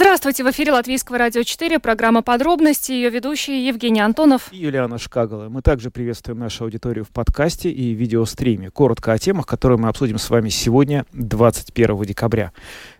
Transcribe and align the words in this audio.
Здравствуйте, 0.00 0.44
в 0.44 0.50
эфире 0.52 0.70
Латвийского 0.70 1.18
радио 1.18 1.42
4, 1.42 1.80
программа 1.80 2.22
«Подробности», 2.22 2.92
ее 2.92 3.10
ведущие 3.10 3.66
Евгений 3.66 3.98
Антонов 3.98 4.52
и 4.52 4.56
Юлиана 4.56 4.96
Шкагала. 4.96 5.48
Мы 5.48 5.60
также 5.60 5.90
приветствуем 5.90 6.38
нашу 6.38 6.62
аудиторию 6.62 7.04
в 7.04 7.08
подкасте 7.08 7.68
и 7.68 7.94
видеостриме. 7.94 8.70
Коротко 8.70 9.12
о 9.12 9.18
темах, 9.18 9.46
которые 9.46 9.76
мы 9.76 9.88
обсудим 9.88 10.18
с 10.18 10.30
вами 10.30 10.50
сегодня, 10.50 11.04
21 11.14 12.00
декабря. 12.02 12.52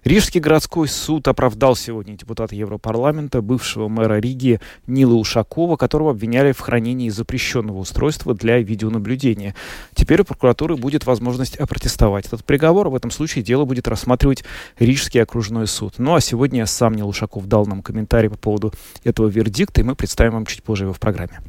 Рижский 0.03 0.41
городской 0.41 0.89
суд 0.89 1.29
оправдал 1.29 1.77
сегодня 1.77 2.17
депутата 2.17 2.57
Европарламента, 2.57 3.43
бывшего 3.43 3.87
мэра 3.87 4.19
Риги 4.19 4.59
Нила 4.89 5.15
Ушакова, 5.15 5.77
которого 5.77 6.11
обвиняли 6.11 6.51
в 6.51 6.59
хранении 6.59 7.11
запрещенного 7.11 7.79
устройства 7.79 8.35
для 8.35 8.59
видеонаблюдения. 8.59 9.55
Теперь 9.95 10.23
у 10.23 10.25
прокуратуры 10.25 10.77
будет 10.77 11.07
возможность 11.07 11.57
опротестовать 11.59 12.27
этот 12.27 12.45
приговор. 12.45 12.89
В 12.89 12.97
этом 12.97 13.13
случае 13.13 13.45
дело 13.45 13.67
будет 13.67 13.87
рассматривать 13.87 14.43
Рижский 14.81 15.23
окружной 15.23 15.69
суд. 15.69 15.95
Ну 15.99 16.17
а 16.17 16.21
сегодня 16.21 16.67
сам 16.67 16.88
Нил 16.95 17.09
Ушаков 17.09 17.47
дал 17.47 17.67
нам 17.67 17.83
комментарий 17.83 18.31
по 18.31 18.39
поводу 18.39 18.73
этого 19.05 19.29
вердикта, 19.29 19.81
и 19.81 19.85
мы 19.85 19.95
представим 19.95 20.33
вам 20.33 20.47
чуть 20.47 20.63
позже 20.63 20.85
его 20.85 20.93
в 20.93 21.01
программе. 21.01 21.41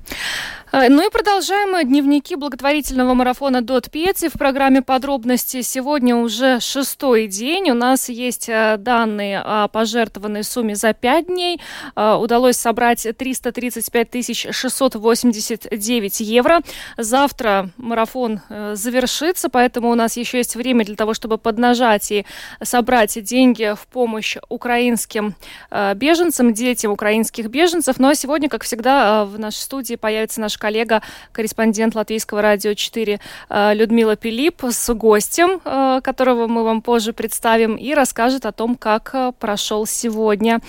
Э, 0.72 0.88
ну 0.90 1.08
и 1.08 1.12
продолжаем 1.12 1.88
дневники 1.88 2.36
благотворительного 2.36 3.14
марафона 3.14 3.62
Дот 3.62 3.90
Пети 3.90 4.30
в 4.30 4.34
программе 4.34 4.82
подробности. 4.82 5.62
Сегодня 5.62 6.16
уже 6.16 6.60
шестой 6.60 7.28
день. 7.28 7.72
У 7.72 7.74
нас 7.74 8.10
есть 8.10 8.50
э, 8.50 8.78
данные 8.78 9.40
о 9.40 9.68
пожертвованной 9.68 10.44
сумме 10.44 10.76
за 10.76 10.94
пять 10.94 11.28
дней. 11.28 11.60
Э, 11.96 12.16
удалось 12.16 12.58
собрать 12.58 13.08
335 13.18 14.54
689 14.54 16.20
евро. 16.20 16.60
Завтра 16.98 17.70
марафон 17.78 18.42
завершится, 18.74 19.50
поэтому 19.50 19.90
у 19.90 19.96
нас 19.96 20.18
еще 20.18 20.38
есть 20.38 20.56
время 20.56 20.86
для 20.86 20.96
того, 20.96 21.14
чтобы 21.14 21.38
поднажать 21.38 22.12
и 22.12 22.26
собрать 22.62 23.22
деньги 23.24 23.74
в 23.76 23.88
помощь 23.88 24.38
украинским 24.50 25.29
беженцам, 25.72 26.54
детям 26.54 26.92
украинских 26.92 27.48
беженцев. 27.48 27.96
А 28.00 28.16
сегодня, 28.16 28.50
как 28.50 28.64
всегда, 28.64 29.26
в 29.26 29.40
нашей 29.40 29.58
студии 29.58 29.96
появится 29.96 30.42
наш 30.42 30.58
коллега, 30.58 31.02
корреспондент 31.32 31.96
Латвийского 31.96 32.42
радио 32.42 32.74
4 32.74 33.20
э, 33.50 33.74
Людмила 33.74 34.16
Пилип 34.16 34.64
с 34.64 34.94
гостем, 34.94 35.62
э, 35.64 36.02
которого 36.04 36.48
мы 36.48 36.64
вам 36.64 36.82
позже 36.82 37.14
представим, 37.14 37.76
и 37.76 37.94
расскажет 37.94 38.46
о 38.46 38.52
том, 38.52 38.76
как 38.76 39.12
э, 39.14 39.32
прошел 39.40 39.86
сегодня 39.86 40.60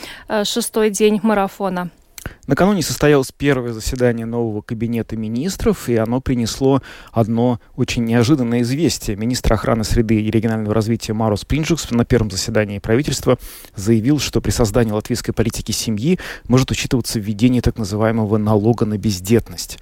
шестой 0.45 0.91
день 0.91 1.21
марафона. 1.23 1.91
Накануне 2.51 2.83
состоялось 2.83 3.31
первое 3.31 3.73
заседание 3.73 4.27
нового 4.27 4.61
кабинета 4.61 5.17
министров, 5.17 5.89
и 5.89 5.95
оно 5.95 6.21
принесло 6.21 6.83
одно 7.13 7.61
очень 7.77 8.05
неожиданное 8.05 8.63
известие. 8.63 9.17
Министр 9.17 9.53
охраны 9.53 9.85
среды 9.85 10.21
и 10.21 10.33
регионального 10.33 10.75
развития 10.75 11.13
Марус 11.13 11.45
Принджукс 11.45 11.93
на 11.93 12.05
первом 12.05 12.29
заседании 12.29 12.81
правительства 12.81 13.39
заявил, 13.77 14.19
что 14.19 14.41
при 14.41 14.51
создании 14.51 14.91
латвийской 14.91 15.31
политики 15.31 15.71
семьи 15.71 16.19
может 16.49 16.73
учитываться 16.73 17.21
введение 17.21 17.63
так 17.63 17.79
называемого 17.79 18.37
налога 18.37 18.85
на 18.85 18.99
бездетность. 18.99 19.79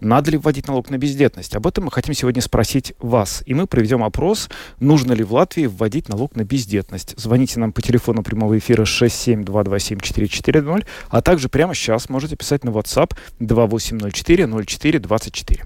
Надо 0.00 0.30
ли 0.30 0.38
вводить 0.38 0.66
налог 0.66 0.88
на 0.90 0.96
бездетность? 0.96 1.54
Об 1.54 1.66
этом 1.66 1.84
мы 1.84 1.90
хотим 1.90 2.14
сегодня 2.14 2.40
спросить 2.40 2.94
вас. 2.98 3.42
И 3.44 3.52
мы 3.52 3.66
проведем 3.66 4.02
опрос, 4.02 4.48
нужно 4.78 5.12
ли 5.12 5.22
в 5.22 5.34
Латвии 5.34 5.66
вводить 5.66 6.08
налог 6.08 6.34
на 6.36 6.44
бездетность. 6.44 7.12
Звоните 7.18 7.60
нам 7.60 7.72
по 7.72 7.82
телефону 7.82 8.22
прямого 8.22 8.56
эфира 8.56 8.84
67227440, 8.84 10.86
а 11.10 11.20
также 11.20 11.50
прямо 11.50 11.74
сейчас 11.74 12.08
можете 12.10 12.36
писать 12.36 12.64
на 12.64 12.70
WhatsApp 12.70 13.16
2804 13.38 14.46
04 14.66 14.98
24. 14.98 15.64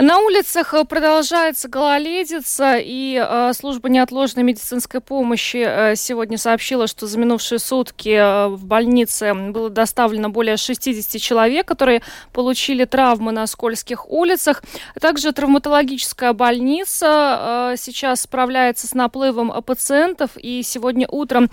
На 0.00 0.20
улицах 0.20 0.74
э, 0.74 0.84
продолжается 0.84 1.66
гололедица, 1.66 2.76
и 2.78 3.20
э, 3.20 3.52
служба 3.52 3.88
неотложной 3.88 4.44
медицинской 4.44 5.00
помощи 5.00 5.56
э, 5.56 5.96
сегодня 5.96 6.38
сообщила, 6.38 6.86
что 6.86 7.08
за 7.08 7.18
минувшие 7.18 7.58
сутки 7.58 8.46
в 8.48 8.64
больнице 8.64 9.34
было 9.34 9.70
доставлено 9.70 10.28
более 10.28 10.56
60 10.56 11.20
человек, 11.20 11.66
которые 11.66 12.02
получили 12.32 12.84
травмы 12.84 13.32
на 13.32 13.44
скользких 13.48 14.08
улицах. 14.08 14.62
Также 15.00 15.32
травматологическая 15.32 16.32
больница 16.32 17.74
сейчас 17.76 18.20
справляется 18.20 18.86
с 18.86 18.94
наплывом 18.94 19.52
пациентов, 19.64 20.30
и 20.36 20.62
сегодня 20.62 21.08
утром 21.08 21.50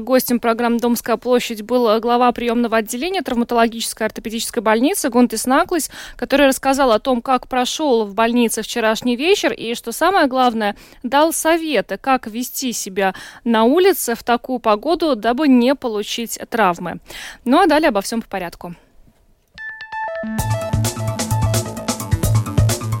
гостем 0.00 0.40
программы 0.40 0.80
«Домская 0.80 1.16
площадь» 1.16 1.62
был 1.62 2.00
глава 2.00 2.32
приемного 2.32 2.78
отделения 2.78 3.22
травматологической 3.22 4.08
ортопедической 4.08 4.64
больницы 4.64 5.10
Гунтис 5.10 5.46
Наклис, 5.46 5.90
который 6.16 6.48
рассказал 6.48 6.90
о 6.90 6.98
том, 6.98 7.22
как 7.22 7.46
прошел 7.46 7.83
прошел 7.84 8.04
в 8.06 8.14
больнице 8.14 8.62
вчерашний 8.62 9.16
вечер 9.16 9.52
и, 9.52 9.74
что 9.74 9.92
самое 9.92 10.26
главное, 10.26 10.74
дал 11.02 11.32
советы, 11.32 11.98
как 11.98 12.26
вести 12.26 12.72
себя 12.72 13.14
на 13.44 13.64
улице 13.64 14.14
в 14.14 14.22
такую 14.22 14.58
погоду, 14.58 15.16
дабы 15.16 15.48
не 15.48 15.74
получить 15.74 16.38
травмы. 16.50 17.00
Ну 17.44 17.60
а 17.60 17.66
далее 17.66 17.88
обо 17.88 18.00
всем 18.00 18.22
по 18.22 18.28
порядку. 18.28 18.74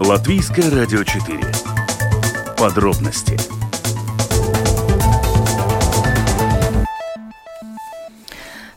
Латвийское 0.00 0.70
радио 0.70 1.02
4. 1.02 1.40
Подробности 2.58 3.63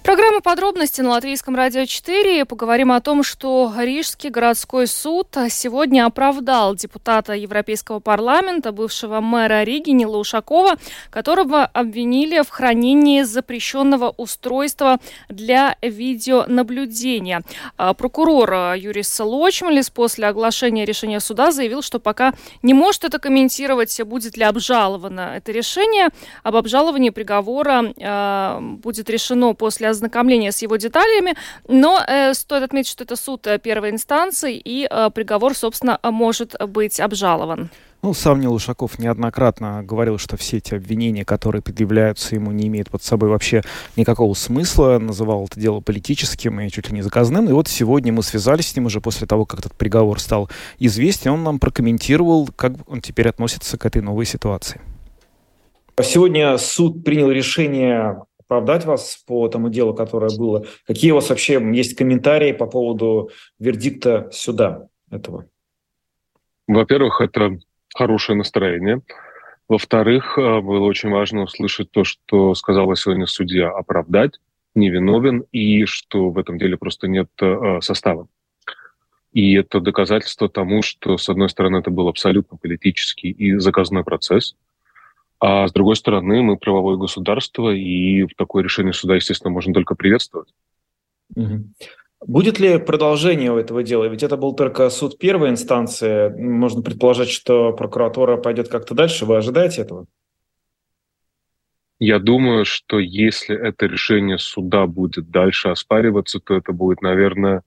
Программа 0.08 0.40
подробности 0.40 1.02
на 1.02 1.10
Латвийском 1.10 1.54
радио 1.54 1.84
4. 1.84 2.46
Поговорим 2.46 2.94
о 2.94 3.02
том, 3.02 3.24
что 3.24 3.74
Рижский 3.78 4.30
городской 4.30 4.88
суд 4.88 5.28
сегодня 5.50 6.06
оправдал 6.06 6.76
депутата 6.76 7.34
Европейского 7.34 8.00
парламента, 8.00 8.72
бывшего 8.72 9.20
мэра 9.20 9.64
Риги 9.64 9.90
Нила 9.90 10.16
Ушакова, 10.16 10.78
которого 11.10 11.66
обвинили 11.66 12.40
в 12.42 12.48
хранении 12.48 13.24
запрещенного 13.24 14.14
устройства 14.16 15.00
для 15.28 15.76
видеонаблюдения. 15.82 17.42
А 17.76 17.94
прокурор 17.94 18.76
Юрис 18.76 19.20
Лочмалис 19.20 19.90
после 19.90 20.28
оглашения 20.28 20.86
решения 20.86 21.20
суда 21.20 21.52
заявил, 21.52 21.82
что 21.82 22.00
пока 22.00 22.34
не 22.62 22.74
может 22.74 23.04
это 23.04 23.20
комментировать, 23.20 24.02
будет 24.04 24.38
ли 24.38 24.46
обжаловано 24.46 25.34
это 25.36 25.52
решение. 25.52 26.08
Об 26.44 26.56
обжаловании 26.56 27.10
приговора 27.10 27.94
э, 27.94 28.60
будет 28.62 29.10
решено 29.10 29.54
после 29.54 29.97
ознакомления 29.98 30.52
с 30.52 30.62
его 30.62 30.78
деталями, 30.78 31.36
но 31.68 32.02
э, 32.08 32.34
стоит 32.34 32.64
отметить, 32.64 32.90
что 32.90 33.04
это 33.04 33.16
суд 33.16 33.46
э, 33.48 33.60
первой 33.60 33.90
инстанции, 33.90 34.56
и 34.56 34.88
э, 34.90 35.10
приговор, 35.14 35.56
собственно, 35.56 36.00
может 36.04 36.56
быть 36.68 37.00
обжалован. 37.00 37.70
Ну, 38.04 38.14
сам 38.14 38.40
Нил 38.40 38.54
Ушаков 38.54 39.00
неоднократно 39.00 39.82
говорил, 39.84 40.20
что 40.20 40.38
все 40.38 40.58
эти 40.58 40.76
обвинения, 40.76 41.26
которые 41.26 41.64
предъявляются 41.64 42.36
ему, 42.36 42.52
не 42.52 42.68
имеют 42.68 42.92
под 42.92 43.04
собой 43.04 43.30
вообще 43.30 43.64
никакого 43.96 44.34
смысла, 44.36 45.00
называл 45.00 45.46
это 45.46 45.60
дело 45.60 45.80
политическим 45.80 46.60
и 46.62 46.70
чуть 46.70 46.90
ли 46.90 46.96
не 46.96 47.02
заказным. 47.02 47.50
И 47.50 47.52
вот 47.52 47.68
сегодня 47.68 48.14
мы 48.14 48.22
связались 48.22 48.68
с 48.68 48.76
ним 48.76 48.86
уже 48.86 49.02
после 49.02 49.26
того, 49.26 49.46
как 49.46 49.62
этот 49.62 49.74
приговор 49.74 50.20
стал 50.20 50.48
известен, 50.78 51.32
он 51.32 51.44
нам 51.44 51.60
прокомментировал, 51.60 52.48
как 52.56 52.74
он 52.88 53.02
теперь 53.02 53.30
относится 53.30 53.78
к 53.80 53.86
этой 53.86 54.04
новой 54.04 54.26
ситуации. 54.26 54.80
Сегодня 56.04 56.56
суд 56.60 57.04
принял 57.04 57.32
решение 57.32 58.22
оправдать 58.48 58.86
вас 58.86 59.24
по 59.28 59.48
тому 59.50 59.70
делу, 59.70 59.94
которое 59.94 60.36
было. 60.38 60.66
Какие 60.86 61.12
у 61.12 61.16
вас 61.16 61.30
вообще 61.30 61.62
есть 61.74 61.96
комментарии 61.96 62.54
по 62.54 62.66
поводу 62.66 63.30
вердикта 63.60 64.30
суда 64.32 64.88
этого? 65.12 65.46
Во-первых, 66.68 67.22
это 67.22 67.58
хорошее 67.94 68.38
настроение. 68.38 69.02
Во-вторых, 69.68 70.38
э, 70.38 70.62
было 70.62 70.86
очень 70.86 71.10
важно 71.10 71.44
услышать 71.44 71.92
то, 71.92 72.06
что 72.06 72.56
сказала 72.56 72.96
сегодня 72.96 73.26
судья 73.26 73.70
оправдать, 73.70 74.40
невиновен, 74.76 75.44
и 75.52 75.86
что 75.86 76.30
в 76.30 76.38
этом 76.38 76.58
деле 76.58 76.78
просто 76.78 77.08
нет 77.08 77.30
э, 77.42 77.80
состава. 77.82 78.28
И 79.34 79.54
это 79.56 79.82
доказательство 79.82 80.48
тому, 80.48 80.82
что, 80.82 81.18
с 81.18 81.28
одной 81.28 81.50
стороны, 81.50 81.78
это 81.78 81.92
был 81.92 82.08
абсолютно 82.08 82.58
политический 82.58 83.30
и 83.30 83.58
заказной 83.58 84.06
процесс– 84.06 84.56
а 85.40 85.68
с 85.68 85.72
другой 85.72 85.96
стороны, 85.96 86.42
мы 86.42 86.58
правовое 86.58 86.98
государство, 86.98 87.70
и 87.70 88.24
в 88.24 88.34
такое 88.36 88.64
решение 88.64 88.94
суда, 88.94 89.16
естественно, 89.16 89.52
можно 89.52 89.74
только 89.74 89.96
приветствовать. 89.96 90.50
Угу. 91.36 91.66
Будет 92.26 92.60
ли 92.60 92.80
продолжение 92.80 93.52
у 93.52 93.58
этого 93.58 93.84
дела? 93.84 94.06
Ведь 94.06 94.24
это 94.24 94.38
был 94.38 94.56
только 94.56 94.90
суд 94.90 95.20
первой 95.20 95.50
инстанции. 95.50 96.30
Можно 96.30 96.82
предположить, 96.82 97.30
что 97.30 97.74
прокуратура 97.74 98.38
пойдет 98.38 98.70
как-то 98.70 98.96
дальше. 98.96 99.26
Вы 99.26 99.38
ожидаете 99.38 99.82
этого? 99.82 100.08
Я 102.00 102.20
думаю, 102.20 102.66
что 102.66 103.00
если 103.00 103.56
это 103.56 103.86
решение 103.86 104.40
суда 104.40 104.88
будет 104.88 105.30
дальше 105.30 105.70
оспариваться, 105.70 106.40
то 106.40 106.56
это 106.56 106.72
будет, 106.72 107.02
наверное, 107.02 107.64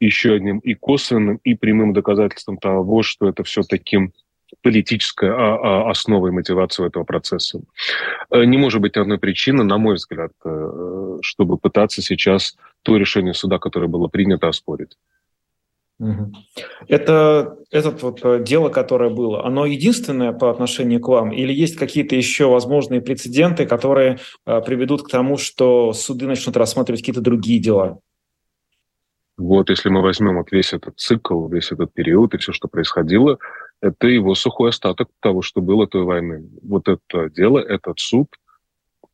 еще 0.00 0.34
одним 0.34 0.58
и 0.58 0.74
косвенным, 0.74 1.36
и 1.44 1.54
прямым 1.54 1.92
доказательством 1.92 2.58
того, 2.58 3.02
что 3.02 3.28
это 3.28 3.42
все-таки 3.42 4.10
политическая 4.64 5.30
а, 5.30 5.90
основа 5.90 6.28
и 6.28 6.30
мотивация 6.30 6.86
этого 6.86 7.04
процесса. 7.04 7.60
Э, 8.30 8.44
не 8.44 8.56
может 8.56 8.80
быть 8.80 8.96
одной 8.96 9.18
причины, 9.18 9.62
на 9.62 9.76
мой 9.76 9.96
взгляд, 9.96 10.32
э, 10.42 11.18
чтобы 11.20 11.58
пытаться 11.58 12.00
сейчас 12.00 12.56
то 12.82 12.96
решение 12.96 13.34
суда, 13.34 13.58
которое 13.58 13.88
было 13.88 14.08
принято, 14.08 14.48
оспорить. 14.48 14.96
Это 16.88 17.58
это 17.70 17.90
вот 17.90 18.24
э, 18.24 18.42
дело, 18.42 18.70
которое 18.70 19.10
было, 19.10 19.44
оно 19.46 19.66
единственное 19.66 20.32
по 20.32 20.50
отношению 20.50 21.00
к 21.00 21.08
вам, 21.08 21.30
или 21.30 21.52
есть 21.52 21.76
какие-то 21.76 22.16
еще 22.16 22.46
возможные 22.46 23.02
прецеденты, 23.02 23.66
которые 23.66 24.18
приведут 24.44 25.02
к 25.02 25.10
тому, 25.10 25.36
что 25.36 25.92
суды 25.92 26.26
начнут 26.26 26.56
рассматривать 26.56 27.02
какие-то 27.02 27.20
другие 27.20 27.60
дела? 27.60 27.98
Вот 29.36 29.68
если 29.68 29.88
мы 29.88 30.00
возьмем 30.00 30.36
вот 30.36 30.52
весь 30.52 30.72
этот 30.72 30.98
цикл, 30.98 31.48
весь 31.48 31.72
этот 31.72 31.92
период 31.92 32.34
и 32.34 32.38
все, 32.38 32.52
что 32.52 32.68
происходило, 32.68 33.38
это 33.84 34.06
его 34.06 34.34
сухой 34.34 34.70
остаток 34.70 35.08
того, 35.20 35.42
что 35.42 35.60
было 35.60 35.86
той 35.86 36.04
войны. 36.04 36.48
Вот 36.62 36.88
это 36.88 37.28
дело, 37.30 37.58
этот 37.58 37.98
суд 37.98 38.28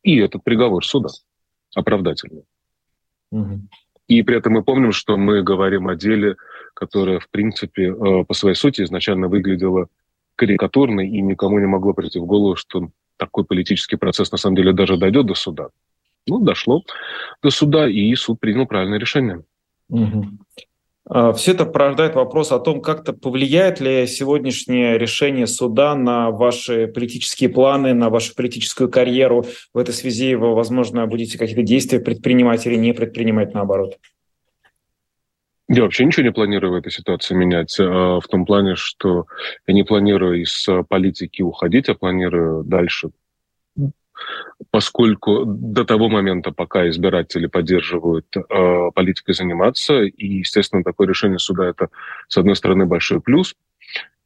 и 0.01 0.17
этот 0.17 0.43
приговор 0.43 0.85
суда 0.85 1.09
оправдательный. 1.75 2.43
Угу. 3.31 3.61
И 4.07 4.23
при 4.23 4.37
этом 4.37 4.53
мы 4.53 4.63
помним, 4.63 4.91
что 4.91 5.17
мы 5.17 5.43
говорим 5.43 5.87
о 5.87 5.95
деле, 5.95 6.37
которое, 6.73 7.19
в 7.19 7.29
принципе, 7.29 7.89
э, 7.89 8.25
по 8.25 8.33
своей 8.33 8.55
сути 8.55 8.81
изначально 8.81 9.27
выглядело 9.27 9.87
карикатурно, 10.35 11.01
и 11.01 11.21
никому 11.21 11.59
не 11.59 11.67
могло 11.67 11.93
прийти 11.93 12.19
в 12.19 12.25
голову, 12.25 12.55
что 12.55 12.89
такой 13.17 13.43
политический 13.43 13.97
процесс 13.97 14.31
на 14.31 14.37
самом 14.37 14.55
деле 14.55 14.73
даже 14.73 14.97
дойдет 14.97 15.25
до 15.25 15.35
суда. 15.35 15.69
Ну, 16.27 16.39
дошло 16.39 16.83
до 17.43 17.49
суда, 17.49 17.89
и 17.89 18.15
суд 18.15 18.39
принял 18.39 18.65
правильное 18.65 18.99
решение. 18.99 19.43
Угу. 19.89 20.25
Все 21.09 21.53
это 21.53 21.65
порождает 21.65 22.15
вопрос 22.15 22.51
о 22.51 22.59
том, 22.59 22.79
как-то 22.79 23.11
повлияет 23.11 23.79
ли 23.79 24.05
сегодняшнее 24.05 24.97
решение 24.97 25.47
суда 25.47 25.95
на 25.95 26.29
ваши 26.29 26.87
политические 26.87 27.49
планы, 27.49 27.93
на 27.93 28.09
вашу 28.09 28.35
политическую 28.35 28.89
карьеру. 28.89 29.45
В 29.73 29.79
этой 29.79 29.93
связи 29.93 30.35
вы, 30.35 30.53
возможно, 30.53 31.05
будете 31.07 31.39
какие-то 31.39 31.63
действия 31.63 31.99
предпринимать 31.99 32.67
или 32.67 32.75
не 32.75 32.93
предпринимать 32.93 33.53
наоборот. 33.53 33.97
Я 35.73 35.83
вообще 35.83 36.05
ничего 36.05 36.23
не 36.23 36.31
планирую 36.33 36.73
в 36.73 36.75
этой 36.75 36.91
ситуации 36.91 37.33
менять, 37.33 37.77
а, 37.79 38.19
в 38.19 38.27
том 38.27 38.45
плане, 38.45 38.75
что 38.75 39.25
я 39.67 39.73
не 39.73 39.83
планирую 39.83 40.41
из 40.41 40.67
политики 40.89 41.41
уходить, 41.41 41.87
а 41.87 41.95
планирую 41.95 42.65
дальше 42.65 43.11
поскольку 44.69 45.43
до 45.45 45.85
того 45.85 46.09
момента, 46.09 46.51
пока 46.51 46.89
избиратели 46.89 47.47
поддерживают 47.47 48.25
э, 48.35 48.91
политикой 48.93 49.33
заниматься, 49.33 50.01
и, 50.01 50.39
естественно, 50.39 50.83
такое 50.83 51.07
решение 51.07 51.39
суда 51.39 51.67
это, 51.67 51.89
с 52.27 52.37
одной 52.37 52.55
стороны, 52.55 52.85
большой 52.85 53.21
плюс, 53.21 53.55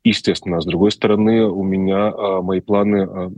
естественно, 0.03 0.57
а 0.57 0.61
с 0.61 0.65
другой 0.65 0.91
стороны, 0.91 1.45
у 1.45 1.63
меня 1.63 2.09
э, 2.09 2.41
мои 2.41 2.61
планы 2.61 2.97
э, 2.97 3.29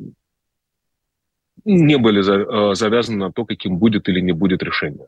не 1.65 1.98
были 1.98 2.21
за, 2.21 2.36
э, 2.36 2.75
завязаны 2.75 3.18
на 3.18 3.31
то, 3.31 3.45
каким 3.45 3.77
будет 3.77 4.10
или 4.10 4.19
не 4.19 4.31
будет 4.31 4.63
решение. 4.63 5.07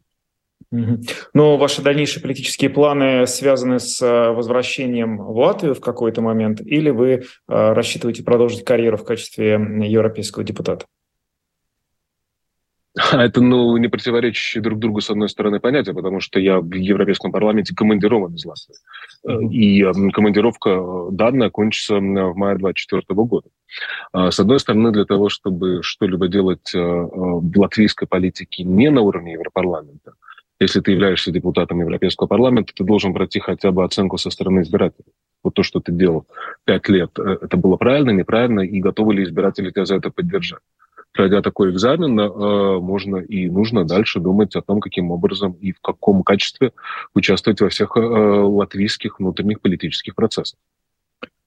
Но 1.34 1.57
ваши 1.57 1.81
дальнейшие 1.81 2.22
политические 2.22 2.69
планы 2.69 3.25
связаны 3.25 3.80
с 3.80 4.02
э, 4.02 4.31
возвращением 4.31 5.18
в 5.18 5.38
Латвию 5.38 5.74
в 5.74 5.81
какой-то 5.81 6.22
момент, 6.22 6.62
или 6.62 6.90
вы 6.92 7.10
э, 7.10 7.22
рассчитываете 7.48 8.24
продолжить 8.24 8.63
карьеру 8.63 8.98
в 8.98 9.04
качестве 9.04 9.54
европейского 9.54 10.44
депутата? 10.44 10.86
Это, 13.13 13.42
ну, 13.42 13.78
не 13.78 13.88
противоречащие 13.88 14.62
друг 14.62 14.80
другу, 14.80 15.01
с 15.01 15.10
одной 15.10 15.30
стороны, 15.30 15.60
понятия, 15.60 15.94
потому 15.94 16.19
что 16.19 16.40
я 16.40 16.60
в 16.60 16.74
Европейском 16.74 17.31
парламенте 17.31 17.75
командирован 17.75 18.36
из 18.36 18.46
Латвии. 18.46 18.75
Mm-hmm. 19.25 19.51
И 19.51 20.12
командировка 20.12 20.69
э, 20.69 21.07
данная 21.12 21.50
кончится 21.50 21.96
в 21.96 22.36
мае 22.36 22.57
2024 22.57 23.04
года. 23.25 23.48
А, 24.12 24.31
с 24.31 24.40
одной 24.40 24.60
стороны, 24.60 24.92
для 24.92 25.06
того, 25.06 25.30
чтобы 25.30 25.81
что-либо 25.84 26.28
делать 26.28 26.74
э, 26.74 26.80
в 26.80 27.51
латвийской 27.57 28.07
политике 28.07 28.63
не 28.63 28.90
на 28.90 29.02
уровне 29.02 29.34
Европарламента, 29.34 30.13
если 30.60 30.81
ты 30.81 30.92
являешься 30.92 31.31
депутатом 31.31 31.80
Европейского 31.80 32.28
парламента, 32.28 32.74
ты 32.75 32.84
должен 32.84 33.13
пройти 33.13 33.40
хотя 33.40 33.72
бы 33.72 33.84
оценку 33.84 34.18
со 34.18 34.30
стороны 34.30 34.62
избирателей. 34.62 35.13
Вот 35.42 35.54
то, 35.54 35.63
что 35.63 35.80
ты 35.80 35.94
делал 35.94 36.25
пять 36.66 36.90
лет, 36.90 37.18
это 37.18 37.56
было 37.56 37.78
правильно, 37.78 38.10
неправильно, 38.10 38.60
и 38.60 38.81
готовы 38.81 39.13
ли 39.13 39.24
избиратели 39.24 39.72
тебя 39.72 39.86
за 39.86 39.95
это 39.95 40.10
поддержать 40.10 40.60
пройдя 41.13 41.41
такой 41.41 41.71
экзамен, 41.71 42.19
э, 42.19 42.79
можно 42.79 43.17
и 43.17 43.50
нужно 43.50 43.85
дальше 43.85 44.19
думать 44.19 44.56
о 44.56 44.61
том, 44.61 44.79
каким 44.79 45.11
образом 45.11 45.53
и 45.53 45.71
в 45.71 45.79
каком 45.81 46.23
качестве 46.23 46.71
участвовать 47.13 47.61
во 47.61 47.69
всех 47.69 47.97
э, 47.97 48.00
латвийских 48.00 49.19
внутренних 49.19 49.61
политических 49.61 50.15
процессах. 50.15 50.59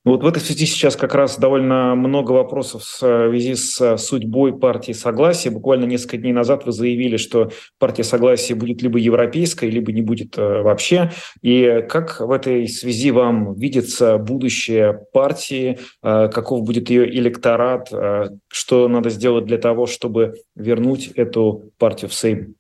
Вот 0.05 0.25
в 0.25 0.27
этой 0.27 0.41
связи 0.41 0.67
сейчас 0.67 0.97
как 0.97 1.15
раз 1.15 1.39
довольно 1.39 1.95
много 1.95 2.33
вопросов 2.33 2.83
в 2.83 2.87
связи 2.87 3.55
с 3.55 3.97
судьбой 3.99 4.59
партии 4.59 4.91
Согласия. 4.91 5.51
Буквально 5.51 5.85
несколько 5.85 6.17
дней 6.17 6.33
назад 6.33 6.67
вы 6.67 6.73
заявили, 6.73 7.17
что 7.17 7.53
партия 7.79 8.03
Согласия 8.03 8.57
будет 8.57 8.83
либо 8.83 8.99
европейской, 8.99 9.71
либо 9.71 9.93
не 9.93 10.03
будет 10.03 10.37
э, 10.37 10.63
вообще. 10.63 11.13
И 11.41 11.87
как 11.89 12.19
в 12.19 12.33
этой 12.33 12.67
связи 12.67 13.13
вам 13.13 13.55
видится 13.55 14.19
будущее 14.19 15.07
партии, 15.13 15.79
э, 16.03 16.29
каков 16.29 16.65
будет 16.65 16.91
ее 16.91 17.09
электорат, 17.09 17.89
э, 17.93 18.31
что 18.49 18.89
надо 18.89 19.09
сделать 19.09 19.47
для 19.47 19.59
того, 19.59 19.87
чтобы 19.87 20.35
вернуть 20.57 21.13
эту 21.15 21.71
партию 21.79 22.11
в 22.11 22.15
Сейм? 22.15 22.57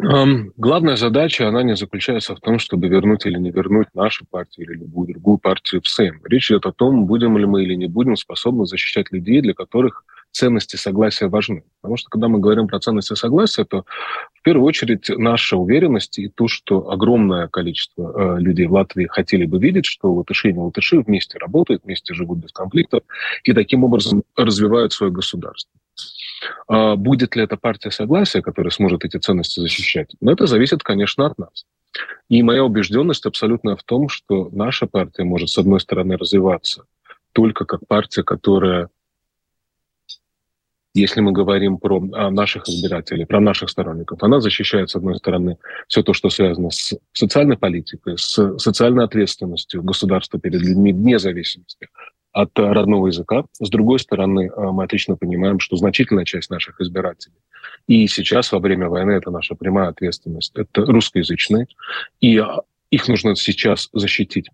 Главная 0.00 0.94
задача, 0.94 1.48
она 1.48 1.64
не 1.64 1.74
заключается 1.74 2.36
в 2.36 2.40
том, 2.40 2.60
чтобы 2.60 2.86
вернуть 2.86 3.26
или 3.26 3.36
не 3.36 3.50
вернуть 3.50 3.88
нашу 3.94 4.24
партию 4.30 4.66
или 4.66 4.78
любую 4.78 5.08
другую 5.08 5.38
партию 5.38 5.82
в 5.82 5.88
Сейм. 5.88 6.20
Речь 6.24 6.52
идет 6.52 6.66
о 6.66 6.72
том, 6.72 7.06
будем 7.06 7.36
ли 7.36 7.46
мы 7.46 7.64
или 7.64 7.74
не 7.74 7.86
будем 7.86 8.14
способны 8.14 8.64
защищать 8.64 9.10
людей, 9.10 9.40
для 9.40 9.54
которых 9.54 10.04
ценности 10.30 10.76
согласия 10.76 11.26
важны. 11.26 11.64
Потому 11.80 11.96
что 11.96 12.10
когда 12.10 12.28
мы 12.28 12.38
говорим 12.38 12.68
про 12.68 12.78
ценности 12.78 13.14
согласия, 13.14 13.64
то 13.64 13.84
в 14.34 14.42
первую 14.42 14.66
очередь 14.66 15.08
наша 15.08 15.56
уверенность 15.56 16.18
и 16.18 16.28
то, 16.28 16.46
что 16.46 16.90
огромное 16.90 17.48
количество 17.48 18.36
э, 18.36 18.40
людей 18.40 18.66
в 18.66 18.74
Латвии 18.74 19.06
хотели 19.06 19.46
бы 19.46 19.58
видеть, 19.58 19.86
что 19.86 20.12
латыши 20.12 20.50
и 20.50 20.52
не 20.52 20.60
латыши 20.60 21.00
вместе 21.00 21.38
работают, 21.38 21.82
вместе 21.84 22.14
живут 22.14 22.38
без 22.38 22.52
конфликтов 22.52 23.02
и 23.42 23.52
таким 23.52 23.82
образом 23.82 24.22
развивают 24.36 24.92
свое 24.92 25.12
государство. 25.12 25.77
А 26.66 26.96
будет 26.96 27.36
ли 27.36 27.42
эта 27.42 27.56
партия 27.56 27.90
согласия, 27.90 28.42
которая 28.42 28.70
сможет 28.70 29.04
эти 29.04 29.16
ценности 29.16 29.60
защищать? 29.60 30.14
Но 30.20 30.32
это 30.32 30.46
зависит, 30.46 30.82
конечно, 30.82 31.26
от 31.26 31.38
нас. 31.38 31.64
И 32.28 32.42
моя 32.42 32.64
убежденность 32.64 33.26
абсолютно 33.26 33.76
в 33.76 33.82
том, 33.82 34.08
что 34.08 34.50
наша 34.52 34.86
партия 34.86 35.24
может, 35.24 35.48
с 35.48 35.58
одной 35.58 35.80
стороны, 35.80 36.16
развиваться 36.16 36.84
только 37.32 37.64
как 37.64 37.86
партия, 37.86 38.22
которая, 38.22 38.88
если 40.94 41.20
мы 41.20 41.32
говорим 41.32 41.78
про 41.78 42.02
а, 42.12 42.30
наших 42.30 42.68
избирателей, 42.68 43.24
про 43.24 43.40
наших 43.40 43.70
сторонников, 43.70 44.22
она 44.22 44.40
защищает, 44.40 44.90
с 44.90 44.96
одной 44.96 45.16
стороны, 45.16 45.58
все 45.86 46.02
то, 46.02 46.12
что 46.12 46.30
связано 46.30 46.70
с 46.70 46.94
социальной 47.12 47.56
политикой, 47.56 48.18
с 48.18 48.58
социальной 48.58 49.04
ответственностью 49.04 49.82
государства 49.82 50.38
перед 50.38 50.60
людьми 50.60 50.92
вне 50.92 51.18
зависимости 51.18 51.88
от 52.32 52.58
родного 52.58 53.08
языка. 53.08 53.44
С 53.60 53.68
другой 53.70 53.98
стороны, 53.98 54.48
э, 54.48 54.60
мы 54.70 54.84
отлично 54.84 55.16
понимаем, 55.16 55.60
что 55.60 55.76
значительная 55.76 56.24
часть 56.24 56.50
наших 56.50 56.80
избирателей, 56.80 57.36
и 57.86 58.06
сейчас 58.06 58.52
во 58.52 58.58
время 58.58 58.88
войны 58.88 59.12
это 59.12 59.30
наша 59.30 59.54
прямая 59.54 59.88
ответственность, 59.88 60.52
это 60.54 60.84
русскоязычные, 60.84 61.66
и 62.20 62.42
их 62.90 63.08
нужно 63.08 63.36
сейчас 63.36 63.88
защитить. 63.92 64.50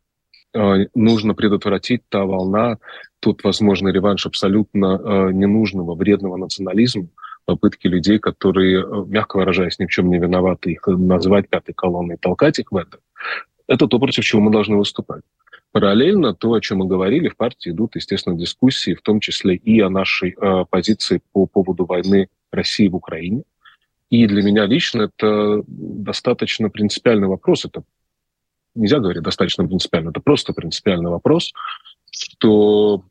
Э, 0.55 0.87
нужно 0.95 1.35
предотвратить 1.35 2.03
та 2.09 2.25
волна, 2.25 2.79
тот 3.21 3.43
возможный 3.45 3.93
реванш 3.93 4.27
абсолютно 4.27 5.01
э, 5.03 5.33
ненужного, 5.33 5.95
вредного 5.95 6.37
национализма, 6.37 7.09
попытки 7.45 7.89
людей, 7.89 8.19
которые, 8.19 8.87
мягко 9.07 9.37
выражаясь, 9.37 9.79
ни 9.79 9.87
в 9.87 9.91
чем 9.91 10.09
не 10.09 10.19
виноваты, 10.19 10.73
их 10.73 10.87
назвать 10.87 11.49
пятой 11.49 11.75
колонной, 11.75 12.17
толкать 12.17 12.59
их 12.59 12.73
в 12.73 12.77
это, 12.77 12.99
это 13.67 13.87
то, 13.87 13.99
против 13.99 14.25
чего 14.25 14.41
мы 14.41 14.51
должны 14.51 14.77
выступать. 14.77 15.23
Параллельно 15.75 16.35
то, 16.35 16.53
о 16.53 16.61
чем 16.61 16.79
мы 16.79 16.87
говорили, 16.87 17.29
в 17.29 17.37
партии 17.37 17.71
идут, 17.71 17.97
естественно, 17.97 18.39
дискуссии, 18.39 18.95
в 18.95 19.03
том 19.03 19.19
числе 19.19 19.57
и 19.57 19.81
о 19.81 19.91
нашей 19.91 20.31
э, 20.31 20.65
позиции 20.71 21.21
по 21.33 21.47
поводу 21.47 21.85
войны 21.85 22.29
России 22.53 22.87
в 22.87 22.95
Украине. 22.95 23.43
И 24.09 24.25
для 24.29 24.45
меня 24.45 24.67
лично 24.67 25.11
это 25.11 25.65
достаточно 25.67 26.71
принципиальный 26.71 27.27
вопрос. 27.27 27.65
Это 27.65 27.83
нельзя 28.77 29.01
говорить 29.01 29.25
достаточно 29.25 29.67
принципиально, 29.67 30.11
это 30.11 30.21
просто 30.21 30.53
принципиальный 30.53 31.11
вопрос, 31.11 31.53
что 32.13 33.03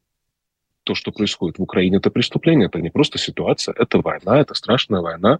то, 0.86 0.96
что 0.96 1.12
происходит 1.12 1.60
в 1.60 1.63
Украине, 1.63 1.98
это 1.98 2.12
преступление, 2.12 2.67
это 2.67 2.79
не 2.79 2.91
просто 2.91 3.17
ситуация, 3.17 3.75
это 3.77 4.00
война, 4.00 4.39
это 4.39 4.53
страшная 4.53 5.01
война, 5.01 5.39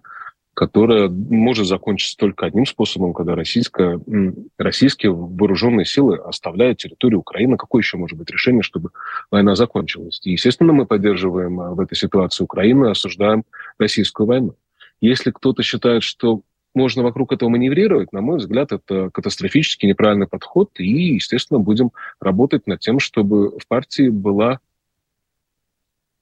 которая 0.54 1.08
может 1.08 1.66
закончиться 1.66 2.16
только 2.16 2.46
одним 2.46 2.64
способом, 2.64 3.12
когда 3.12 3.34
российская, 3.34 4.00
российские 4.56 5.12
вооруженные 5.12 5.84
силы 5.84 6.16
оставляют 6.16 6.78
территорию 6.78 7.20
Украины. 7.20 7.56
Какое 7.56 7.82
еще 7.82 7.96
может 7.96 8.16
быть 8.16 8.30
решение, 8.30 8.62
чтобы 8.62 8.90
война 9.30 9.56
закончилась? 9.56 10.20
И, 10.22 10.32
естественно, 10.32 10.72
мы 10.72 10.86
поддерживаем 10.86 11.60
а, 11.60 11.74
в 11.74 11.80
этой 11.80 11.96
ситуации 11.96 12.44
Украину 12.44 12.86
и 12.86 12.90
осуждаем 12.90 13.44
российскую 13.78 14.26
войну. 14.26 14.54
Если 15.00 15.32
кто-то 15.32 15.62
считает, 15.62 16.02
что 16.04 16.42
можно 16.74 17.02
вокруг 17.02 17.32
этого 17.32 17.48
маневрировать, 17.48 18.12
на 18.12 18.20
мой 18.20 18.38
взгляд, 18.38 18.72
это 18.72 19.10
катастрофически 19.10 19.86
неправильный 19.86 20.26
подход. 20.26 20.70
И, 20.78 21.14
естественно, 21.14 21.60
будем 21.60 21.90
работать 22.20 22.66
над 22.66 22.80
тем, 22.80 23.00
чтобы 23.00 23.58
в 23.58 23.66
партии 23.68 24.08
была 24.08 24.60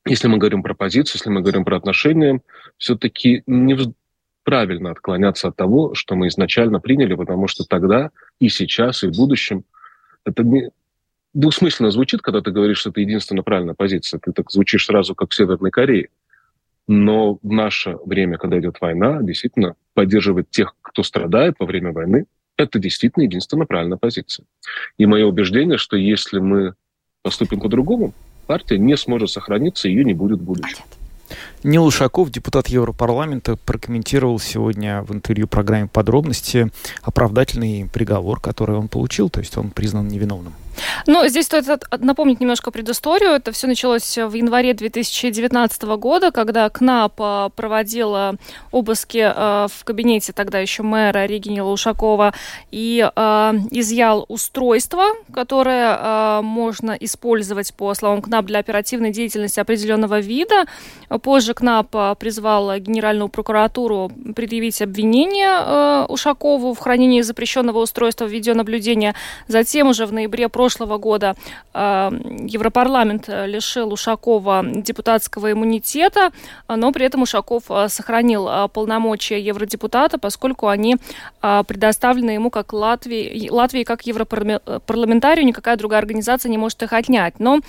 если 0.05 0.27
мы 0.27 0.39
говорим 0.39 0.65
про 0.65 0.75
позицию, 0.75 1.19
если 1.19 1.31
мы 1.31 1.43
говорим 1.43 1.65
про 1.65 1.77
отношения, 1.77 2.41
все-таки 2.77 3.45
не, 3.47 3.77
правильно 4.45 4.91
отклоняться 4.91 5.49
от 5.49 5.57
того, 5.57 5.95
что 5.95 6.15
мы 6.15 6.29
изначально 6.29 6.81
приняли, 6.81 7.15
потому 7.15 7.49
что 7.49 7.65
тогда 7.65 8.11
и 8.41 8.49
сейчас, 8.49 9.03
и 9.03 9.09
в 9.09 9.17
будущем 9.17 9.65
это 10.25 10.43
не... 10.43 10.71
двусмысленно 11.35 11.91
звучит, 11.91 12.23
когда 12.23 12.41
ты 12.41 12.51
говоришь, 12.51 12.79
что 12.79 12.91
это 12.91 13.01
единственная 13.01 13.43
правильная 13.43 13.75
позиция. 13.75 14.21
Ты 14.21 14.33
так 14.33 14.51
звучишь 14.51 14.87
сразу, 14.87 15.15
как 15.15 15.31
в 15.31 15.35
Северной 15.35 15.71
Корее. 15.71 16.09
Но 16.89 17.39
в 17.43 17.53
наше 17.53 17.97
время, 18.05 18.39
когда 18.39 18.59
идет 18.59 18.81
война, 18.81 19.23
действительно, 19.23 19.77
поддерживать 19.95 20.51
тех, 20.51 20.75
кто 20.83 21.03
страдает 21.03 21.55
во 21.59 21.67
время 21.67 21.93
войны, 21.93 22.27
это 22.57 22.79
действительно 22.79 23.25
единственная 23.25 23.67
правильная 23.67 23.99
позиция. 23.99 24.47
И 24.99 25.07
мое 25.07 25.27
убеждение, 25.27 25.79
что 25.79 25.97
если 25.97 26.39
мы 26.39 26.75
поступим 27.23 27.61
по-другому, 27.61 28.13
партия 28.47 28.79
не 28.79 28.97
сможет 28.97 29.31
сохраниться, 29.31 29.89
ее 29.89 30.05
не 30.05 30.15
будет 30.15 30.41
в 30.41 30.45
будущем. 30.45 30.85
Нил 31.63 31.85
Ушаков, 31.85 32.31
депутат 32.31 32.69
Европарламента, 32.69 33.57
прокомментировал 33.57 34.39
сегодня 34.39 35.03
в 35.03 35.13
интервью 35.13 35.47
программе 35.47 35.87
«Подробности» 35.87 36.71
оправдательный 37.03 37.89
приговор, 37.93 38.41
который 38.41 38.77
он 38.77 38.89
получил, 38.89 39.31
то 39.31 39.41
есть 39.41 39.57
он 39.57 39.71
признан 39.71 40.09
невиновным. 40.09 40.55
Ну, 41.07 41.27
здесь 41.29 41.47
стоит 41.47 41.67
напомнить 41.99 42.41
немножко 42.41 42.71
предысторию. 42.71 43.31
Это 43.31 43.53
все 43.53 43.67
началось 43.67 44.17
в 44.17 44.33
январе 44.35 44.75
2019 44.75 45.83
года, 45.83 46.31
когда 46.31 46.69
КНАП 46.69 47.53
проводила 47.55 48.37
обыски 48.71 49.23
а, 49.25 49.67
в 49.69 49.85
кабинете 49.85 50.33
тогда 50.33 50.59
еще 50.59 50.83
мэра 50.83 51.27
Регини 51.27 51.61
Лушакова 51.61 52.35
и 52.71 53.09
а, 53.15 53.55
изъял 53.71 54.25
устройство, 54.29 55.05
которое 55.33 56.43
можно 56.43 56.93
использовать, 56.93 57.75
по 57.75 57.95
словам 57.95 58.23
КНАП, 58.23 58.47
для 58.47 58.59
оперативной 58.59 59.13
деятельности 59.13 59.61
определенного 59.61 60.21
вида. 60.21 60.65
Позже 61.23 61.55
КНАП 61.55 62.19
призвал 62.19 62.79
Генеральную 62.79 63.29
прокуратуру 63.29 64.11
предъявить 64.35 64.81
обвинение 64.83 66.07
Ушакову 66.07 66.75
в 66.75 66.79
хранении 66.79 67.21
запрещенного 67.23 67.81
устройства 67.81 68.25
видеонаблюдения. 68.25 69.15
Затем 69.49 69.89
уже 69.89 70.07
в 70.07 70.13
ноябре 70.13 70.49
прошлого 70.49 70.62
года 70.99 71.35
э, 71.75 72.11
Европарламент 72.47 73.29
э, 73.29 73.47
лишил 73.47 73.93
Ушакова 73.93 74.65
депутатского 74.65 75.53
иммунитета, 75.53 76.31
но 76.69 76.93
при 76.93 77.07
этом 77.07 77.23
Ушаков 77.23 77.65
э, 77.69 77.89
сохранил 77.89 78.49
полномочия 78.69 79.41
евродепутата, 79.41 80.19
поскольку 80.19 80.69
они 80.69 80.97
предоставлены 81.41 82.31
ему 82.31 82.51
как 82.51 82.73
Латвии, 82.73 83.49
Латвии 83.51 83.85
как 83.85 84.07
европарламентарию, 84.07 85.47
никакая 85.47 85.77
другая 85.77 86.01
организация 86.01 86.51
не 86.51 86.59
может 86.59 86.83
их 86.83 86.93
отнять. 86.93 87.41
Но, 87.41 87.61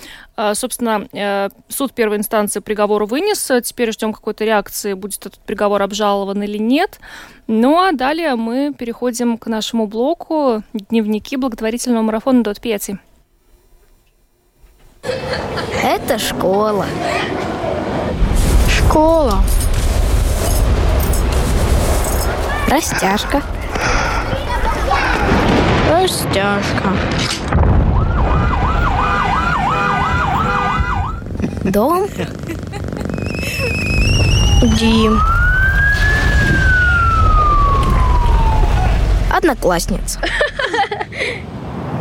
собственно, 0.54 1.50
суд 1.68 1.92
первой 1.92 2.18
инстанции 2.18 2.60
приговор 2.60 3.04
вынес, 3.04 3.50
теперь 3.64 3.92
ждем 3.92 4.12
какой-то 4.12 4.44
реакции, 4.44 4.94
будет 4.94 5.20
этот 5.26 5.38
приговор 5.40 5.82
обжалован 5.82 6.42
или 6.42 6.58
нет. 6.58 7.00
Ну 7.46 7.78
а 7.78 7.92
далее 7.92 8.36
мы 8.36 8.72
переходим 8.72 9.36
к 9.36 9.46
нашему 9.46 9.86
блоку 9.86 10.62
«Дневники 10.72 11.36
благотворительного 11.36 12.02
марафона 12.02 12.42
Дот 12.42 12.60
Пьети». 12.60 12.83
Это 15.82 16.18
школа. 16.18 16.86
Школа. 18.68 19.42
Растяжка. 22.68 23.42
Растяжка. 25.90 26.88
Дом. 31.64 32.08
Дим. 34.78 35.20
Одноклассница. 39.30 40.20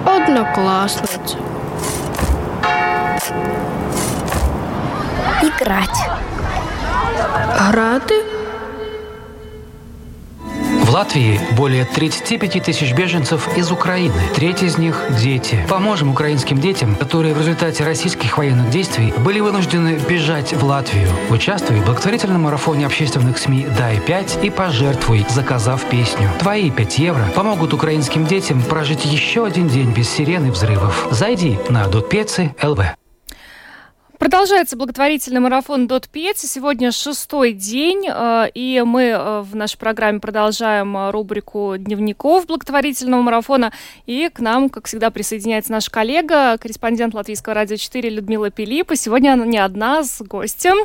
Одноклассница. 0.05 1.38
Играть. 5.41 6.09
Грати? 7.71 8.33
Латвии 10.93 11.39
более 11.57 11.85
35 11.85 12.63
тысяч 12.63 12.93
беженцев 12.93 13.57
из 13.57 13.71
Украины. 13.71 14.13
Треть 14.35 14.61
из 14.61 14.77
них– 14.77 15.01
дети. 15.19 15.65
Поможем 15.67 16.11
украинским 16.11 16.59
детям, 16.59 16.95
которые 16.95 17.33
в 17.33 17.39
результате 17.39 17.83
российских 17.83 18.37
военных 18.37 18.69
действий 18.69 19.11
были 19.25 19.39
вынуждены 19.39 19.99
бежать 20.07 20.53
в 20.53 20.63
Латвию. 20.63 21.07
Участвуй 21.31 21.79
в 21.79 21.85
благотворительном 21.85 22.43
марафоне 22.43 22.85
общественных 22.85 23.39
СМИ 23.39 23.65
«Дай 23.75 23.97
5» 23.97 24.45
и 24.45 24.51
пожертвуй, 24.51 25.25
заказав 25.29 25.83
песню. 25.85 26.29
Твои 26.37 26.69
5 26.69 26.99
евро 26.99 27.25
помогут 27.35 27.73
украинским 27.73 28.27
детям 28.27 28.61
прожить 28.61 29.03
еще 29.03 29.47
один 29.47 29.67
день 29.67 29.91
без 29.93 30.07
сирены 30.07 30.51
взрывов. 30.51 31.07
Зайди 31.09 31.57
на 31.69 31.87
Дотпецы 31.87 32.55
ЛВ. 32.61 33.02
Продолжается 34.23 34.77
благотворительный 34.77 35.41
марафон 35.41 35.85
Дот 35.85 36.07
Пьети. 36.07 36.45
Сегодня 36.45 36.93
шестой 36.93 37.51
день, 37.51 38.07
э, 38.07 38.45
и 38.53 38.81
мы 38.85 39.01
э, 39.07 39.41
в 39.41 39.53
нашей 39.53 39.77
программе 39.77 40.21
продолжаем 40.21 40.95
э, 40.95 41.11
рубрику 41.11 41.75
дневников 41.77 42.47
благотворительного 42.47 43.21
марафона. 43.21 43.73
И 44.05 44.29
к 44.33 44.39
нам, 44.39 44.69
как 44.69 44.87
всегда, 44.87 45.11
присоединяется 45.11 45.73
наш 45.73 45.89
коллега, 45.89 46.57
корреспондент 46.57 47.13
Латвийского 47.13 47.53
радио 47.53 47.75
4 47.75 48.09
Людмила 48.11 48.49
Пилипа. 48.49 48.95
Сегодня 48.95 49.33
она 49.33 49.45
не 49.45 49.57
одна, 49.57 50.05
с 50.05 50.21
гостем 50.21 50.77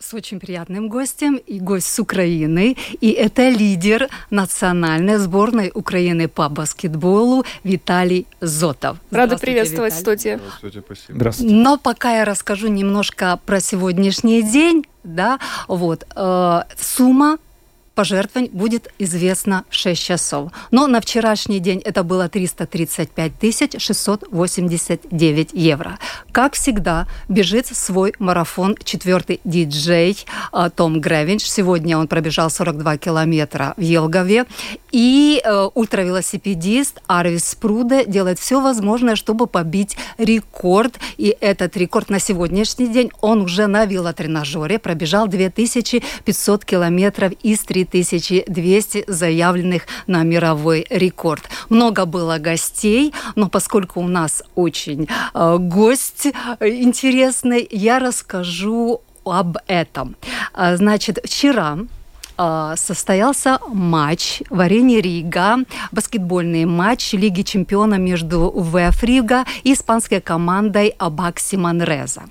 с 0.00 0.14
очень 0.14 0.40
приятным 0.40 0.88
гостем, 0.88 1.36
и 1.36 1.60
гость 1.60 1.86
с 1.86 1.98
Украины, 1.98 2.76
и 3.02 3.10
это 3.10 3.50
лидер 3.50 4.08
национальной 4.30 5.18
сборной 5.18 5.70
Украины 5.74 6.26
по 6.26 6.48
баскетболу 6.48 7.44
Виталий 7.64 8.26
Зотов. 8.40 8.96
Рада 9.10 9.36
приветствовать 9.36 9.92
Виталий. 9.92 10.16
в 10.16 10.20
студии. 10.20 10.36
Здравствуйте, 10.36 10.80
спасибо. 10.80 11.14
Здравствуйте. 11.18 11.54
Но 11.54 11.76
пока 11.76 12.16
я 12.16 12.24
расскажу 12.24 12.68
немножко 12.68 13.38
про 13.44 13.60
сегодняшний 13.60 14.42
день, 14.42 14.86
да, 15.04 15.38
вот, 15.68 16.06
э, 16.16 16.62
сумма 16.78 17.38
пожертвований 18.00 18.50
будет 18.50 18.88
известно 18.98 19.64
в 19.68 19.74
6 19.74 20.02
часов. 20.02 20.52
Но 20.70 20.86
на 20.86 21.02
вчерашний 21.02 21.60
день 21.60 21.82
это 21.84 22.02
было 22.02 22.30
335 22.30 23.78
689 23.78 25.50
евро. 25.52 25.98
Как 26.32 26.54
всегда, 26.54 27.06
бежит 27.28 27.66
свой 27.66 28.14
марафон 28.18 28.74
четвертый 28.82 29.40
диджей 29.44 30.16
э, 30.52 30.70
Том 30.74 31.02
Гревинч. 31.02 31.42
Сегодня 31.42 31.98
он 31.98 32.08
пробежал 32.08 32.48
42 32.48 32.96
километра 32.96 33.74
в 33.76 33.82
Елгове. 33.82 34.46
И 34.92 35.42
э, 35.44 35.68
ультравелосипедист 35.74 37.02
Арвис 37.06 37.54
Пруде 37.54 38.06
делает 38.06 38.38
все 38.38 38.62
возможное, 38.62 39.14
чтобы 39.14 39.46
побить 39.46 39.98
рекорд. 40.16 40.98
И 41.18 41.36
этот 41.42 41.76
рекорд 41.76 42.08
на 42.08 42.18
сегодняшний 42.18 42.86
день 42.86 43.10
он 43.20 43.42
уже 43.42 43.66
на 43.66 43.84
велотренажере 43.84 44.78
пробежал 44.78 45.28
2500 45.28 46.64
километров 46.64 47.32
из 47.42 47.60
3000 47.60 47.89
2200 47.90 49.04
заявленных 49.06 49.86
на 50.06 50.22
мировой 50.22 50.86
рекорд. 50.90 51.44
Много 51.68 52.06
было 52.06 52.38
гостей, 52.38 53.12
но 53.34 53.48
поскольку 53.48 54.00
у 54.00 54.08
нас 54.08 54.42
очень 54.54 55.08
э, 55.34 55.56
гость 55.58 56.26
интересный, 56.60 57.66
я 57.70 57.98
расскажу 57.98 59.02
об 59.24 59.58
этом. 59.66 60.16
А, 60.52 60.76
значит, 60.76 61.18
вчера 61.24 61.78
состоялся 62.76 63.58
матч 63.68 64.42
в 64.48 64.60
арене 64.60 65.00
Рига, 65.00 65.58
баскетбольный 65.92 66.64
матч 66.64 67.12
Лиги 67.12 67.42
чемпиона 67.42 67.96
между 67.96 68.50
ВФ 68.50 69.02
Рига 69.02 69.44
и 69.62 69.74
испанской 69.74 70.20
командой 70.20 70.94
Абакси 70.98 71.56
Манреза. 71.56 72.22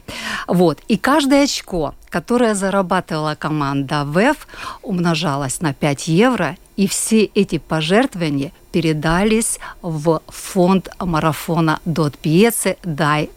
Вот. 0.47 0.79
И 0.87 0.97
каждое 0.97 1.43
очко, 1.43 1.93
которое 2.09 2.55
зарабатывала 2.55 3.35
команда 3.35 4.05
ВФ, 4.05 4.47
умножалось 4.81 5.61
на 5.61 5.73
5 5.73 6.07
евро, 6.07 6.57
и 6.75 6.87
все 6.87 7.25
эти 7.25 7.57
пожертвования 7.57 8.51
передались 8.71 9.59
в 9.81 10.21
фонд 10.27 10.89
марафона 10.99 11.79
Дот 11.85 12.17
Пьеце 12.17 12.77
«Дай 12.83 13.29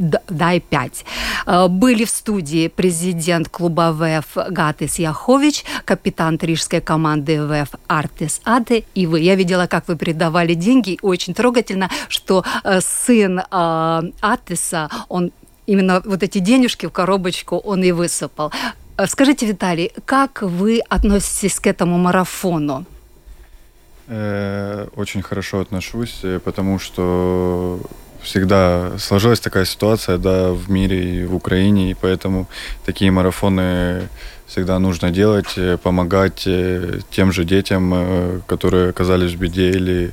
дай 0.00 0.60
5. 0.60 1.04
Э, 1.46 1.68
были 1.68 2.04
в 2.04 2.10
студии 2.10 2.68
президент 2.68 3.48
клуба 3.48 3.92
ВФ 3.92 4.50
Гатис 4.50 4.98
Яхович, 4.98 5.64
капитан 5.84 6.38
рижской 6.40 6.80
команды 6.80 7.46
ВФ 7.46 7.74
Артис 7.86 8.40
Аде 8.44 8.84
и 8.94 9.06
вы. 9.06 9.20
Я 9.20 9.34
видела, 9.34 9.66
как 9.66 9.88
вы 9.88 9.96
передавали 9.96 10.54
деньги. 10.54 10.98
Очень 11.02 11.34
трогательно, 11.34 11.90
что 12.08 12.44
э, 12.64 12.80
сын 12.80 13.40
э, 13.40 14.02
Атиса, 14.20 14.88
он 15.08 15.32
именно 15.66 16.02
вот 16.04 16.22
эти 16.22 16.38
денежки 16.38 16.86
в 16.86 16.90
коробочку 16.90 17.56
он 17.56 17.84
и 17.84 17.92
высыпал. 17.92 18.52
Скажите, 19.06 19.46
Виталий, 19.46 19.92
как 20.04 20.42
вы 20.42 20.80
относитесь 20.88 21.60
к 21.60 21.66
этому 21.66 21.96
марафону? 21.96 22.84
Очень 24.08 25.22
хорошо 25.22 25.60
отношусь, 25.60 26.22
потому 26.44 26.78
что 26.80 27.80
всегда 28.22 28.98
сложилась 28.98 29.40
такая 29.40 29.64
ситуация, 29.64 30.18
да, 30.18 30.52
в 30.52 30.70
мире 30.70 31.22
и 31.22 31.24
в 31.24 31.34
Украине, 31.34 31.90
и 31.90 31.94
поэтому 31.94 32.46
такие 32.84 33.10
марафоны 33.10 34.08
всегда 34.46 34.78
нужно 34.78 35.10
делать, 35.10 35.56
э, 35.56 35.76
помогать 35.76 36.42
э, 36.46 37.00
тем 37.10 37.32
же 37.32 37.44
детям, 37.44 37.92
э, 37.94 38.40
которые 38.46 38.90
оказались 38.90 39.32
в 39.32 39.38
беде, 39.38 39.70
или 39.70 40.12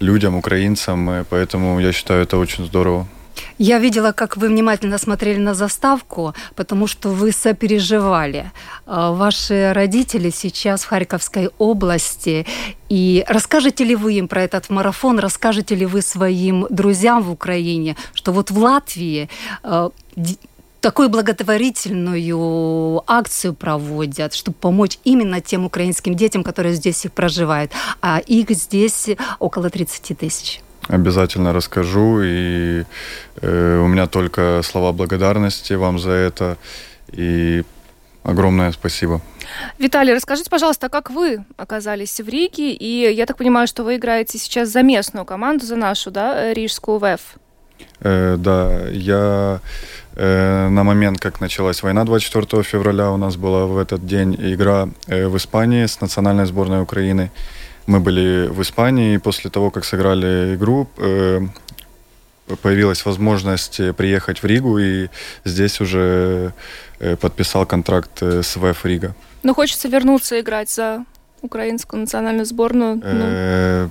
людям, 0.00 0.36
украинцам, 0.36 1.26
поэтому 1.28 1.80
я 1.80 1.92
считаю 1.92 2.22
это 2.22 2.38
очень 2.38 2.66
здорово. 2.66 3.06
Я 3.58 3.78
видела, 3.78 4.12
как 4.12 4.36
вы 4.36 4.48
внимательно 4.48 4.98
смотрели 4.98 5.38
на 5.38 5.54
заставку, 5.54 6.34
потому 6.54 6.86
что 6.86 7.08
вы 7.08 7.32
сопереживали. 7.32 8.52
А, 8.86 9.12
ваши 9.12 9.72
родители 9.74 10.30
сейчас 10.30 10.84
в 10.84 10.88
Харьковской 10.88 11.50
области. 11.58 12.46
И 12.88 13.24
расскажете 13.28 13.84
ли 13.84 13.94
вы 13.94 14.14
им 14.14 14.28
про 14.28 14.42
этот 14.42 14.70
марафон, 14.70 15.18
расскажете 15.18 15.74
ли 15.74 15.86
вы 15.86 16.02
своим 16.02 16.66
друзьям 16.70 17.22
в 17.22 17.30
Украине, 17.30 17.96
что 18.14 18.32
вот 18.32 18.50
в 18.50 18.58
Латвии 18.58 19.28
а, 19.62 19.90
такую 20.80 21.08
благотворительную 21.08 23.02
акцию 23.06 23.54
проводят, 23.54 24.34
чтобы 24.34 24.56
помочь 24.60 24.98
именно 25.04 25.40
тем 25.40 25.64
украинским 25.64 26.14
детям, 26.14 26.42
которые 26.42 26.74
здесь 26.74 27.04
их 27.04 27.12
проживают. 27.12 27.72
А 28.00 28.18
их 28.18 28.50
здесь 28.50 29.10
около 29.38 29.70
30 29.70 30.18
тысяч. 30.18 30.60
Обязательно 30.88 31.52
расскажу. 31.52 32.22
И 32.22 32.84
э, 33.42 33.80
у 33.82 33.86
меня 33.86 34.06
только 34.06 34.62
слова 34.64 34.92
благодарности 34.92 35.74
вам 35.74 35.98
за 35.98 36.12
это. 36.12 36.56
И 37.12 37.64
огромное 38.28 38.72
спасибо. 38.72 39.20
Виталий, 39.78 40.14
расскажите, 40.14 40.50
пожалуйста, 40.50 40.86
а 40.86 40.88
как 40.88 41.10
вы 41.10 41.44
оказались 41.56 42.20
в 42.20 42.28
Риге? 42.28 42.72
И 42.72 43.12
я 43.12 43.26
так 43.26 43.36
понимаю, 43.36 43.66
что 43.66 43.84
вы 43.84 43.96
играете 43.96 44.38
сейчас 44.38 44.68
за 44.68 44.82
местную 44.82 45.24
команду, 45.24 45.64
за 45.64 45.76
нашу, 45.76 46.10
да, 46.10 46.52
Рижскую 46.52 46.98
ВЭФ? 46.98 47.20
Э, 48.00 48.36
да, 48.38 48.88
я 48.90 49.60
э, 50.14 50.68
на 50.68 50.84
момент, 50.84 51.20
как 51.20 51.40
началась 51.40 51.82
война 51.82 52.04
24 52.04 52.62
февраля, 52.62 53.10
у 53.10 53.16
нас 53.16 53.36
была 53.36 53.66
в 53.66 53.78
этот 53.78 54.06
день 54.06 54.36
игра 54.38 54.88
э, 55.06 55.26
в 55.28 55.36
Испании 55.36 55.86
с 55.86 56.00
национальной 56.00 56.46
сборной 56.46 56.82
Украины. 56.82 57.30
Мы 57.86 58.00
были 58.00 58.48
в 58.48 58.60
Испании, 58.60 59.14
и 59.14 59.18
после 59.18 59.50
того, 59.50 59.70
как 59.70 59.84
сыграли 59.84 60.54
игру, 60.54 60.88
э, 60.98 61.40
появилась 62.62 63.04
возможность 63.04 63.80
приехать 63.96 64.42
в 64.42 64.46
Ригу, 64.46 64.78
и 64.78 65.08
здесь 65.44 65.80
уже 65.80 66.52
э, 66.98 67.16
подписал 67.16 67.66
контракт 67.66 68.22
э, 68.22 68.42
с 68.42 68.56
ВФ 68.56 68.84
Рига. 68.84 69.14
Но 69.42 69.54
хочется 69.54 69.88
вернуться 69.88 70.40
играть 70.40 70.70
за 70.70 71.04
украинскую 71.42 72.00
национальную 72.00 72.46
сборную. 72.46 72.96
Ну. 72.96 73.90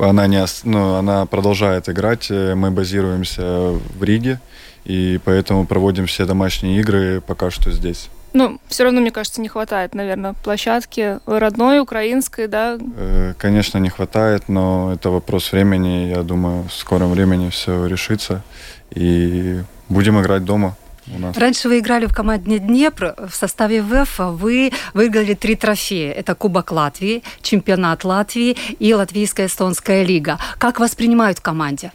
Она, 0.00 0.26
не, 0.26 0.42
ну, 0.62 0.94
она 0.94 1.26
продолжает 1.26 1.88
играть. 1.88 2.30
Мы 2.30 2.70
базируемся 2.70 3.42
в 3.42 4.02
Риге, 4.02 4.40
и 4.84 5.20
поэтому 5.24 5.66
проводим 5.66 6.06
все 6.06 6.24
домашние 6.24 6.80
игры 6.80 7.20
пока 7.20 7.50
что 7.50 7.70
здесь. 7.70 8.08
Ну, 8.34 8.60
все 8.68 8.82
равно, 8.82 9.00
мне 9.00 9.12
кажется, 9.12 9.40
не 9.40 9.48
хватает, 9.48 9.94
наверное, 9.94 10.34
площадки 10.34 11.20
родной, 11.24 11.78
украинской, 11.78 12.48
да? 12.48 12.76
Э, 12.96 13.32
конечно, 13.38 13.78
не 13.78 13.90
хватает, 13.90 14.48
но 14.48 14.92
это 14.92 15.10
вопрос 15.10 15.52
времени. 15.52 16.08
Я 16.08 16.22
думаю, 16.24 16.64
в 16.64 16.72
скором 16.72 17.12
времени 17.12 17.48
все 17.50 17.86
решится. 17.86 18.42
И 18.90 19.60
будем 19.88 20.20
играть 20.20 20.44
дома. 20.44 20.76
У 21.14 21.18
нас. 21.18 21.36
Раньше 21.36 21.68
вы 21.68 21.78
играли 21.78 22.06
в 22.06 22.14
команде 22.14 22.58
Днепр. 22.58 23.14
В 23.28 23.34
составе 23.34 23.82
ВЭФ 23.82 24.18
вы 24.18 24.72
выиграли 24.94 25.34
три 25.34 25.54
трофея. 25.54 26.12
Это 26.12 26.34
Кубок 26.34 26.72
Латвии, 26.72 27.22
Чемпионат 27.40 28.04
Латвии 28.04 28.56
и 28.78 28.94
Латвийская 28.94 29.46
эстонская 29.46 30.02
лига. 30.02 30.38
Как 30.58 30.80
вас 30.80 30.96
принимают 30.96 31.38
в 31.38 31.42
команде? 31.42 31.92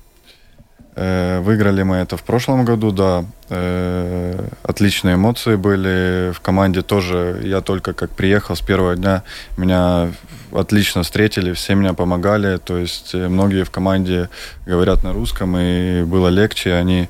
Э, 0.96 1.40
выиграли 1.40 1.84
мы 1.84 1.98
это 1.98 2.18
в 2.18 2.24
прошлом 2.24 2.66
году, 2.66 2.92
да. 2.92 3.26
Э, 3.50 4.48
отличные 4.64 5.16
эмоции 5.16 5.56
были. 5.56 6.32
В 6.32 6.42
команде 6.42 6.82
тоже, 6.82 7.40
я 7.44 7.62
только 7.62 7.94
как 7.94 8.12
приехал 8.12 8.56
с 8.56 8.62
первого 8.62 8.96
дня, 8.96 9.24
меня 9.58 10.12
отлично 10.52 11.04
встретили, 11.04 11.54
все 11.54 11.76
меня 11.76 11.94
помогали. 11.94 12.58
То 12.58 12.78
есть 12.78 13.14
э, 13.14 13.28
многие 13.28 13.64
в 13.64 13.70
команде 13.70 14.30
говорят 14.66 15.04
на 15.04 15.14
русском, 15.14 15.58
и 15.58 16.04
было 16.04 16.28
легче. 16.30 16.74
Они 16.74 17.08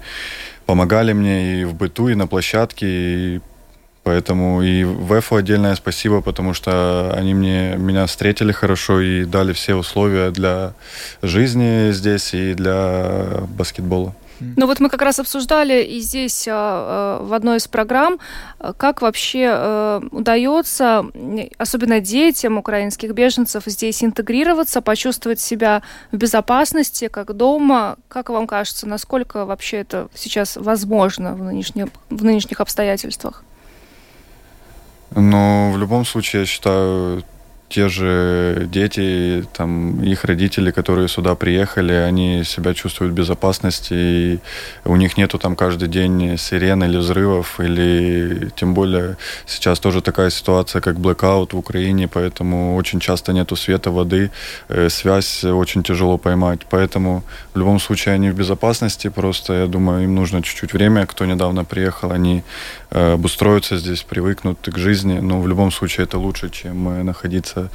помогали 0.65 1.13
мне 1.13 1.61
и 1.61 1.65
в 1.65 1.73
быту, 1.73 2.09
и 2.09 2.15
на 2.15 2.27
площадке, 2.27 2.85
и 2.87 3.41
Поэтому 4.09 4.63
и 4.63 4.83
ВЭФу 4.83 5.35
отдельное 5.35 5.75
спасибо, 5.75 6.21
потому 6.21 6.55
что 6.55 7.13
они 7.15 7.35
мне, 7.35 7.75
меня 7.77 8.07
встретили 8.07 8.51
хорошо 8.51 9.01
и 9.01 9.23
дали 9.23 9.53
все 9.53 9.75
условия 9.75 10.31
для 10.31 10.73
жизни 11.21 11.91
здесь 11.91 12.33
и 12.33 12.55
для 12.55 13.43
баскетбола. 13.55 14.15
Ну 14.39 14.65
вот 14.65 14.79
мы 14.79 14.89
как 14.89 15.03
раз 15.03 15.19
обсуждали 15.19 15.83
и 15.83 15.99
здесь 15.99 16.47
а, 16.47 17.19
а, 17.19 17.23
в 17.23 17.33
одной 17.33 17.57
из 17.57 17.67
программ, 17.67 18.17
как 18.77 19.03
вообще 19.03 19.47
а, 19.51 20.01
удается, 20.09 21.05
особенно 21.59 21.99
детям 21.99 22.57
украинских 22.57 23.11
беженцев, 23.11 23.65
здесь 23.67 24.03
интегрироваться, 24.03 24.81
почувствовать 24.81 25.39
себя 25.39 25.83
в 26.11 26.17
безопасности, 26.17 27.09
как 27.09 27.35
дома. 27.35 27.97
Как 28.07 28.29
вам 28.29 28.47
кажется, 28.47 28.87
насколько 28.87 29.45
вообще 29.45 29.77
это 29.77 30.07
сейчас 30.15 30.57
возможно 30.57 31.35
в 31.35 31.43
нынешних, 31.43 31.89
в 32.09 32.23
нынешних 32.23 32.59
обстоятельствах? 32.59 33.43
Но 35.15 35.71
в 35.71 35.77
любом 35.77 36.05
случае, 36.05 36.41
я 36.41 36.45
считаю, 36.45 37.23
те 37.69 37.87
же 37.87 38.67
дети, 38.71 39.45
там, 39.53 40.03
их 40.03 40.25
родители, 40.25 40.71
которые 40.71 41.07
сюда 41.07 41.35
приехали, 41.35 41.93
они 41.93 42.43
себя 42.43 42.73
чувствуют 42.73 43.13
в 43.13 43.15
безопасности, 43.15 43.93
и 43.93 44.39
у 44.85 44.95
них 44.95 45.17
нету 45.17 45.37
там 45.37 45.55
каждый 45.55 45.87
день 45.87 46.37
сирен 46.37 46.83
или 46.83 46.97
взрывов, 46.97 47.59
или 47.59 48.49
тем 48.55 48.73
более 48.73 49.17
сейчас 49.45 49.79
тоже 49.79 50.01
такая 50.01 50.31
ситуация, 50.31 50.81
как 50.81 50.99
блэкаут 50.99 51.53
в 51.53 51.57
Украине, 51.57 52.07
поэтому 52.07 52.75
очень 52.75 52.99
часто 52.99 53.33
нету 53.33 53.55
света, 53.55 53.91
воды, 53.91 54.31
э, 54.69 54.89
связь 54.89 55.43
очень 55.43 55.83
тяжело 55.83 56.17
поймать, 56.17 56.61
поэтому 56.69 57.23
в 57.53 57.59
любом 57.59 57.79
случае 57.79 58.15
они 58.15 58.31
в 58.31 58.35
безопасности, 58.35 59.09
просто 59.09 59.53
я 59.53 59.67
думаю, 59.67 60.03
им 60.03 60.15
нужно 60.15 60.41
чуть-чуть 60.41 60.73
время, 60.73 61.05
кто 61.05 61.25
недавно 61.25 61.65
приехал, 61.65 62.11
они 62.11 62.43
обустроятся 62.89 63.77
здесь, 63.77 64.03
привыкнут 64.03 64.59
к 64.61 64.77
жизни, 64.77 65.19
но 65.19 65.41
в 65.41 65.47
любом 65.47 65.71
случае 65.71 66.05
это 66.05 66.17
лучше, 66.17 66.49
чем 66.49 66.89
э, 66.89 67.03
находиться 67.03 67.69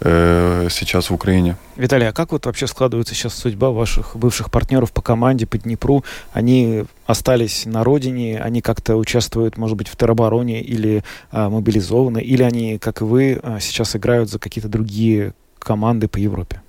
э, 0.00 0.68
сейчас 0.70 1.10
в 1.10 1.14
Украине. 1.14 1.56
Виталий, 1.76 2.08
а 2.08 2.12
как 2.12 2.32
вот 2.32 2.46
вообще 2.46 2.66
складывается 2.66 3.14
сейчас 3.14 3.34
судьба 3.34 3.70
ваших 3.70 4.16
бывших 4.16 4.50
партнеров 4.50 4.92
по 4.92 5.02
команде, 5.02 5.46
по 5.46 5.58
Днепру? 5.58 6.04
Они 6.32 6.84
остались 7.06 7.66
на 7.66 7.84
родине, 7.84 8.40
они 8.40 8.62
как-то 8.62 8.96
участвуют, 8.96 9.56
может 9.58 9.76
быть, 9.76 9.88
в 9.88 9.96
теробороне 9.96 10.62
или 10.62 11.04
а, 11.30 11.50
мобилизованы, 11.50 12.18
или 12.18 12.42
они, 12.42 12.78
как 12.78 13.02
и 13.02 13.04
вы, 13.04 13.40
а, 13.42 13.60
сейчас 13.60 13.94
играют 13.96 14.30
за 14.30 14.38
какие-то 14.38 14.68
другие 14.68 15.34
команды 15.58 16.08
по 16.08 16.18
Европе? 16.18 16.60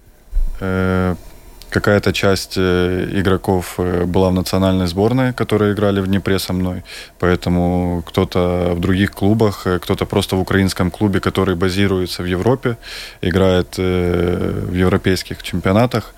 Какая-то 1.70 2.14
часть 2.14 2.54
э, 2.58 3.20
игроков 3.20 3.76
э, 3.78 4.06
была 4.06 4.30
в 4.30 4.34
национальной 4.34 4.88
сборной, 4.88 5.34
которые 5.34 5.74
играли 5.74 6.00
в 6.00 6.08
Днепре 6.08 6.40
со 6.40 6.54
мной. 6.54 6.84
Поэтому 7.20 8.04
кто-то 8.06 8.74
в 8.76 8.80
других 8.80 9.12
клубах, 9.12 9.68
э, 9.68 9.80
кто-то 9.80 10.06
просто 10.06 10.36
в 10.36 10.40
украинском 10.40 10.92
клубе, 10.92 11.20
который 11.20 11.56
базируется 11.56 12.24
в 12.24 12.26
Европе, 12.26 12.78
играет 13.22 13.78
в 13.78 14.74
европейских 14.74 15.44
чемпионатах. 15.44 16.14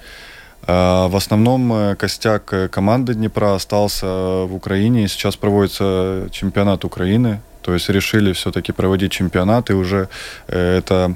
А 0.67 1.07
в 1.07 1.15
основном 1.15 1.95
костяк 1.95 2.53
команды 2.71 3.13
Днепра 3.13 3.55
остался 3.55 4.05
в 4.45 4.53
Украине, 4.53 5.03
и 5.03 5.07
сейчас 5.07 5.35
проводится 5.35 6.27
чемпионат 6.31 6.85
Украины. 6.85 7.39
То 7.61 7.73
есть 7.73 7.89
решили 7.89 8.31
все-таки 8.33 8.73
проводить 8.73 9.11
чемпионат, 9.11 9.69
и 9.69 9.73
уже 9.73 10.07
это 10.47 11.15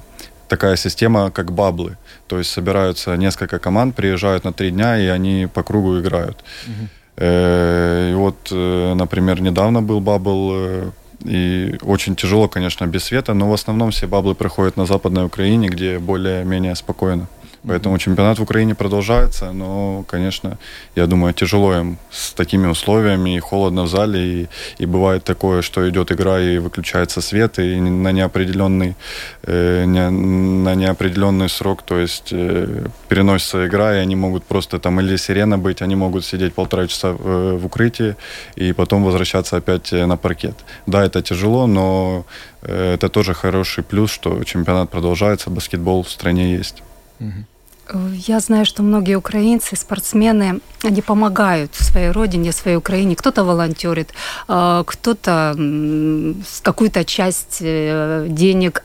такая 0.51 0.75
система, 0.75 1.31
как 1.31 1.51
баблы. 1.51 1.95
То 2.31 2.37
есть 2.37 2.49
собираются 2.49 3.17
несколько 3.17 3.59
команд, 3.59 3.93
приезжают 3.95 4.45
на 4.45 4.53
три 4.53 4.71
дня, 4.71 4.97
и 4.97 5.07
они 5.07 5.49
по 5.53 5.63
кругу 5.63 5.99
играют. 5.99 6.37
Угу. 6.65 6.87
И 7.17 8.13
вот, 8.15 8.51
э, 8.51 8.93
например, 8.93 9.41
недавно 9.41 9.81
был 9.81 9.99
бабл, 9.99 10.51
э, 10.53 10.91
и 11.25 11.75
очень 11.81 12.15
тяжело, 12.15 12.47
конечно, 12.47 12.87
без 12.87 13.03
света, 13.03 13.33
но 13.33 13.49
в 13.49 13.53
основном 13.53 13.91
все 13.91 14.07
баблы 14.07 14.33
проходят 14.33 14.77
на 14.77 14.85
Западной 14.85 15.25
Украине, 15.25 15.67
где 15.67 15.99
более-менее 15.99 16.75
спокойно. 16.75 17.27
Поэтому 17.67 17.99
чемпионат 17.99 18.39
в 18.39 18.41
Украине 18.41 18.73
продолжается, 18.73 19.51
но, 19.51 20.03
конечно, 20.07 20.57
я 20.95 21.05
думаю, 21.05 21.33
тяжело 21.33 21.75
им 21.75 21.97
с 22.09 22.33
такими 22.33 22.67
условиями, 22.67 23.35
и 23.35 23.39
холодно 23.39 23.83
в 23.83 23.87
зале, 23.87 24.19
и, 24.19 24.49
и 24.79 24.85
бывает 24.87 25.23
такое, 25.23 25.61
что 25.61 25.87
идет 25.87 26.11
игра 26.11 26.39
и 26.39 26.57
выключается 26.57 27.21
свет, 27.21 27.59
и 27.59 27.79
на 27.79 28.11
неопределенный, 28.11 28.95
э, 29.43 29.85
не, 29.85 30.09
на 30.09 30.73
неопределенный 30.73 31.49
срок, 31.49 31.83
то 31.83 31.99
есть 31.99 32.29
э, 32.31 32.87
переносится 33.07 33.67
игра, 33.67 33.95
и 33.95 33.99
они 33.99 34.15
могут 34.15 34.43
просто 34.43 34.79
там 34.79 34.99
или 34.99 35.15
сирена 35.17 35.59
быть, 35.59 35.83
они 35.83 35.95
могут 35.95 36.25
сидеть 36.25 36.55
полтора 36.55 36.87
часа 36.87 37.11
в, 37.11 37.57
в 37.59 37.65
укрытии, 37.65 38.15
и 38.55 38.73
потом 38.73 39.03
возвращаться 39.03 39.57
опять 39.57 39.91
на 39.91 40.17
паркет. 40.17 40.55
Да, 40.87 41.05
это 41.05 41.21
тяжело, 41.21 41.67
но 41.67 42.25
э, 42.63 42.95
это 42.95 43.07
тоже 43.09 43.35
хороший 43.35 43.83
плюс, 43.83 44.11
что 44.11 44.43
чемпионат 44.45 44.89
продолжается, 44.89 45.51
баскетбол 45.51 46.01
в 46.01 46.09
стране 46.09 46.55
есть. 46.55 46.81
Я 48.13 48.39
знаю, 48.39 48.65
что 48.65 48.83
многие 48.83 49.15
украинцы, 49.15 49.75
спортсмены, 49.75 50.61
они 50.83 51.01
помогают 51.01 51.75
своей 51.75 52.11
родине, 52.11 52.51
своей 52.51 52.77
Украине. 52.77 53.15
Кто-то 53.15 53.43
волонтерит, 53.43 54.13
а, 54.47 54.83
кто-то 54.83 55.55
какую-то 56.61 57.03
часть 57.05 57.57
э, 57.61 58.27
денег 58.29 58.83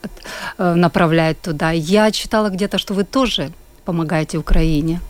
э, 0.58 0.74
направляет 0.74 1.40
туда. 1.40 1.70
Я 1.70 2.10
читала 2.10 2.48
где-то, 2.48 2.78
что 2.78 2.94
вы 2.94 3.04
тоже 3.04 3.52
помогаете 3.84 4.38
Украине. 4.38 5.00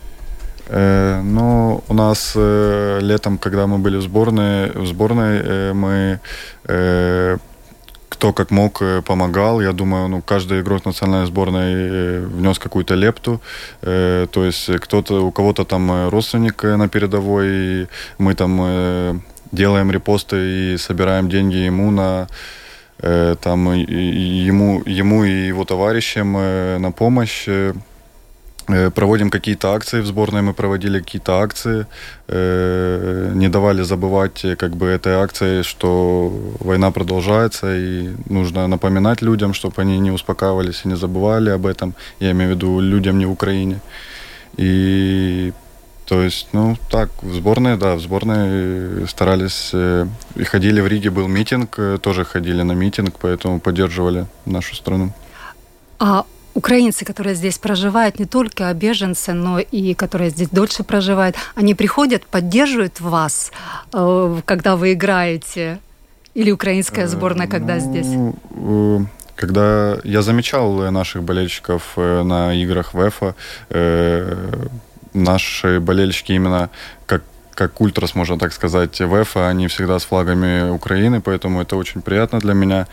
Э, 0.69 1.21
ну, 1.23 1.83
у 1.89 1.95
нас 1.95 2.33
э, 2.37 2.99
летом, 3.01 3.39
когда 3.39 3.67
мы 3.67 3.79
были 3.79 3.97
в 3.97 4.03
сборной, 4.03 4.71
в 4.73 4.87
сборной 4.87 5.41
э, 5.43 5.73
мы 5.73 6.21
э, 6.65 7.39
кто 8.09 8.33
как 8.33 8.51
мог 8.51 8.83
э, 8.83 9.03
помогал. 9.03 9.61
Я 9.61 9.73
думаю, 9.73 10.09
ну, 10.09 10.23
каждый 10.23 10.61
игрок 10.61 10.85
национальной 10.85 11.27
сборной 11.27 11.73
э, 11.75 12.27
внес 12.27 12.59
какую-то 12.59 12.95
лепту. 12.95 13.41
Э, 13.83 14.27
то 14.31 14.45
есть 14.45 14.71
кто-то, 14.81 15.27
у 15.27 15.33
кого-то 15.33 15.65
там 15.65 16.09
родственник 16.09 16.63
на 16.63 16.89
передовой, 16.89 17.49
и 17.49 17.87
мы 18.19 18.35
там 18.35 19.23
делаем 19.53 19.91
репосты 19.91 20.37
и 20.75 20.77
собираем 20.77 21.29
деньги 21.29 21.57
ему 21.57 21.91
на 21.91 22.29
там 22.99 23.73
ему, 23.75 24.83
ему 24.87 25.25
и 25.25 25.49
его 25.49 25.65
товарищам 25.65 26.33
на 26.81 26.93
помощь. 26.93 27.47
Э, 28.69 28.91
проводим 28.91 29.31
какие-то 29.31 29.75
акции 29.75 30.01
в 30.01 30.07
сборной, 30.07 30.43
мы 30.43 30.53
проводили 30.53 30.99
какие-то 30.99 31.41
акции, 31.41 31.87
э, 32.27 33.33
не 33.35 33.49
давали 33.49 33.83
забывать 33.83 34.45
э, 34.45 34.57
как 34.57 34.77
бы 34.77 34.87
этой 34.87 35.15
акции, 35.15 35.63
что 35.63 36.33
война 36.59 36.91
продолжается 36.91 37.77
и 37.77 38.11
нужно 38.29 38.67
напоминать 38.67 39.23
людям, 39.23 39.55
чтобы 39.55 39.83
они 39.83 40.01
не 40.01 40.11
успокаивались 40.11 40.83
и 40.85 40.89
не 40.89 40.97
забывали 40.97 41.51
об 41.51 41.65
этом. 41.65 41.95
Я 42.19 42.33
имею 42.33 42.53
в 42.53 42.55
виду 42.55 42.81
людям 42.81 43.19
не 43.19 43.27
в 43.27 43.31
Украине. 43.31 43.81
И 44.57 45.53
то 46.07 46.23
есть, 46.23 46.49
ну, 46.53 46.77
так, 46.91 47.11
в 47.23 47.35
сборной, 47.35 47.77
да, 47.77 47.95
в 47.95 48.01
сборной 48.01 49.09
старались, 49.09 49.75
и 49.75 50.45
ходили 50.45 50.81
в 50.81 50.87
Риге, 50.87 51.11
был 51.11 51.27
митинг, 51.27 51.79
тоже 52.01 52.25
ходили 52.25 52.63
на 52.63 52.73
митинг, 52.73 53.15
поэтому 53.21 53.59
поддерживали 53.59 54.27
нашу 54.45 54.77
страну. 54.77 55.13
А 55.99 56.25
украинцы, 56.57 57.05
которые 57.05 57.35
здесь 57.35 57.59
проживают, 57.59 58.19
не 58.19 58.25
только 58.25 58.73
беженцы, 58.75 59.33
но 59.35 59.61
и 59.61 59.95
которые 59.95 60.31
здесь 60.31 60.49
дольше 60.49 60.83
проживают, 60.83 61.37
они 61.55 61.75
приходят, 61.75 62.27
поддерживают 62.27 63.01
вас, 63.01 63.53
э, 63.93 64.41
когда 64.45 64.77
вы 64.77 64.95
играете? 64.95 65.79
Или 66.35 66.51
украинская 66.51 67.07
сборная, 67.07 67.47
когда 67.47 67.75
ну, 67.75 67.81
здесь? 67.81 68.07
Э, 68.51 68.99
когда 69.37 69.99
я 70.05 70.23
замечал 70.23 70.91
наших 70.91 71.23
болельщиков 71.23 71.93
э, 71.97 72.23
на 72.23 72.55
играх 72.55 72.95
ВЭФа, 72.95 73.35
наши 75.15 75.81
болельщики 75.81 76.33
именно 76.33 76.69
как 77.07 77.23
как 77.57 77.81
ультрас, 77.81 78.15
можно 78.15 78.39
так 78.39 78.53
сказать, 78.53 79.01
ВЭФа, 79.01 79.49
они 79.49 79.67
всегда 79.67 79.99
с 79.99 80.05
флагами 80.05 80.71
Украины, 80.71 81.21
поэтому 81.23 81.63
это 81.63 81.77
очень 81.77 82.03
приятно 82.03 82.39
для 82.39 82.53
меня. 82.53 82.87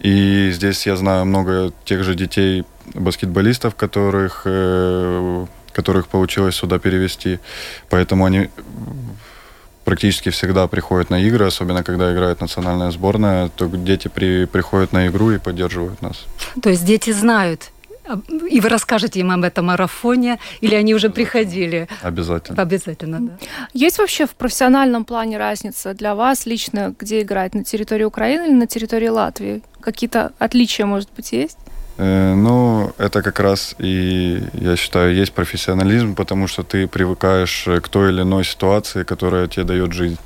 И 0.00 0.50
здесь 0.52 0.86
я 0.86 0.96
знаю 0.96 1.24
много 1.24 1.72
тех 1.84 2.02
же 2.02 2.14
детей, 2.16 2.64
баскетболистов, 2.94 3.76
которых, 3.76 4.42
э, 4.44 5.46
которых 5.72 6.08
получилось 6.08 6.56
сюда 6.56 6.80
перевести. 6.80 7.38
Поэтому 7.90 8.24
они 8.24 8.50
практически 9.84 10.30
всегда 10.30 10.66
приходят 10.66 11.10
на 11.10 11.20
игры, 11.20 11.46
особенно 11.46 11.84
когда 11.84 12.12
играет 12.12 12.40
национальная 12.40 12.90
сборная, 12.90 13.48
то 13.48 13.68
дети 13.68 14.08
при, 14.08 14.46
приходят 14.46 14.92
на 14.92 15.06
игру 15.06 15.30
и 15.30 15.38
поддерживают 15.38 16.02
нас. 16.02 16.26
То 16.60 16.70
есть 16.70 16.84
дети 16.84 17.12
знают 17.12 17.70
и 18.50 18.60
вы 18.60 18.68
расскажете 18.68 19.20
им 19.20 19.30
об 19.30 19.44
этом 19.44 19.66
марафоне, 19.66 20.38
или 20.60 20.74
они 20.74 20.94
уже 20.94 21.10
приходили? 21.10 21.88
Обязательно. 22.02 22.62
Обязательно, 22.62 23.20
да. 23.20 23.32
Есть 23.74 23.98
вообще 23.98 24.26
в 24.26 24.30
профессиональном 24.30 25.04
плане 25.04 25.38
разница 25.38 25.94
для 25.94 26.14
вас 26.14 26.46
лично, 26.46 26.94
где 26.98 27.22
играть, 27.22 27.54
на 27.54 27.64
территории 27.64 28.04
Украины 28.04 28.46
или 28.46 28.54
на 28.54 28.66
территории 28.66 29.08
Латвии? 29.08 29.62
Какие-то 29.80 30.32
отличия, 30.38 30.86
может 30.86 31.08
быть, 31.16 31.32
есть? 31.32 31.58
Э, 31.98 32.34
ну, 32.34 32.92
это 32.98 33.22
как 33.22 33.40
раз 33.40 33.74
и, 33.78 34.42
я 34.54 34.76
считаю, 34.76 35.14
есть 35.14 35.32
профессионализм, 35.32 36.14
потому 36.14 36.46
что 36.46 36.62
ты 36.62 36.86
привыкаешь 36.86 37.68
к 37.82 37.88
той 37.88 38.10
или 38.10 38.22
иной 38.22 38.44
ситуации, 38.44 39.02
которая 39.02 39.48
тебе 39.48 39.64
дает 39.64 39.92
жизнь. 39.92 40.18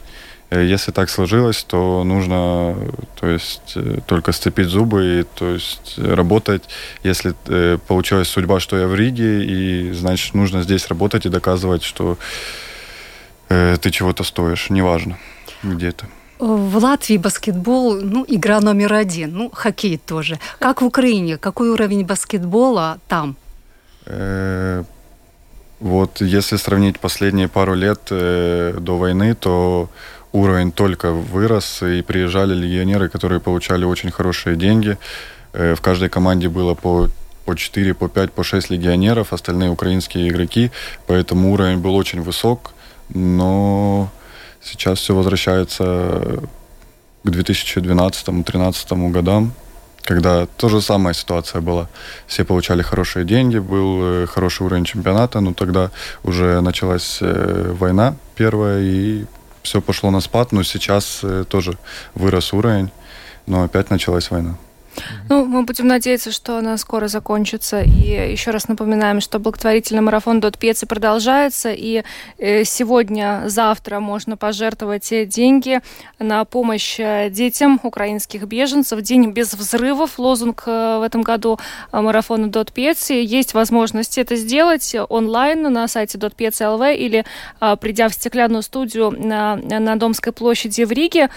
Э, 0.52 0.64
если 0.64 0.92
так 0.92 1.08
сложилось, 1.10 1.64
то 1.64 2.04
нужно, 2.04 2.76
то 3.18 3.26
есть, 3.26 3.72
э, 3.76 4.00
только 4.06 4.32
сцепить 4.32 4.68
зубы 4.68 5.20
и, 5.20 5.22
то 5.38 5.48
есть, 5.54 5.98
работать. 5.98 6.62
Если 7.02 7.34
получилась 7.88 8.28
судьба, 8.28 8.60
что 8.60 8.76
я 8.76 8.86
в 8.86 8.94
Риге, 8.94 9.44
и, 9.44 9.92
значит, 9.92 10.34
нужно 10.34 10.62
здесь 10.62 10.88
работать 10.88 11.26
и 11.26 11.30
доказывать, 11.30 11.82
что 11.82 12.18
ты 13.48 13.90
чего-то 13.90 14.24
стоишь, 14.24 14.70
неважно 14.70 15.18
где 15.62 15.92
то 15.92 16.06
в 16.38 16.76
Латвии 16.78 17.18
баскетбол, 17.18 18.00
ну, 18.00 18.24
игра 18.26 18.60
номер 18.60 18.94
один, 18.94 19.32
ну, 19.32 19.50
хоккей 19.52 19.96
тоже. 19.96 20.40
Как 20.58 20.82
в 20.82 20.84
Украине? 20.84 21.38
Какой 21.38 21.68
уровень 21.68 22.04
баскетбола 22.04 22.98
там? 23.06 23.36
Э, 24.06 24.82
вот 25.78 26.20
если 26.20 26.56
сравнить 26.56 26.98
последние 26.98 27.46
пару 27.46 27.74
лет 27.74 28.00
э, 28.10 28.76
до 28.80 28.98
войны, 28.98 29.36
то 29.36 29.88
уровень 30.33 30.73
только 30.73 31.12
вырос, 31.12 31.83
и 31.83 32.03
приезжали 32.03 32.55
легионеры, 32.55 33.09
которые 33.09 33.40
получали 33.40 33.85
очень 33.85 34.11
хорошие 34.11 34.57
деньги. 34.57 34.97
Э, 35.53 35.75
в 35.75 35.81
каждой 35.81 36.09
команде 36.09 36.49
было 36.49 36.75
по 36.75 37.09
по 37.45 37.57
4, 37.57 37.95
по 37.95 38.09
5, 38.09 38.31
по 38.33 38.45
6 38.45 38.71
легионеров, 38.71 39.33
остальные 39.33 39.71
украинские 39.71 40.29
игроки, 40.29 40.71
поэтому 41.09 41.53
уровень 41.53 41.79
был 41.79 41.97
очень 41.97 42.23
высок, 42.23 42.73
но 43.09 44.12
Сейчас 44.62 45.01
все 45.01 45.14
возвращается 45.14 46.40
к 47.25 47.29
2012-2013 47.29 49.11
годам, 49.11 49.53
когда 50.03 50.47
то 50.47 50.68
же 50.68 50.81
самая 50.81 51.14
ситуация 51.14 51.61
была. 51.61 51.88
Все 52.27 52.45
получали 52.45 52.83
хорошие 52.83 53.25
деньги, 53.25 53.59
был 53.59 54.01
э, 54.03 54.27
хороший 54.27 54.64
уровень 54.64 54.85
чемпионата, 54.85 55.40
но 55.40 55.53
тогда 55.53 55.90
уже 56.23 56.61
началась 56.61 57.18
э, 57.21 57.75
война 57.77 58.14
первая, 58.37 58.83
и 58.83 59.25
все 59.62 59.81
пошло 59.81 60.11
на 60.11 60.20
спад, 60.20 60.53
но 60.53 60.62
сейчас 60.62 61.20
э, 61.22 61.44
тоже 61.48 61.79
вырос 62.14 62.53
уровень, 62.53 62.90
но 63.46 63.62
опять 63.64 63.90
началась 63.90 64.31
война. 64.31 64.57
Ну, 65.28 65.44
мы 65.44 65.62
будем 65.62 65.87
надеяться, 65.87 66.33
что 66.33 66.59
она 66.59 66.76
скоро 66.76 67.09
закончится. 67.09 67.83
И 67.83 68.33
еще 68.33 68.50
раз 68.50 68.68
напоминаем, 68.68 69.20
что 69.20 69.38
благотворительный 69.38 70.02
марафон 70.02 70.40
Дот 70.40 70.59
Пеци 70.59 70.87
продолжается. 70.87 71.72
И 71.72 72.02
э, 72.38 72.64
сегодня, 72.64 73.44
завтра 73.46 74.00
можно 74.00 74.37
пожертвовать 74.37 75.12
деньги 75.28 75.81
на 76.18 76.44
помощь 76.44 76.98
э, 76.98 77.31
детям 77.31 77.81
украинских 77.83 78.44
беженцев. 78.44 79.00
День 79.00 79.31
без 79.31 79.55
взрывов. 79.55 80.18
Лозунг 80.18 80.64
э, 80.66 80.98
в 80.98 81.02
этом 81.02 81.22
году 81.22 81.59
марафона 81.92 82.48
Дот 82.48 82.72
Пеци. 82.72 83.14
Есть 83.22 83.55
возможность 83.55 84.18
это 84.18 84.37
сделать 84.37 84.94
онлайн 85.09 85.62
на 85.62 85.88
сайте 85.88 86.18
Дот 86.18 86.35
ЛВ 86.40 86.83
или 86.96 87.24
придя 87.81 88.09
в 88.09 88.14
стеклянную 88.14 88.62
студию 88.62 89.11
на, 89.11 89.57
на 89.57 89.96
Домской 89.96 90.33
площади 90.33 90.83
в 90.83 90.92
Риге. 90.92 91.28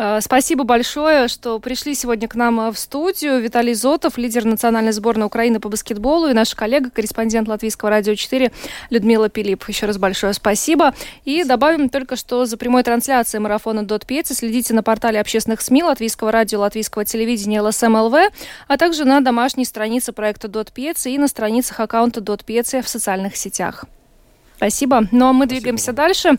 Э, 0.00 0.20
спасибо 0.20 0.62
большое, 0.62 1.26
что 1.26 1.58
пришли 1.58 1.92
сегодня 1.92 2.28
к 2.28 2.36
нам 2.36 2.60
э, 2.60 2.70
в 2.70 2.78
студию. 2.78 3.40
Виталий 3.40 3.74
Зотов, 3.74 4.16
лидер 4.16 4.44
национальной 4.44 4.92
сборной 4.92 5.26
Украины 5.26 5.58
по 5.58 5.68
баскетболу, 5.68 6.28
и 6.28 6.34
наш 6.34 6.54
коллега, 6.54 6.88
корреспондент 6.88 7.48
Латвийского 7.48 7.90
радио 7.90 8.14
4 8.14 8.52
Людмила 8.90 9.28
Пилип. 9.28 9.68
Еще 9.68 9.86
раз 9.86 9.98
большое 9.98 10.34
спасибо. 10.34 10.94
И 11.24 11.42
добавим 11.42 11.88
только, 11.88 12.14
что 12.14 12.46
за 12.46 12.56
прямой 12.56 12.84
трансляцией 12.84 13.42
марафона 13.42 13.82
Dod 13.82 14.06
pieci 14.06 14.34
следите 14.34 14.72
на 14.72 14.84
портале 14.84 15.18
общественных 15.18 15.60
СМИ 15.60 15.82
Латвийского 15.82 16.30
радио, 16.30 16.60
Латвийского 16.60 17.04
телевидения 17.04 17.60
LSM.LV, 17.60 18.32
а 18.68 18.76
также 18.76 19.04
на 19.04 19.20
домашней 19.20 19.64
странице 19.64 20.12
проекта 20.12 20.46
Dod 20.46 20.70
pieci 20.70 21.10
и 21.10 21.18
на 21.18 21.26
страницах 21.26 21.80
аккаунта 21.80 22.20
Dod 22.20 22.44
pieci 22.44 22.82
в 22.82 22.88
социальных 22.88 23.34
сетях. 23.34 23.84
Спасибо. 24.58 25.08
Ну 25.10 25.26
а 25.26 25.32
мы 25.32 25.46
Спасибо. 25.46 25.60
двигаемся 25.60 25.92
дальше. 25.92 26.38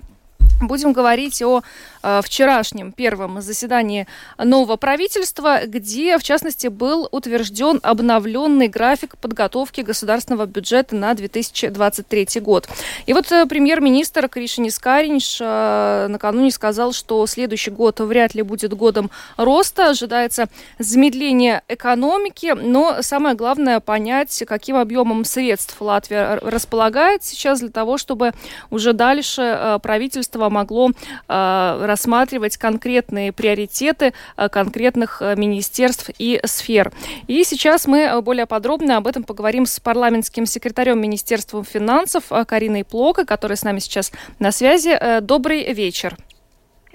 Будем 0.61 0.91
говорить 0.91 1.41
о 1.41 1.61
э, 2.03 2.21
вчерашнем 2.21 2.91
первом 2.91 3.41
заседании 3.41 4.07
нового 4.37 4.75
правительства, 4.75 5.61
где, 5.65 6.17
в 6.17 6.23
частности, 6.23 6.67
был 6.67 7.07
утвержден 7.11 7.79
обновленный 7.81 8.67
график 8.67 9.17
подготовки 9.17 9.81
государственного 9.81 10.45
бюджета 10.45 10.95
на 10.95 11.13
2023 11.13 12.41
год. 12.41 12.67
И 13.05 13.13
вот 13.13 13.31
э, 13.31 13.45
премьер-министр 13.45 14.27
Кришинис 14.27 14.79
Каринш 14.79 15.37
э, 15.39 16.07
накануне 16.09 16.51
сказал, 16.51 16.91
что 16.91 17.25
следующий 17.25 17.71
год 17.71 18.01
вряд 18.01 18.35
ли 18.35 18.41
будет 18.41 18.73
годом 18.73 19.09
роста, 19.37 19.91
ожидается 19.91 20.49
замедление 20.77 21.63
экономики, 21.69 22.53
но 22.53 23.01
самое 23.01 23.33
главное 23.33 23.79
понять, 23.79 24.43
каким 24.45 24.75
объемом 24.75 25.23
средств 25.23 25.79
Латвия 25.79 26.37
располагает 26.41 27.23
сейчас 27.23 27.61
для 27.61 27.69
того, 27.69 27.97
чтобы 27.97 28.33
уже 28.69 28.91
дальше 28.91 29.41
э, 29.41 29.79
правительство 29.81 30.19
правительство 30.29 30.49
могло 30.49 30.91
рассматривать 31.27 32.57
конкретные 32.57 33.31
приоритеты 33.31 34.13
конкретных 34.51 35.21
министерств 35.21 36.09
и 36.17 36.39
сфер. 36.45 36.91
И 37.27 37.43
сейчас 37.43 37.87
мы 37.87 38.21
более 38.21 38.45
подробно 38.45 38.97
об 38.97 39.07
этом 39.07 39.23
поговорим 39.23 39.65
с 39.65 39.79
парламентским 39.79 40.45
секретарем 40.45 41.01
Министерства 41.01 41.63
финансов 41.63 42.25
Кариной 42.47 42.83
Плока, 42.83 43.25
которая 43.25 43.55
с 43.55 43.63
нами 43.63 43.79
сейчас 43.79 44.11
на 44.39 44.51
связи. 44.51 44.97
Добрый 45.21 45.73
вечер. 45.73 46.15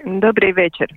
Добрый 0.03 0.51
вечер. 0.51 0.87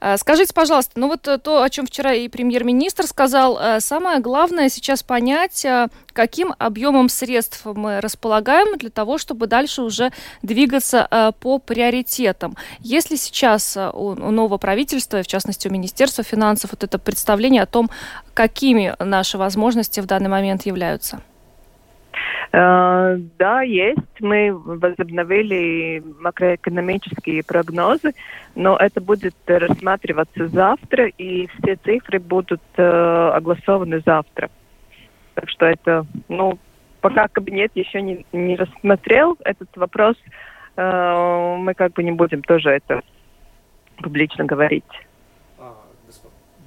Э, 0.00 0.16
скажите, 0.16 0.52
пожалуйста, 0.52 0.92
ну 0.96 1.08
вот 1.08 1.26
э, 1.28 1.38
то, 1.38 1.62
о 1.62 1.70
чем 1.70 1.86
вчера 1.86 2.12
и 2.12 2.28
премьер-министр 2.28 3.06
сказал, 3.06 3.58
э, 3.58 3.80
самое 3.80 4.20
главное 4.20 4.68
сейчас 4.68 5.02
понять, 5.02 5.66
каким 6.12 6.54
объемом 6.58 7.08
средств 7.08 7.64
мы 7.64 8.00
располагаем 8.00 8.76
для 8.78 8.90
того, 8.90 9.18
чтобы 9.18 9.46
дальше 9.46 9.82
уже 9.82 10.12
двигаться 10.42 11.32
по 11.40 11.58
приоритетам. 11.58 12.56
Если 12.80 13.16
сейчас 13.16 13.76
у 13.76 14.14
нового 14.14 14.58
правительства, 14.58 15.22
в 15.22 15.26
частности 15.26 15.68
у 15.68 15.70
Министерства 15.70 16.24
финансов, 16.24 16.72
вот 16.72 16.84
это 16.84 16.98
представление 16.98 17.62
о 17.62 17.66
том, 17.66 17.90
какими 18.34 18.94
наши 18.98 19.38
возможности 19.38 20.00
в 20.00 20.06
данный 20.06 20.28
момент 20.28 20.66
являются? 20.66 21.22
Э, 22.52 23.16
да, 23.38 23.62
есть. 23.62 24.20
Мы 24.20 24.52
возобновили 24.52 26.02
макроэкономические 26.20 27.42
прогнозы, 27.42 28.12
но 28.54 28.76
это 28.76 29.00
будет 29.00 29.34
рассматриваться 29.46 30.48
завтра, 30.48 31.06
и 31.06 31.46
все 31.48 31.76
цифры 31.76 32.18
будут 32.18 32.62
э, 32.76 33.30
огласованы 33.34 34.00
завтра. 34.04 34.50
Так 35.34 35.48
что 35.48 35.66
это, 35.66 36.06
ну, 36.28 36.58
пока 37.00 37.28
кабинет 37.28 37.72
еще 37.74 38.02
не, 38.02 38.26
не 38.32 38.56
рассмотрел 38.56 39.36
этот 39.44 39.74
вопрос, 39.76 40.16
э, 40.76 41.56
мы 41.58 41.74
как 41.74 41.92
бы 41.92 42.02
не 42.02 42.12
будем 42.12 42.42
тоже 42.42 42.70
это 42.70 43.02
публично 43.96 44.44
говорить. 44.44 44.84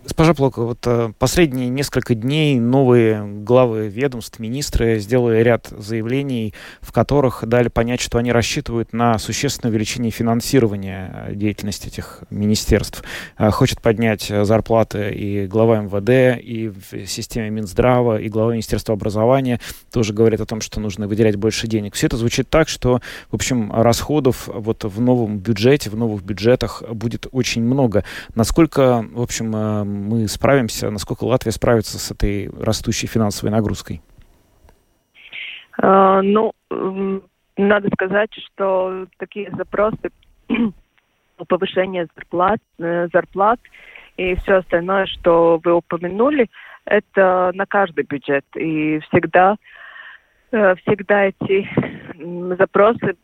Госпожа 0.06 0.36
Плока, 0.36 0.62
вот 0.62 0.86
э, 0.86 1.14
последние 1.18 1.68
несколько 1.68 2.14
дней 2.14 2.60
новые 2.60 3.26
главы 3.26 3.88
ведомств, 3.88 4.38
министры 4.38 5.00
сделали 5.00 5.42
ряд 5.42 5.74
заявлений, 5.76 6.54
в 6.80 6.92
которых 6.92 7.44
дали 7.48 7.70
понять, 7.70 8.02
что 8.02 8.20
они 8.20 8.32
рассчитывают 8.32 8.94
на 8.94 9.18
существенное 9.18 9.72
увеличение 9.72 10.12
финансирования 10.12 11.26
э, 11.30 11.34
деятельности 11.34 11.88
этих 11.88 12.20
министерств. 12.30 13.04
Э, 13.40 13.50
хочет 13.50 13.82
поднять 13.82 14.32
зарплаты 14.44 15.10
и 15.10 15.48
глава 15.48 15.80
МВД, 15.80 16.40
и 16.40 16.68
в 16.70 17.08
системе 17.08 17.50
Минздрава, 17.50 18.22
и 18.22 18.30
глава 18.30 18.52
Министерства 18.52 18.94
образования 18.94 19.60
тоже 19.92 20.14
говорят 20.14 20.40
о 20.40 20.46
том, 20.46 20.62
что 20.62 20.80
нужно 20.80 21.08
выделять 21.08 21.36
больше 21.36 21.66
денег. 21.66 21.96
Все 21.96 22.06
это 22.06 22.18
звучит 22.18 22.48
так, 22.52 22.70
что, 22.70 23.02
в 23.32 23.34
общем, 23.34 23.72
расходов 23.74 24.50
вот 24.54 24.84
в 24.84 25.02
новом 25.02 25.40
бюджете, 25.40 25.90
в 25.90 25.96
новых 25.96 26.22
бюджетах 26.24 26.84
будет 26.92 27.26
очень 27.32 27.64
много. 27.64 28.04
Насколько, 28.36 29.04
в 29.12 29.22
общем, 29.24 29.95
мы 29.96 30.28
справимся, 30.28 30.90
насколько 30.90 31.24
Латвия 31.24 31.52
справится 31.52 31.98
с 31.98 32.12
этой 32.12 32.50
растущей 32.50 33.08
финансовой 33.08 33.52
нагрузкой? 33.52 34.02
А, 35.78 36.22
ну, 36.22 36.54
надо 37.58 37.90
сказать, 37.94 38.32
что 38.34 39.08
такие 39.18 39.52
запросы 39.56 40.12
повышения 41.48 42.08
зарплат, 42.16 42.60
э, 42.80 43.08
зарплат 43.12 43.60
и 44.18 44.36
все 44.36 44.56
остальное, 44.56 45.06
что 45.08 45.60
вы 45.64 45.74
упомянули, 45.74 46.50
это 46.86 47.52
на 47.54 47.66
каждый 47.66 48.06
бюджет. 48.06 48.46
И 48.56 49.00
всегда, 49.00 49.58
э, 50.52 50.76
всегда 50.76 51.26
эти 51.26 51.68
запросы 52.58 53.18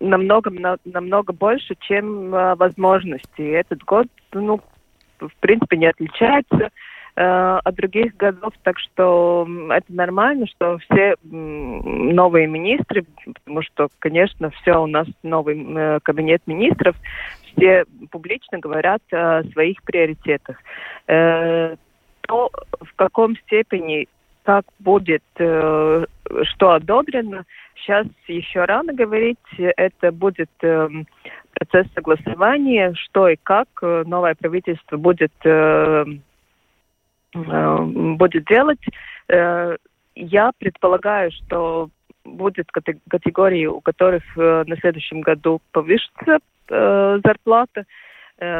намного, 0.00 0.50
намного 0.84 1.32
больше, 1.32 1.76
чем 1.80 2.34
э, 2.34 2.54
возможности. 2.54 3.42
Этот 3.42 3.82
год, 3.84 4.06
ну, 4.32 4.60
в 5.20 5.34
принципе 5.40 5.76
не 5.76 5.86
отличается 5.86 6.70
э, 7.16 7.58
от 7.64 7.74
других 7.74 8.16
годов, 8.16 8.52
так 8.62 8.78
что 8.78 9.46
это 9.70 9.92
нормально, 9.92 10.46
что 10.46 10.78
все 10.78 11.14
новые 11.22 12.46
министры, 12.46 13.04
потому 13.24 13.62
что, 13.62 13.88
конечно, 13.98 14.50
все 14.50 14.82
у 14.82 14.86
нас 14.86 15.06
новый 15.22 15.62
э, 15.62 16.00
кабинет 16.02 16.42
министров, 16.46 16.96
все 17.52 17.84
публично 18.10 18.58
говорят 18.58 19.02
о 19.12 19.42
своих 19.52 19.82
приоритетах. 19.82 20.56
Э, 21.06 21.76
то, 22.22 22.50
в 22.80 22.94
каком 22.96 23.36
степени 23.38 24.06
как 24.42 24.64
будет, 24.78 25.22
что 25.36 26.06
одобрено, 26.72 27.44
сейчас 27.80 28.06
еще 28.26 28.64
рано 28.64 28.92
говорить. 28.92 29.38
Это 29.58 30.12
будет 30.12 30.50
э, 30.62 30.88
процесс 31.54 31.86
согласования, 31.94 32.94
что 32.94 33.28
и 33.28 33.36
как 33.42 33.68
э, 33.82 34.04
новое 34.06 34.34
правительство 34.34 34.96
будет, 34.96 35.32
э, 35.44 36.04
э, 37.34 37.78
будет 37.84 38.44
делать. 38.46 38.84
Я 40.16 40.50
предполагаю, 40.58 41.30
что 41.30 41.88
будет 42.24 42.66
категории, 42.72 43.66
у 43.66 43.80
которых 43.80 44.24
на 44.36 44.76
следующем 44.80 45.20
году 45.20 45.60
повысится 45.70 46.40
зарплата, 46.68 47.84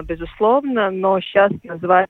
безусловно, 0.04 0.92
но 0.92 1.20
сейчас 1.20 1.50
назвать 1.64 2.08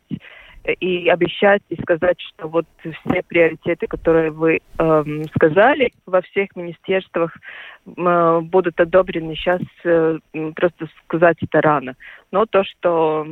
и 0.64 1.09
обещать 1.09 1.62
и 1.69 1.81
сказать, 1.81 2.21
что 2.21 2.49
вот 2.49 2.66
все 2.83 3.23
приоритеты, 3.27 3.87
которые 3.87 4.31
вы 4.31 4.61
э, 4.79 5.05
сказали 5.35 5.93
во 6.07 6.21
всех 6.23 6.55
министерствах, 6.55 7.35
э, 7.37 7.40
будут 7.87 8.81
одобрены. 8.81 9.35
Сейчас 9.35 9.61
э, 9.85 10.19
просто 10.55 10.88
сказать 11.05 11.38
это 11.43 11.61
рано. 11.61 11.97
Но 12.31 12.47
то, 12.47 12.62
что 12.64 13.27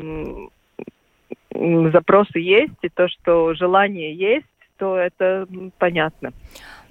э, 1.50 1.90
запросы 1.90 2.38
есть 2.38 2.76
и 2.82 2.88
то, 2.88 3.08
что 3.08 3.54
желание 3.54 4.14
есть, 4.14 4.46
то 4.78 4.96
это 4.96 5.46
понятно. 5.78 6.32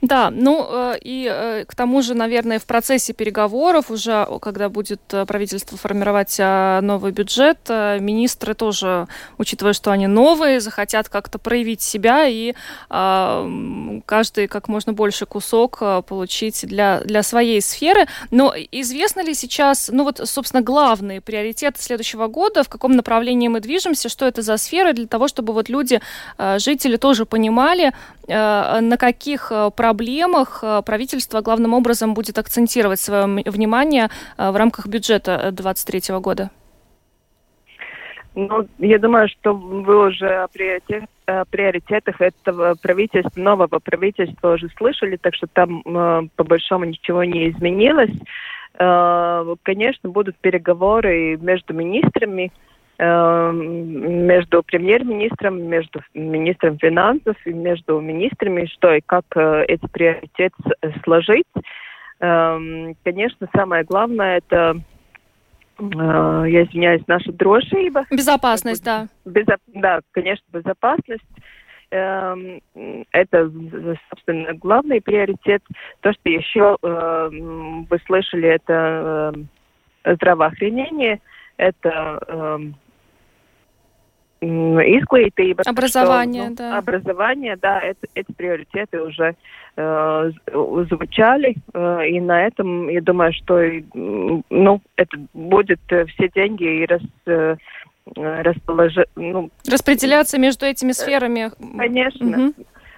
Да, 0.02 0.30
ну 0.30 0.68
э, 0.70 0.98
и 1.02 1.28
э, 1.32 1.66
к 1.66 1.74
тому 1.76 2.04
же, 2.04 2.14
наверное, 2.14 2.60
в 2.60 2.66
процессе 2.66 3.14
переговоров 3.14 3.90
уже, 3.90 4.28
когда 4.42 4.70
будет 4.70 5.02
э, 5.12 5.26
правительство 5.26 5.76
формировать 5.76 6.38
новый 6.38 7.12
бюджет, 7.12 7.58
министры 7.70 8.54
тоже, 8.54 9.08
учитывая, 9.38 9.74
что 9.74 9.92
они 9.92 10.06
новые, 10.06 10.60
захотят 10.60 11.10
как-то 11.10 11.40
проявить 11.40 11.82
себя 11.82 12.28
и 12.28 12.54
каждый 12.90 14.48
как 14.48 14.68
можно 14.68 14.94
больше 14.94 15.26
кусок 15.26 15.80
получить 16.06 16.66
для, 16.66 17.02
для 17.02 17.24
своей 17.24 17.62
сферы. 17.62 18.08
Но 18.32 18.54
известно 18.72 19.22
ли 19.22 19.34
сейчас, 19.34 19.90
ну 19.92 20.04
вот, 20.04 20.22
собственно, 20.24 20.62
главные 20.62 21.22
приоритеты 21.22 21.82
следующего 21.82 22.28
года, 22.28 22.64
в 22.64 22.70
каком 22.70 22.96
направлении 22.96 23.48
мы 23.48 23.60
движемся, 23.60 24.10
что 24.10 24.26
это 24.26 24.42
за 24.42 24.58
сферы, 24.58 24.94
для 24.94 25.08
того, 25.08 25.28
чтобы 25.28 25.54
вот 25.54 25.70
люди, 25.70 26.02
жители 26.58 26.98
тоже 26.98 27.26
понимали, 27.26 27.94
на 28.28 28.98
каких 28.98 29.52
проблемах 29.76 29.87
проблемах 29.88 30.60
э, 30.64 30.82
правительство 30.86 31.42
главным 31.42 31.74
образом 31.74 32.14
будет 32.14 32.38
акцентировать 32.38 33.00
свое 33.00 33.24
внимание 33.46 34.10
э, 34.38 34.52
в 34.52 34.56
рамках 34.58 34.88
бюджета 34.88 35.52
2023 35.54 36.02
э, 36.10 36.20
года? 36.20 36.50
Ну, 38.36 38.68
я 38.80 39.00
думаю, 39.00 39.30
что 39.30 39.54
вы 39.54 40.08
уже 40.08 40.28
о, 40.28 40.48
приоритет, 40.50 41.06
о 41.26 41.46
приоритетах 41.46 42.20
этого 42.20 42.76
правительства, 42.82 43.40
нового 43.40 43.80
правительства 43.80 44.56
уже 44.56 44.68
слышали, 44.78 45.16
так 45.16 45.34
что 45.34 45.48
там 45.48 45.82
по 46.36 46.44
большому 46.44 46.86
ничего 46.86 47.24
не 47.24 47.50
изменилось. 47.50 48.16
Конечно, 49.64 50.10
будут 50.10 50.36
переговоры 50.38 51.38
между 51.38 51.74
министрами, 51.74 52.52
между 53.00 54.64
премьер-министром, 54.64 55.62
между 55.62 56.02
министром 56.16 56.80
финансов 56.80 57.36
и 57.46 57.54
между 57.54 58.00
министрами, 58.00 58.66
что 58.66 58.94
и 58.94 59.02
как 59.06 59.26
э, 59.36 59.66
эти 59.68 59.86
приоритеты 59.88 60.56
сложить. 61.04 61.46
Эм, 62.20 62.96
конечно, 63.04 63.48
самое 63.56 63.84
главное 63.84 64.38
это 64.38 64.82
э, 65.78 65.84
я 66.48 66.64
извиняюсь, 66.64 67.04
наша 67.06 67.32
дружба. 67.32 68.06
Безопасность, 68.10 68.84
да. 68.84 69.08
Безо... 69.26 69.58
Да, 69.68 70.00
конечно, 70.12 70.44
безопасность. 70.52 71.24
Эм, 71.92 72.62
это, 73.12 73.52
собственно, 74.10 74.56
главный 74.56 75.02
приоритет. 75.02 75.62
То, 76.02 76.14
что 76.14 76.30
еще 76.30 76.78
вы 76.82 78.00
слышали, 78.08 78.50
это 78.50 79.36
здравоохранение, 80.04 81.22
это 81.58 82.74
изглītība. 84.42 85.64
Образование, 85.66 86.44
что, 86.44 86.50
ну, 86.50 86.56
да. 86.56 86.78
Образование, 86.78 87.58
да, 87.62 87.80
это, 87.80 88.08
эти 88.14 88.32
приоритеты 88.32 89.02
уже 89.02 89.36
э, 89.76 90.32
звучали, 90.90 91.56
э, 91.74 92.08
и 92.08 92.20
на 92.20 92.46
этом, 92.46 92.90
я 92.90 93.02
думаю, 93.02 93.34
что, 93.34 93.62
ну, 93.94 94.82
это 94.96 95.18
будет 95.34 95.82
э, 95.90 96.06
все 96.06 96.30
деньги 96.30 96.84
и 96.84 96.86
рас, 96.86 97.02
э, 97.26 97.56
расположи, 98.16 99.06
ну, 99.16 99.50
распределяться 99.70 100.38
между 100.40 100.66
этими 100.66 100.92
сферами. 100.92 101.52
Конечно. 101.78 102.28
Угу. 102.28 102.54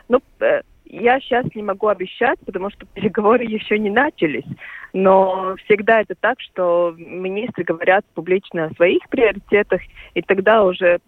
Ну, 0.10 0.22
э, 0.42 0.62
я 0.86 1.20
сейчас 1.20 1.46
не 1.56 1.64
могу 1.64 1.88
обещать, 1.88 2.40
потому 2.46 2.70
что 2.72 2.86
переговоры 2.88 3.44
еще 3.48 3.80
не 3.80 3.90
начались. 3.90 4.46
Но 4.94 5.56
всегда 5.66 6.02
это 6.02 6.16
так, 6.20 6.40
что 6.42 6.94
министры 6.98 7.64
говорят 7.64 8.06
публично 8.14 8.66
о 8.66 8.74
своих 8.76 9.08
приоритетах, 9.10 9.82
и 10.14 10.22
тогда 10.22 10.64
уже, 10.64 11.00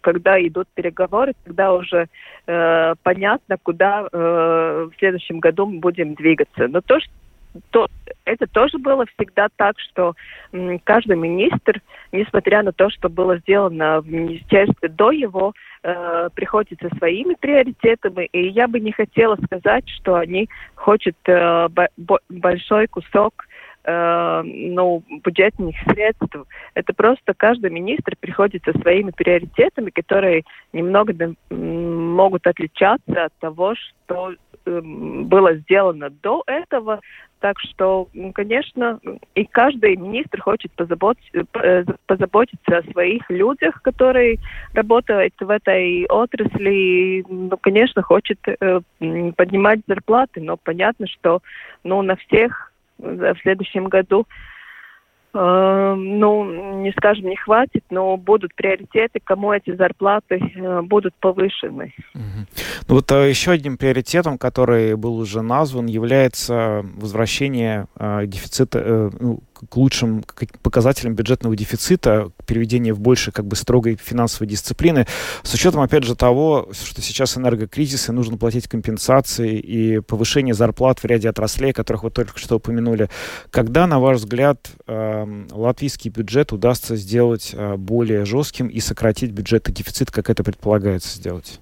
когда 0.00 0.40
идут 0.40 0.68
переговоры, 0.74 1.34
тогда 1.44 1.74
уже 1.74 2.08
э, 2.46 2.94
понятно, 3.02 3.56
куда 3.62 4.08
э, 4.10 4.88
в 4.92 4.98
следующем 4.98 5.38
году 5.38 5.66
мы 5.66 5.78
будем 5.78 6.14
двигаться. 6.14 6.68
Но 6.68 6.80
то, 6.80 6.98
что 7.00 7.12
то, 7.70 7.86
это 8.24 8.46
тоже 8.46 8.78
было 8.78 9.04
всегда 9.16 9.48
так, 9.56 9.78
что 9.78 10.14
каждый 10.84 11.16
министр, 11.16 11.80
несмотря 12.12 12.62
на 12.62 12.72
то, 12.72 12.90
что 12.90 13.08
было 13.08 13.38
сделано 13.38 14.00
в 14.00 14.08
министерстве 14.08 14.88
до 14.88 15.10
его, 15.10 15.52
э, 15.82 16.28
приходит 16.34 16.78
со 16.80 16.94
своими 16.96 17.34
приоритетами. 17.34 18.28
И 18.32 18.48
я 18.48 18.68
бы 18.68 18.80
не 18.80 18.92
хотела 18.92 19.36
сказать, 19.44 19.88
что 19.88 20.16
они 20.16 20.48
хотят 20.74 21.16
э, 21.26 21.68
бо- 21.96 22.20
большой 22.28 22.86
кусок 22.86 23.46
э, 23.84 24.42
ну, 24.44 25.02
бюджетных 25.24 25.76
средств. 25.88 26.36
Это 26.74 26.92
просто 26.94 27.34
каждый 27.34 27.70
министр 27.70 28.16
приходит 28.18 28.62
со 28.64 28.78
своими 28.80 29.10
приоритетами, 29.10 29.90
которые 29.90 30.44
немного 30.72 31.34
могут 31.50 32.46
отличаться 32.46 33.24
от 33.24 33.32
того, 33.40 33.74
что 33.74 34.34
было 34.64 35.54
сделано 35.56 36.10
до 36.10 36.42
этого, 36.46 37.00
так 37.40 37.58
что, 37.58 38.08
конечно, 38.34 39.00
и 39.34 39.44
каждый 39.44 39.96
министр 39.96 40.40
хочет 40.40 40.70
позаботиться, 40.72 41.44
э, 41.54 41.84
позаботиться 42.06 42.78
о 42.78 42.92
своих 42.92 43.28
людях, 43.28 43.82
которые 43.82 44.38
работают 44.74 45.34
в 45.40 45.50
этой 45.50 46.06
отрасли. 46.06 46.72
И, 46.72 47.24
ну, 47.28 47.56
конечно, 47.60 48.02
хочет 48.02 48.38
э, 48.46 48.80
поднимать 49.36 49.80
зарплаты, 49.86 50.40
но 50.40 50.56
понятно, 50.56 51.06
что 51.08 51.42
ну, 51.82 52.02
на 52.02 52.16
всех 52.16 52.72
в 52.98 53.36
следующем 53.42 53.86
году 53.86 54.26
Э, 55.34 55.94
ну, 55.96 56.80
не 56.82 56.92
скажем, 56.92 57.26
не 57.26 57.36
хватит, 57.36 57.84
но 57.90 58.16
будут 58.16 58.54
приоритеты, 58.54 59.18
кому 59.24 59.52
эти 59.52 59.74
зарплаты 59.74 60.36
э, 60.36 60.82
будут 60.82 61.14
повышены. 61.14 61.94
Ну 62.88 62.96
вот 62.96 63.10
э, 63.12 63.28
еще 63.28 63.52
одним 63.52 63.76
приоритетом, 63.76 64.38
который 64.38 64.96
был 64.96 65.16
уже 65.16 65.42
назван, 65.42 65.86
является 65.86 66.84
возвращение 66.96 67.86
дефицита, 68.26 69.10
ну, 69.18 69.42
к 69.68 69.76
лучшим 69.76 70.24
показателям 70.62 71.14
бюджетного 71.14 71.54
дефицита, 71.54 72.30
переведение 72.46 72.92
в 72.92 73.00
больше 73.00 73.30
как 73.30 73.46
бы 73.46 73.56
строгой 73.56 73.96
финансовой 74.02 74.48
дисциплины, 74.48 75.06
с 75.42 75.54
учетом, 75.54 75.80
опять 75.80 76.04
же, 76.04 76.16
того, 76.16 76.68
что 76.72 77.00
сейчас 77.00 77.36
энергокризис, 77.36 78.08
и 78.08 78.12
нужно 78.12 78.36
платить 78.36 78.68
компенсации 78.68 79.58
и 79.58 80.00
повышение 80.00 80.54
зарплат 80.54 80.98
в 81.00 81.04
ряде 81.04 81.28
отраслей, 81.28 81.72
которых 81.72 82.04
вы 82.04 82.10
только 82.10 82.38
что 82.38 82.56
упомянули. 82.56 83.08
Когда, 83.50 83.86
на 83.86 84.00
ваш 84.00 84.18
взгляд, 84.18 84.70
э, 84.86 85.44
латвийский 85.50 86.10
бюджет 86.10 86.52
удастся 86.52 86.96
сделать 86.96 87.50
э, 87.52 87.76
более 87.76 88.24
жестким 88.24 88.66
и 88.68 88.80
сократить 88.80 89.30
бюджетный 89.30 89.74
дефицит, 89.74 90.10
как 90.10 90.28
это 90.28 90.42
предполагается 90.42 91.16
сделать? 91.16 91.60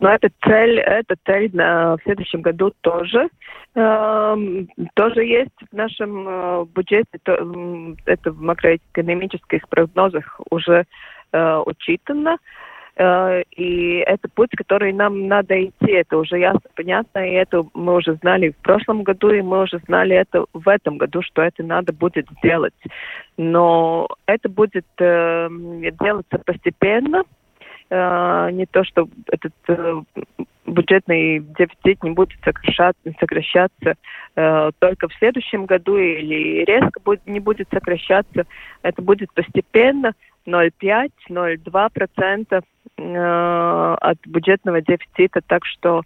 Но 0.00 0.10
эта 0.10 0.28
цель, 0.44 0.80
эта 0.80 1.14
цель 1.26 1.50
на, 1.52 1.96
в 1.96 2.02
следующем 2.02 2.42
году 2.42 2.72
тоже, 2.80 3.28
э, 3.74 4.36
тоже 4.94 5.24
есть 5.24 5.50
в 5.70 5.76
нашем 5.76 6.26
э, 6.28 6.64
бюджете. 6.74 7.18
То, 7.22 7.34
э, 7.34 7.94
это 8.06 8.32
в 8.32 8.40
макроэкономических 8.40 9.68
прогнозах 9.68 10.40
уже 10.50 10.84
э, 11.32 11.62
учитано. 11.66 12.38
Э, 12.96 13.42
и 13.52 13.98
это 13.98 14.28
путь, 14.34 14.50
который 14.56 14.92
нам 14.92 15.28
надо 15.28 15.62
идти. 15.62 15.92
Это 15.92 16.16
уже 16.16 16.38
ясно, 16.38 16.68
понятно. 16.74 17.18
И 17.20 17.34
это 17.34 17.64
мы 17.74 17.94
уже 17.94 18.14
знали 18.14 18.50
в 18.50 18.56
прошлом 18.62 19.02
году, 19.02 19.30
и 19.30 19.42
мы 19.42 19.62
уже 19.62 19.78
знали 19.86 20.16
это 20.16 20.46
в 20.52 20.68
этом 20.68 20.98
году, 20.98 21.22
что 21.22 21.42
это 21.42 21.62
надо 21.62 21.92
будет 21.92 22.26
сделать. 22.38 22.74
Но 23.36 24.08
это 24.26 24.48
будет 24.48 24.86
э, 24.98 25.48
делаться 26.00 26.38
постепенно 26.44 27.22
Э, 27.22 27.41
не 27.92 28.66
то, 28.66 28.84
что 28.84 29.08
этот 29.30 29.52
э, 29.68 30.02
бюджетный 30.66 31.38
дефицит 31.40 32.02
не 32.02 32.10
будет 32.10 32.38
сокращаться, 32.44 33.12
сокращаться 33.20 33.94
э, 34.34 34.70
только 34.78 35.08
в 35.08 35.14
следующем 35.14 35.66
году 35.66 35.98
или 35.98 36.64
резко 36.64 36.98
будет, 37.04 37.26
не 37.26 37.40
будет 37.40 37.68
сокращаться. 37.70 38.46
Это 38.82 39.02
будет 39.02 39.30
постепенно 39.34 40.14
0,5-0,2% 40.46 42.62
э, 42.98 43.96
от 44.00 44.18
бюджетного 44.26 44.80
дефицита. 44.80 45.42
Так 45.46 45.66
что, 45.66 46.02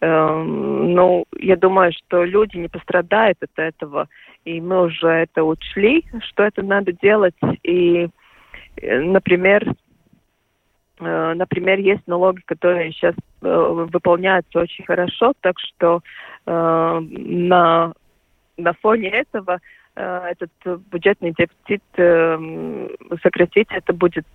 э, 0.00 0.42
ну, 0.42 1.24
я 1.38 1.54
думаю, 1.56 1.92
что 1.92 2.24
люди 2.24 2.56
не 2.56 2.68
пострадают 2.68 3.38
от 3.42 3.56
этого. 3.56 4.08
И 4.44 4.60
мы 4.60 4.82
уже 4.82 5.08
это 5.08 5.44
учли, 5.44 6.04
что 6.30 6.42
это 6.42 6.62
надо 6.62 6.92
делать. 6.92 7.36
И, 7.62 8.08
э, 8.76 9.00
например, 9.00 9.64
Э, 9.64 9.72
например, 11.00 11.78
есть 11.78 12.06
налоги, 12.06 12.40
которые 12.44 12.92
сейчас 12.92 13.14
э, 13.42 13.86
выполняются 13.90 14.60
очень 14.60 14.84
хорошо, 14.84 15.32
так 15.40 15.56
что 15.58 16.00
э, 16.46 17.00
на, 17.00 17.92
на 18.56 18.72
фоне 18.74 19.08
этого 19.10 19.60
этот 19.94 20.52
бюджетный 20.92 21.34
дефицит 21.36 21.82
сократить 23.20 23.66
это 23.70 23.92
будет 23.92 24.28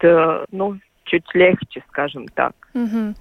ну, 0.52 0.78
чуть 1.06 1.26
легче, 1.34 1.84
скажем 1.90 2.28
так. 2.28 2.54
Угу. 2.74 3.14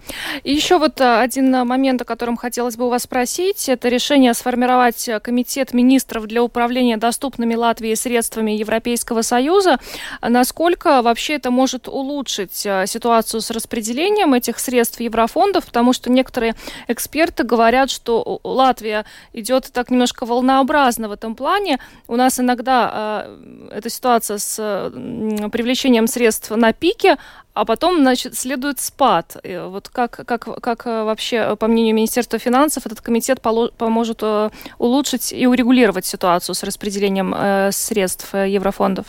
И 0.44 0.52
еще 0.52 0.78
вот 0.78 0.98
а, 1.00 1.20
один 1.20 1.54
а, 1.54 1.64
момент, 1.64 2.00
о 2.00 2.06
котором 2.06 2.36
хотелось 2.36 2.76
бы 2.76 2.86
у 2.86 2.88
вас 2.88 3.02
спросить, 3.02 3.68
это 3.68 3.88
решение 3.88 4.32
сформировать 4.32 5.08
а, 5.08 5.20
комитет 5.20 5.74
министров 5.74 6.26
для 6.26 6.42
управления 6.42 6.96
доступными 6.96 7.54
Латвии 7.54 7.92
средствами 7.94 8.52
Европейского 8.52 9.20
Союза. 9.20 9.78
Насколько 10.22 11.02
вообще 11.02 11.34
это 11.34 11.50
может 11.50 11.86
улучшить 11.86 12.54
ситуацию 12.54 13.40
с 13.42 13.50
распределением 13.50 14.32
этих 14.32 14.58
средств 14.58 15.00
еврофондов, 15.00 15.66
потому 15.66 15.92
что 15.92 16.10
некоторые 16.10 16.54
эксперты 16.88 17.42
говорят, 17.42 17.90
что 17.90 18.40
Латвия 18.44 19.04
идет 19.34 19.70
так 19.72 19.90
немножко 19.90 20.24
волнообразно 20.24 21.08
в 21.08 21.12
этом 21.12 21.34
плане. 21.34 21.78
У 22.08 22.16
нас 22.16 22.40
иногда 22.40 23.26
эта 23.70 23.90
ситуация 23.90 24.38
с 24.38 24.56
привлечением 25.52 26.06
средств 26.06 26.50
на 26.50 26.72
пике, 26.72 27.18
а 27.54 27.64
потом, 27.64 27.98
значит, 27.98 28.34
следует 28.34 28.78
спад. 28.78 29.36
Вот 29.44 29.88
как, 29.88 30.12
как, 30.26 30.44
как 30.62 30.86
э, 30.86 31.04
вообще, 31.04 31.36
э, 31.36 31.56
по 31.56 31.66
мнению 31.66 31.94
Министерства 31.94 32.38
финансов, 32.38 32.86
этот 32.86 33.00
комитет 33.00 33.42
поможет 33.42 34.22
э, 34.22 34.48
улучшить 34.78 35.32
и 35.32 35.46
урегулировать 35.46 36.06
ситуацию 36.06 36.54
с 36.54 36.62
распределением 36.62 37.34
средств 37.72 38.32
еврофондов? 38.34 39.06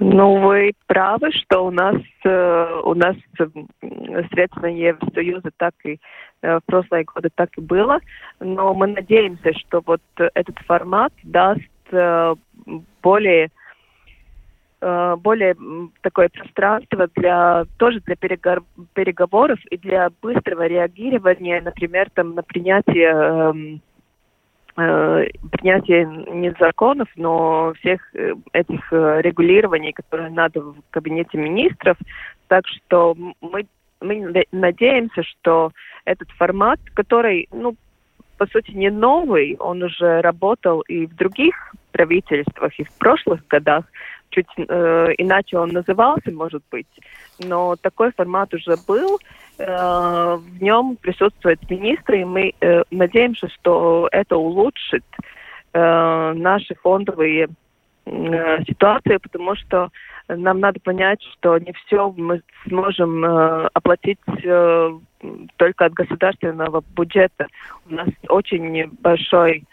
Ну, 0.00 0.40
вы 0.40 0.72
правы, 0.86 1.30
что 1.30 1.66
у 1.66 1.70
нас 1.70 1.94
у 2.24 2.94
нас 2.94 3.14
средства 4.32 4.66
Евросоюза 4.66 5.50
так 5.56 5.74
и 5.84 6.00
в 6.42 6.60
прошлые 6.66 7.04
годы 7.04 7.28
так 7.32 7.50
и 7.56 7.60
было, 7.60 8.00
но 8.40 8.74
мы 8.74 8.88
надеемся, 8.88 9.52
что 9.52 9.82
вот 9.86 10.02
этот 10.16 10.58
формат 10.66 11.12
даст 11.22 11.62
более 13.02 13.50
более 15.16 15.56
такое 16.02 16.28
пространство 16.28 17.08
для 17.14 17.64
тоже 17.78 18.00
для 18.00 18.16
переговоров 18.16 19.58
и 19.70 19.78
для 19.78 20.10
быстрого 20.20 20.66
реагирования, 20.66 21.60
например, 21.60 22.10
там 22.12 22.34
на 22.34 22.42
принятие 22.42 23.08
эм, 23.08 23.82
э, 24.76 25.26
принятие 25.52 26.06
не 26.06 26.54
законов, 26.58 27.08
но 27.16 27.72
всех 27.78 28.00
э, 28.14 28.34
этих 28.52 28.92
регулирований, 28.92 29.92
которые 29.92 30.30
надо 30.30 30.60
в 30.60 30.76
кабинете 30.90 31.38
министров. 31.38 31.96
Так 32.48 32.66
что 32.66 33.16
мы, 33.40 33.66
мы 34.00 34.44
надеемся, 34.52 35.22
что 35.22 35.72
этот 36.04 36.30
формат, 36.32 36.78
который, 36.94 37.48
ну, 37.52 37.74
по 38.36 38.46
сути, 38.46 38.72
не 38.72 38.90
новый, 38.90 39.56
он 39.58 39.82
уже 39.82 40.20
работал 40.20 40.80
и 40.82 41.06
в 41.06 41.14
других 41.14 41.74
правительствах, 41.92 42.78
и 42.78 42.84
в 42.84 42.92
прошлых 42.98 43.46
годах, 43.46 43.84
чуть 44.34 44.46
э, 44.56 45.14
иначе 45.18 45.58
он 45.58 45.70
назывался, 45.70 46.30
может 46.32 46.62
быть, 46.70 46.86
но 47.38 47.76
такой 47.76 48.12
формат 48.12 48.52
уже 48.54 48.76
был. 48.86 49.18
Э, 49.58 50.36
в 50.36 50.62
нем 50.62 50.96
присутствуют 50.96 51.70
министры, 51.70 52.20
и 52.20 52.24
мы 52.24 52.52
э, 52.60 52.82
надеемся, 52.90 53.48
что 53.48 54.08
это 54.10 54.36
улучшит 54.36 55.04
э, 55.72 56.32
наши 56.34 56.74
фондовые 56.82 57.48
э, 58.06 58.64
ситуации, 58.64 59.18
потому 59.18 59.54
что 59.56 59.90
нам 60.28 60.60
надо 60.60 60.80
понять, 60.80 61.22
что 61.34 61.58
не 61.58 61.72
все 61.72 62.12
мы 62.16 62.42
сможем 62.66 63.24
э, 63.24 63.68
оплатить 63.74 64.18
э, 64.42 64.98
только 65.56 65.84
от 65.84 65.92
государственного 65.92 66.82
бюджета. 66.96 67.46
У 67.88 67.94
нас 67.94 68.08
очень 68.28 68.88
большой 69.00 69.64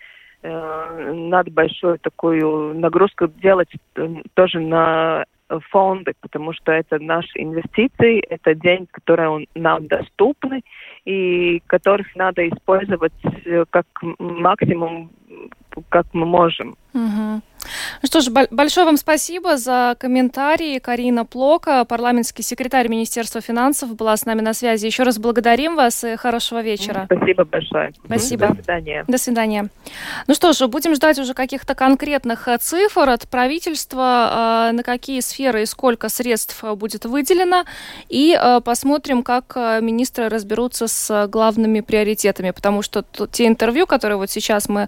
надо 0.43 1.51
большую 1.51 1.99
такую 1.99 2.73
нагрузку 2.79 3.27
делать 3.27 3.69
э, 3.95 4.07
тоже 4.33 4.59
на 4.59 5.25
фонды, 5.69 6.13
потому 6.21 6.53
что 6.53 6.71
это 6.71 6.97
наши 6.99 7.29
инвестиции, 7.35 8.21
это 8.21 8.55
деньги, 8.55 8.87
которые 8.91 9.47
нам 9.53 9.87
доступны 9.87 10.63
и 11.05 11.61
которых 11.67 12.15
надо 12.15 12.47
использовать 12.47 13.13
э, 13.45 13.65
как 13.69 13.85
максимум 14.17 15.11
как 15.89 16.05
мы 16.13 16.25
можем. 16.25 16.75
Угу. 16.93 17.41
Ну 18.01 18.07
что 18.07 18.21
ж, 18.21 18.29
большое 18.49 18.85
вам 18.85 18.97
спасибо 18.97 19.57
за 19.57 19.95
комментарии. 19.99 20.79
Карина 20.79 21.25
Плока, 21.25 21.85
парламентский 21.85 22.43
секретарь 22.43 22.87
Министерства 22.87 23.41
финансов, 23.41 23.95
была 23.95 24.17
с 24.17 24.25
нами 24.25 24.41
на 24.41 24.53
связи. 24.53 24.85
Еще 24.85 25.03
раз 25.03 25.19
благодарим 25.19 25.75
вас 25.75 26.03
и 26.03 26.15
хорошего 26.15 26.61
вечера. 26.61 27.05
Спасибо 27.05 27.45
большое. 27.45 27.93
Спасибо. 28.05 28.47
До 28.47 28.55
свидания. 28.55 29.05
До 29.07 29.17
свидания. 29.17 29.69
Ну 30.27 30.33
что 30.33 30.53
ж, 30.53 30.67
будем 30.67 30.95
ждать 30.95 31.19
уже 31.19 31.33
каких-то 31.33 31.75
конкретных 31.75 32.47
э, 32.47 32.57
цифр 32.57 33.09
от 33.09 33.27
правительства, 33.27 34.69
э, 34.69 34.71
на 34.73 34.83
какие 34.83 35.19
сферы 35.19 35.63
и 35.63 35.65
сколько 35.65 36.09
средств 36.09 36.63
будет 36.75 37.05
выделено. 37.05 37.65
И 38.09 38.37
э, 38.39 38.61
посмотрим, 38.61 39.23
как 39.23 39.55
министры 39.81 40.29
разберутся 40.29 40.87
с 40.87 41.27
главными 41.27 41.81
приоритетами. 41.81 42.51
Потому 42.51 42.81
что 42.81 43.03
те 43.31 43.47
интервью, 43.47 43.85
которые 43.85 44.17
вот 44.17 44.29
сейчас 44.29 44.69
мы 44.69 44.87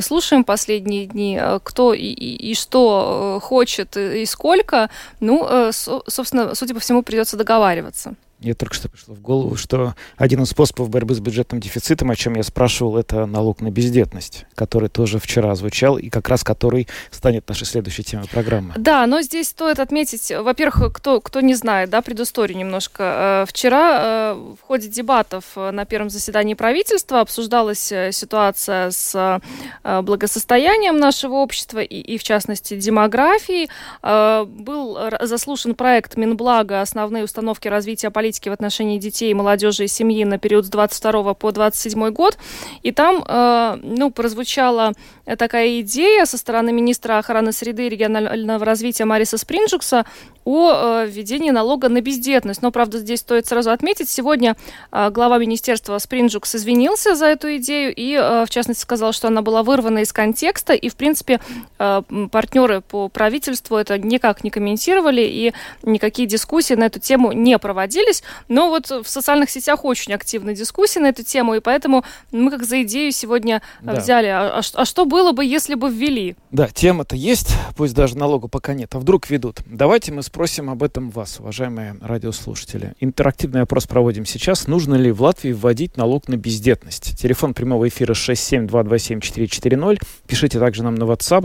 слушаем 0.00 0.44
последние 0.44 1.06
дни, 1.06 1.40
кто 1.62 1.94
и 1.94 2.08
и, 2.18 2.54
что 2.54 3.38
э, 3.38 3.46
хочет 3.46 3.96
и 3.96 4.26
сколько, 4.26 4.90
ну, 5.20 5.46
э, 5.48 5.72
собственно, 5.72 6.54
судя 6.54 6.74
по 6.74 6.80
всему, 6.80 7.02
придется 7.02 7.36
договариваться. 7.36 8.14
Мне 8.40 8.54
только 8.54 8.74
что 8.74 8.88
пришло 8.88 9.16
в 9.16 9.20
голову, 9.20 9.56
что 9.56 9.94
один 10.16 10.42
из 10.42 10.50
способов 10.50 10.90
борьбы 10.90 11.12
с 11.14 11.18
бюджетным 11.18 11.60
дефицитом, 11.60 12.12
о 12.12 12.14
чем 12.14 12.36
я 12.36 12.44
спрашивал, 12.44 12.96
это 12.96 13.26
налог 13.26 13.60
на 13.60 13.72
бездетность, 13.72 14.46
который 14.54 14.88
тоже 14.88 15.18
вчера 15.18 15.52
звучал, 15.56 15.98
и 15.98 16.08
как 16.08 16.28
раз 16.28 16.44
который 16.44 16.86
станет 17.10 17.48
нашей 17.48 17.66
следующей 17.66 18.04
темой 18.04 18.28
программы. 18.28 18.74
Да, 18.76 19.04
но 19.08 19.22
здесь 19.22 19.48
стоит 19.48 19.80
отметить, 19.80 20.30
во-первых, 20.30 20.92
кто, 20.94 21.20
кто 21.20 21.40
не 21.40 21.54
знает, 21.54 21.90
да, 21.90 22.00
предысторию 22.00 22.56
немножко. 22.56 23.42
Э, 23.42 23.44
вчера 23.48 23.98
э, 24.00 24.34
в 24.34 24.64
ходе 24.64 24.86
дебатов 24.86 25.44
э, 25.56 25.72
на 25.72 25.84
первом 25.84 26.08
заседании 26.08 26.54
правительства 26.54 27.20
обсуждалась 27.20 27.92
ситуация 28.12 28.92
с 28.92 29.40
благосостоянием 29.82 30.98
нашего 30.98 31.34
общества 31.34 31.80
и, 31.80 32.00
и 32.00 32.18
в 32.18 32.22
частности, 32.22 32.78
демографии. 32.78 33.68
Был 34.02 34.98
заслушан 35.22 35.74
проект 35.74 36.16
Минблага 36.16 36.80
«Основные 36.80 37.24
установки 37.24 37.66
развития 37.68 38.10
политики 38.10 38.27
политики 38.28 38.50
в 38.50 38.52
отношении 38.52 38.98
детей, 38.98 39.32
молодежи 39.32 39.84
и 39.84 39.88
семьи 39.88 40.24
на 40.24 40.38
период 40.38 40.66
с 40.66 40.68
22 40.68 41.34
по 41.34 41.50
27 41.50 42.10
год. 42.10 42.36
И 42.82 42.92
там, 42.92 43.24
э, 43.26 43.78
ну, 43.82 44.10
прозвучала 44.10 44.92
такая 45.38 45.80
идея 45.80 46.26
со 46.26 46.36
стороны 46.36 46.72
министра 46.72 47.18
охраны 47.18 47.52
среды 47.52 47.86
и 47.86 47.88
регионального 47.88 48.64
развития 48.64 49.06
Мариса 49.06 49.38
Спринджукса 49.38 50.04
о 50.48 51.02
э, 51.02 51.06
введении 51.06 51.50
налога 51.50 51.90
на 51.90 52.00
бездетность. 52.00 52.62
Но, 52.62 52.70
правда, 52.70 52.98
здесь 53.00 53.20
стоит 53.20 53.46
сразу 53.46 53.70
отметить, 53.70 54.08
сегодня 54.08 54.56
э, 54.90 55.10
глава 55.10 55.36
министерства 55.36 55.98
Спринджукс 55.98 56.54
извинился 56.54 57.14
за 57.14 57.26
эту 57.26 57.54
идею 57.56 57.94
и, 57.94 58.14
э, 58.14 58.46
в 58.46 58.50
частности, 58.50 58.80
сказал, 58.80 59.12
что 59.12 59.28
она 59.28 59.42
была 59.42 59.62
вырвана 59.62 59.98
из 59.98 60.12
контекста, 60.12 60.72
и, 60.72 60.88
в 60.88 60.96
принципе, 60.96 61.40
партнеры 61.76 62.80
по 62.80 63.08
правительству 63.08 63.76
это 63.76 63.98
никак 63.98 64.42
не 64.42 64.50
комментировали, 64.50 65.20
и 65.20 65.52
никакие 65.82 66.26
дискуссии 66.26 66.74
на 66.74 66.84
эту 66.84 66.98
тему 66.98 67.32
не 67.32 67.58
проводились. 67.58 68.17
Но 68.48 68.68
вот 68.68 68.90
в 68.90 69.08
социальных 69.08 69.50
сетях 69.50 69.84
очень 69.84 70.12
активны 70.12 70.54
дискуссии 70.54 70.98
на 70.98 71.08
эту 71.08 71.24
тему, 71.24 71.54
и 71.54 71.60
поэтому 71.60 72.04
мы 72.32 72.50
как 72.50 72.64
за 72.64 72.82
идею 72.82 73.12
сегодня 73.12 73.62
да. 73.82 73.94
взяли. 73.94 74.26
А, 74.26 74.58
а, 74.58 74.62
а 74.74 74.84
что 74.84 75.04
было 75.04 75.32
бы, 75.32 75.44
если 75.44 75.74
бы 75.74 75.90
ввели? 75.90 76.36
Да, 76.50 76.68
тема-то 76.68 77.16
есть, 77.16 77.54
пусть 77.76 77.94
даже 77.94 78.16
налога 78.16 78.48
пока 78.48 78.74
нет, 78.74 78.94
а 78.94 78.98
вдруг 78.98 79.30
ведут. 79.30 79.60
Давайте 79.66 80.12
мы 80.12 80.22
спросим 80.22 80.70
об 80.70 80.82
этом 80.82 81.10
вас, 81.10 81.40
уважаемые 81.40 81.96
радиослушатели. 82.00 82.94
Интерактивный 83.00 83.62
опрос 83.62 83.86
проводим 83.86 84.24
сейчас. 84.26 84.66
Нужно 84.66 84.94
ли 84.94 85.10
в 85.12 85.22
Латвии 85.22 85.52
вводить 85.52 85.96
налог 85.96 86.28
на 86.28 86.36
бездетность? 86.36 87.18
Телефон 87.18 87.54
прямого 87.54 87.88
эфира 87.88 88.14
67227-440. 88.14 90.02
Пишите 90.26 90.58
также 90.58 90.82
нам 90.82 90.94
на 90.94 91.04
WhatsApp 91.04 91.42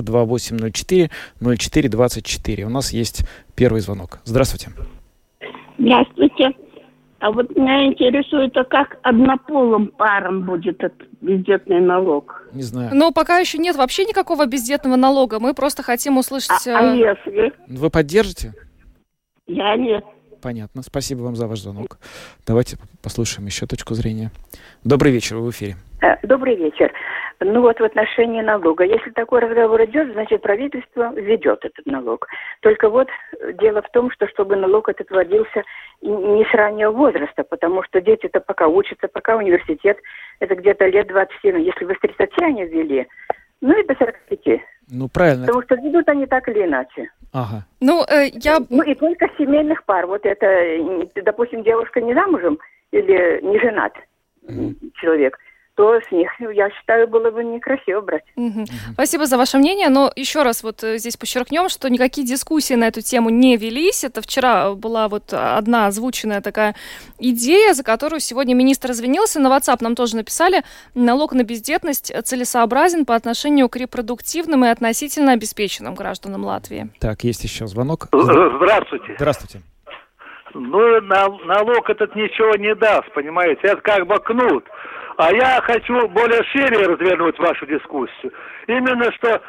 2804-0424. 1.39 2.63
У 2.63 2.69
нас 2.69 2.93
есть 2.93 3.21
первый 3.55 3.82
звонок. 3.82 4.19
Здравствуйте. 4.26 4.71
Здравствуйте. 5.78 6.51
А 7.24 7.32
вот 7.32 7.55
меня 7.55 7.86
интересует, 7.86 8.51
а 8.57 8.65
как 8.65 8.97
однополым 9.01 9.88
парам 9.88 10.41
будет 10.41 10.84
этот 10.84 11.07
бездетный 11.21 11.80
налог? 11.80 12.49
Не 12.51 12.63
знаю. 12.63 12.89
Но 12.93 13.13
пока 13.13 13.39
еще 13.39 13.59
нет 13.59 13.78
вообще 13.78 14.03
никакого 14.03 14.45
бездетного 14.45 14.97
налога. 14.97 15.39
Мы 15.39 15.53
просто 15.53 15.84
хотим 15.84 16.17
услышать... 16.17 16.67
А, 16.67 16.80
а 16.80 16.93
э, 16.93 16.97
если? 16.97 17.53
Вы 17.69 17.89
поддержите? 17.89 18.51
Я 19.47 19.78
нет. 19.78 20.03
Понятно. 20.41 20.82
Спасибо 20.82 21.21
вам 21.21 21.38
за 21.38 21.47
ваш 21.47 21.61
звонок. 21.61 21.97
Давайте 22.45 22.76
послушаем 23.01 23.45
еще 23.45 23.67
точку 23.67 23.93
зрения. 23.93 24.30
Добрый 24.84 25.13
вечер, 25.13 25.38
вы 25.38 25.47
в 25.47 25.51
эфире. 25.51 25.78
Э, 26.01 26.17
добрый 26.28 26.57
вечер. 26.57 26.91
Ну 27.39 27.61
вот 27.61 27.79
в 27.79 27.84
отношении 27.84 28.41
налога. 28.41 28.84
Если 28.84 29.11
такой 29.11 29.41
разговор 29.41 29.84
идет, 29.86 30.11
значит 30.13 30.41
правительство 30.41 31.13
ведет 31.13 31.65
этот 31.65 31.86
налог. 31.86 32.27
Только 32.61 32.89
вот 32.89 33.07
дело 33.61 33.81
в 33.81 33.89
том, 33.91 34.11
что 34.11 34.27
чтобы 34.27 34.55
налог 34.55 34.89
этот 34.89 35.09
вводился 35.09 35.63
не 36.01 36.45
с 36.45 36.53
раннего 36.53 36.91
возраста, 36.91 37.43
потому 37.43 37.84
что 37.84 38.01
дети-то 38.01 38.39
пока 38.39 38.67
учатся, 38.67 39.07
пока 39.07 39.38
университет, 39.38 39.97
это 40.39 40.55
где-то 40.55 40.86
лет 40.88 41.07
27. 41.07 41.61
Если 41.61 41.86
вы 41.86 41.95
с 41.95 41.99
30 41.99 42.29
они 42.41 42.65
ввели, 42.65 43.07
ну 43.61 43.77
и 43.79 43.86
до 43.86 43.95
45. 43.95 44.61
Ну, 44.91 45.07
правильно. 45.07 45.45
Потому 45.45 45.63
что 45.63 45.75
ведут 45.75 46.07
они 46.09 46.25
так 46.25 46.47
или 46.49 46.65
иначе. 46.65 47.09
Ага. 47.31 47.65
Ну, 47.79 48.03
э, 48.03 48.27
я... 48.34 48.59
Ну, 48.69 48.84
и 48.84 48.93
только 48.95 49.29
семейных 49.38 49.86
пар. 49.86 50.05
Вот 50.05 50.25
это, 50.25 50.45
допустим, 51.15 51.63
девушка 51.63 52.01
не 52.01 52.13
замужем 52.13 52.59
или 52.91 53.39
не 53.41 53.59
женат 53.59 53.93
mm-hmm. 54.45 54.91
человек– 54.95 55.38
то 55.76 55.99
с 55.99 56.11
них, 56.11 56.30
я 56.39 56.69
считаю, 56.69 57.07
было 57.07 57.32
бы 57.32 57.43
некрасиво 57.43 58.01
брать. 58.01 58.24
Угу. 58.36 58.65
Спасибо 58.93 59.26
за 59.26 59.38
ваше 59.38 59.57
мнение, 59.57 59.89
но 59.89 60.11
еще 60.15 60.43
раз 60.43 60.63
вот 60.63 60.84
э, 60.84 60.97
здесь 60.97 61.17
подчеркнем, 61.17 61.67
что 61.69 61.89
никакие 61.89 62.28
дискуссии 62.28 62.76
на 62.76 62.88
эту 62.88 63.01
тему 63.01 63.30
не 63.30 63.57
велись. 63.57 64.03
Это 64.03 64.21
вчера 64.21 64.74
была 64.74 65.07
вот 65.07 65.34
одна 65.34 65.88
озвученная 65.88 66.41
такая 66.41 66.76
идея, 67.17 67.74
за 67.74 67.84
которую 67.84 68.19
сегодня 68.19 68.53
министр 68.53 68.91
извинился. 68.91 69.39
На 69.39 69.47
WhatsApp 69.47 69.78
нам 69.82 69.95
тоже 69.95 70.15
написали, 70.15 70.61
налог 70.93 71.34
на 71.34 71.43
бездетность 71.43 72.13
целесообразен 72.24 73.05
по 73.05 73.15
отношению 73.15 73.67
к 73.67 73.76
репродуктивным 73.76 74.65
и 74.65 74.67
относительно 74.67 75.32
обеспеченным 75.32 75.95
гражданам 75.95 76.45
Латвии. 76.45 76.89
Так, 76.99 77.24
есть 77.24 77.43
еще 77.43 77.65
звонок. 77.65 78.07
Здравствуйте. 78.11 79.15
Здравствуйте. 79.17 79.61
Ну, 80.53 81.01
налог 81.01 81.89
этот 81.89 82.15
ничего 82.15 82.55
не 82.57 82.76
даст, 82.76 83.11
понимаете, 83.13 83.61
это 83.63 83.82
как 83.82 84.05
бы 84.05 84.19
кнут. 84.19 84.63
А 85.18 85.32
я 85.32 85.61
хочу 85.61 86.07
более 86.09 86.43
шире 86.45 86.88
развернуть 86.88 87.38
вашу 87.39 87.66
дискуссию. 87.66 88.32
Именно 88.68 89.11
что, 89.14 89.41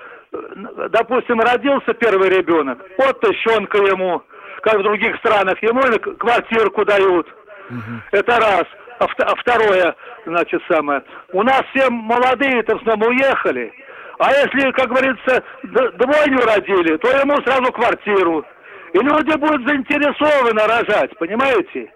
допустим, 0.90 1.40
родился 1.40 1.94
первый 1.94 2.28
ребенок, 2.28 2.78
вот 2.98 3.20
тыщенка 3.20 3.78
ему, 3.78 4.22
как 4.62 4.78
в 4.78 4.82
других 4.82 5.16
странах, 5.16 5.62
ему 5.62 5.80
квартирку 6.16 6.84
дают. 6.84 7.26
Угу. 7.70 8.00
Это 8.12 8.36
раз. 8.36 8.64
А, 9.00 9.06
а 9.06 9.34
второе, 9.36 9.94
значит, 10.26 10.62
самое. 10.70 11.02
У 11.32 11.42
нас 11.42 11.62
все 11.74 11.90
молодые-то 11.90 12.76
в 12.76 12.80
основном 12.82 13.08
уехали. 13.08 13.72
А 14.18 14.30
если, 14.30 14.70
как 14.72 14.88
говорится, 14.88 15.42
двойню 15.62 16.38
родили, 16.46 16.96
то 16.98 17.08
ему 17.10 17.36
сразу 17.42 17.72
квартиру. 17.72 18.44
И 18.92 18.98
люди 18.98 19.36
будут 19.36 19.66
заинтересованы 19.66 20.62
рожать, 20.62 21.16
понимаете? 21.18 21.92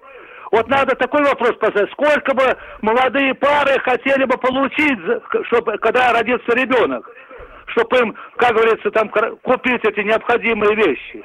Вот 0.51 0.69
надо 0.69 0.95
такой 0.97 1.23
вопрос 1.23 1.57
поставить. 1.59 1.91
Сколько 1.93 2.35
бы 2.35 2.57
молодые 2.81 3.35
пары 3.35 3.79
хотели 3.81 4.25
бы 4.25 4.37
получить, 4.39 4.99
чтобы, 5.47 5.77
когда 5.79 6.13
родится 6.13 6.53
ребенок? 6.53 7.09
Чтобы 7.67 7.99
им, 7.99 8.15
как 8.37 8.55
говорится, 8.55 8.91
там 8.91 9.11
купить 9.43 9.85
эти 9.85 10.01
необходимые 10.01 10.75
вещи. 10.75 11.23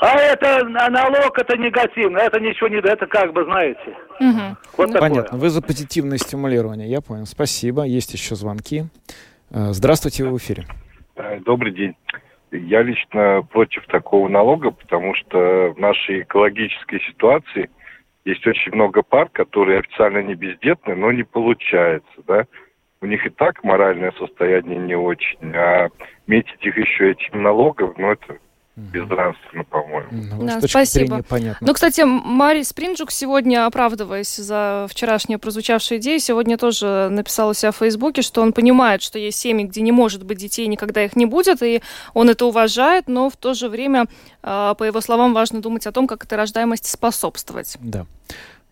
А 0.00 0.16
это 0.16 0.64
налог, 0.64 1.38
это 1.38 1.56
негативно, 1.56 2.18
это 2.18 2.40
ничего 2.40 2.68
не 2.68 2.80
дает, 2.80 3.02
это 3.02 3.06
как 3.06 3.32
бы, 3.32 3.44
знаете. 3.44 3.96
Угу. 4.20 4.56
Вот 4.78 4.90
ну, 4.90 4.98
Понятно, 4.98 5.38
вы 5.38 5.50
за 5.50 5.62
позитивное 5.62 6.18
стимулирование, 6.18 6.88
я 6.88 7.00
понял. 7.00 7.26
Спасибо, 7.26 7.84
есть 7.84 8.12
еще 8.12 8.34
звонки. 8.34 8.84
Э, 9.50 9.72
здравствуйте, 9.72 10.24
вы 10.24 10.34
в 10.34 10.38
эфире. 10.38 10.64
Э, 11.16 11.38
добрый 11.40 11.72
день. 11.72 11.94
Я 12.50 12.82
лично 12.82 13.42
против 13.50 13.84
такого 13.86 14.28
налога, 14.28 14.70
потому 14.70 15.14
что 15.14 15.72
в 15.76 15.78
нашей 15.78 16.22
экологической 16.22 17.00
ситуации– 17.00 17.68
есть 18.24 18.46
очень 18.46 18.72
много 18.72 19.02
пар, 19.02 19.28
которые 19.28 19.80
официально 19.80 20.22
не 20.22 20.34
бездетны, 20.34 20.94
но 20.94 21.12
не 21.12 21.24
получается, 21.24 22.22
да. 22.26 22.46
У 23.00 23.06
них 23.06 23.26
и 23.26 23.30
так 23.30 23.62
моральное 23.64 24.12
состояние 24.12 24.78
не 24.78 24.94
очень, 24.94 25.54
а 25.54 25.88
метить 26.26 26.64
их 26.64 26.78
еще 26.78 27.10
этим 27.10 27.42
налогом, 27.42 27.94
ну, 27.98 28.12
это 28.12 28.38
безнравственно, 28.76 29.64
по-моему. 29.64 30.08
Ну, 30.10 30.46
да, 30.46 30.60
спасибо. 30.60 31.22
понятно. 31.22 31.64
Ну, 31.66 31.72
кстати, 31.72 32.02
Мари 32.04 32.62
Спринджук 32.62 33.10
сегодня, 33.12 33.66
оправдываясь 33.66 34.34
за 34.34 34.86
вчерашнюю 34.90 35.38
прозвучавшую 35.38 36.00
идею, 36.00 36.18
сегодня 36.18 36.58
тоже 36.58 37.08
написал 37.10 37.50
у 37.50 37.54
себя 37.54 37.70
в 37.70 37.76
Фейсбуке, 37.76 38.22
что 38.22 38.42
он 38.42 38.52
понимает, 38.52 39.02
что 39.02 39.18
есть 39.18 39.38
семьи, 39.38 39.64
где 39.64 39.80
не 39.80 39.92
может 39.92 40.24
быть 40.24 40.38
детей, 40.38 40.66
никогда 40.66 41.04
их 41.04 41.14
не 41.14 41.26
будет, 41.26 41.62
и 41.62 41.82
он 42.14 42.30
это 42.30 42.46
уважает, 42.46 43.06
но 43.06 43.30
в 43.30 43.36
то 43.36 43.54
же 43.54 43.68
время, 43.68 44.06
а, 44.42 44.74
по 44.74 44.82
его 44.84 45.00
словам, 45.00 45.34
важно 45.34 45.62
думать 45.62 45.86
о 45.86 45.92
том, 45.92 46.08
как 46.08 46.24
этой 46.24 46.36
рождаемости 46.36 46.88
способствовать. 46.88 47.76
Да. 47.80 48.06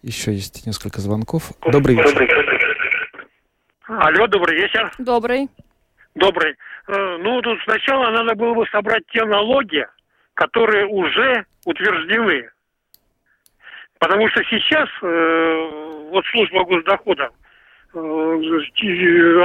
Еще 0.03 0.33
есть 0.33 0.67
несколько 0.67 1.01
звонков. 1.01 1.53
Добрый 1.71 1.95
вечер. 1.95 2.29
Алло, 3.87 4.27
добрый 4.27 4.57
вечер. 4.57 4.93
Добрый. 4.99 5.49
Добрый. 6.15 6.55
Э, 6.89 7.17
ну, 7.21 7.41
тут 7.41 7.59
сначала 7.65 8.11
надо 8.11 8.35
было 8.35 8.55
бы 8.55 8.67
собрать 8.67 9.03
те 9.13 9.25
налоги, 9.25 9.87
которые 10.35 10.87
уже 10.87 11.45
утверждены. 11.65 12.51
Потому 13.99 14.29
что 14.29 14.43
сейчас 14.45 14.89
э, 15.03 16.09
вот 16.11 16.25
служба 16.27 16.65
госдохода 16.65 17.31
э, 17.95 17.99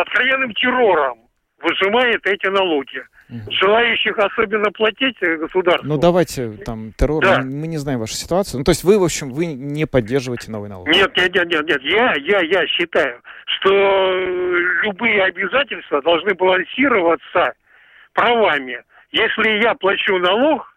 откровенным 0.01 0.53
террором 0.53 1.20
выжимает 1.61 2.26
эти 2.26 2.47
налоги. 2.47 3.03
Желающих 3.30 4.17
особенно 4.17 4.71
платить 4.71 5.19
государству. 5.19 5.86
Ну 5.88 5.97
давайте 5.97 6.51
там 6.65 6.93
террор, 6.93 7.21
Да. 7.23 7.39
мы, 7.39 7.61
мы 7.61 7.67
не 7.67 7.78
знаем 7.78 7.99
вашу 7.99 8.13
ситуацию. 8.13 8.59
Ну 8.59 8.63
то 8.63 8.71
есть 8.71 8.86
вы, 8.86 8.97
в 8.97 9.03
общем, 9.03 9.32
вы 9.32 9.47
не 9.47 9.86
поддерживаете 9.86 10.49
новый 10.49 10.69
налог. 10.69 10.88
Нет, 10.88 11.11
нет, 11.17 11.36
нет, 11.36 11.49
нет, 11.49 11.67
нет. 11.67 11.82
Я, 11.84 12.13
я, 12.15 12.39
я 12.39 12.67
считаю, 12.67 13.21
что 13.45 13.69
э, 13.69 14.59
любые 14.84 15.23
обязательства 15.23 16.01
должны 16.01 16.34
балансироваться 16.36 17.53
правами. 18.13 18.82
Если 19.11 19.61
я 19.61 19.73
плачу 19.75 20.17
налог, 20.19 20.73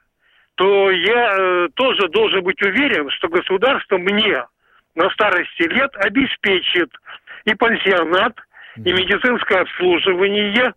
то 0.56 0.90
я 0.90 1.36
э, 1.38 1.68
тоже 1.74 2.08
должен 2.08 2.42
быть 2.42 2.60
уверен, 2.62 3.08
что 3.10 3.28
государство 3.28 3.96
мне 3.96 4.44
на 4.96 5.08
старости 5.10 5.62
лет 5.62 5.90
обеспечит 5.96 6.90
и 7.44 7.54
пансионат, 7.54 8.34
и 8.76 8.92
медицинское 8.92 9.60
обслуживание, 9.60 10.74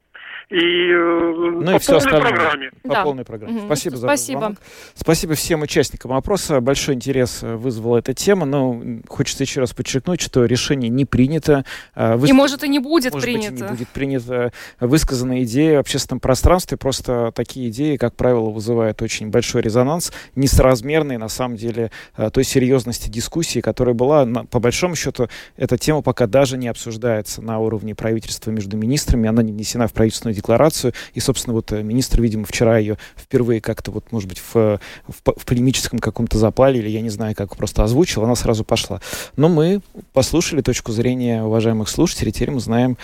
и 0.50 0.56
э, 0.58 1.52
Ну 1.62 1.66
по 1.66 1.76
и 1.76 1.80
все 1.80 1.94
полной 1.94 1.98
остальное. 2.06 2.22
программе. 2.32 2.72
По 2.84 2.90
Да. 2.90 3.04
полной 3.04 3.26
программе. 3.26 3.54
Мгм. 3.54 3.66
Спасибо 3.66 3.96
за 3.98 4.08
Спасибо. 4.08 4.40
звонок. 4.40 4.58
Спасибо 4.96 5.34
всем 5.36 5.62
участникам 5.62 6.14
опроса. 6.14 6.60
Большой 6.62 6.96
интерес 6.96 7.40
э, 7.44 7.56
вызвала 7.56 7.98
эта 7.98 8.14
тема, 8.14 8.46
но 8.46 8.82
хочется 9.08 9.44
еще 9.44 9.62
раз 9.62 9.74
подчеркнуть, 9.74 10.22
что 10.22 10.46
решение 10.46 10.90
не 10.90 11.06
принято. 11.06 11.66
А, 11.96 12.16
И 12.16 12.18
выс- 12.18 12.34
может 12.34 12.64
и 12.64 12.70
не 12.70 12.80
будет 12.80 13.14
может 13.14 13.28
быть, 13.30 13.36
и 13.44 13.48
принято. 13.48 13.64
не 13.64 13.70
будет 13.70 13.88
принята 13.90 14.52
высказанная 14.80 15.44
идея 15.44 15.78
в 15.78 15.82
общественном 15.82 16.20
пространстве. 16.20 16.78
Просто 16.78 17.32
такие 17.34 17.70
идеи, 17.70 17.98
как 17.98 18.16
правило, 18.16 18.50
вызывают 18.50 19.02
очень 19.02 19.30
большой 19.30 19.62
резонанс, 19.62 20.12
несоразмерный, 20.36 21.18
на 21.18 21.30
самом 21.30 21.58
деле, 21.58 21.92
э, 22.18 22.30
той 22.30 22.44
серьезности 22.44 23.10
дискуссии, 23.10 23.60
которая 23.62 23.96
была. 23.96 24.26
По 24.50 24.60
большому 24.60 24.96
счету, 24.96 25.28
эта 25.58 25.78
тема 25.78 26.02
пока 26.02 26.28
даже 26.28 26.58
не 26.58 26.68
обсуждается 26.68 27.42
на 27.42 27.60
уровне 27.60 27.96
правительства 27.96 28.52
между 28.52 28.78
министрами. 28.78 29.30
Она 29.30 29.42
не 29.42 29.52
внесена 29.52 29.88
в 29.88 29.94
правительственную 29.94 30.33
декларацию. 30.34 30.94
И, 31.14 31.20
собственно, 31.20 31.54
вот 31.54 31.72
э, 31.72 31.84
министр, 31.84 32.22
видимо, 32.22 32.46
вчера 32.46 32.78
ее 32.78 32.98
впервые 33.16 33.62
как-то, 33.62 33.92
вот, 33.92 34.12
может 34.12 34.30
быть, 34.30 34.40
в, 34.40 34.56
э, 34.56 34.78
в, 35.08 35.34
в 35.38 35.46
полемическом 35.46 36.00
каком-то 36.00 36.38
запале, 36.38 36.80
или 36.80 36.90
я 36.90 37.02
не 37.02 37.10
знаю, 37.10 37.36
как 37.36 37.56
просто 37.56 37.84
озвучил, 37.84 38.24
она 38.24 38.36
сразу 38.36 38.64
пошла. 38.64 39.02
Но 39.36 39.50
мы 39.50 39.82
послушали 40.14 40.62
точку 40.62 40.92
зрения 40.92 41.44
уважаемых 41.44 41.90
слушателей, 41.90 42.32
теперь 42.32 42.52
мы 42.52 42.60
знаем 42.60 42.98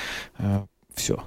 все. 0.94 1.24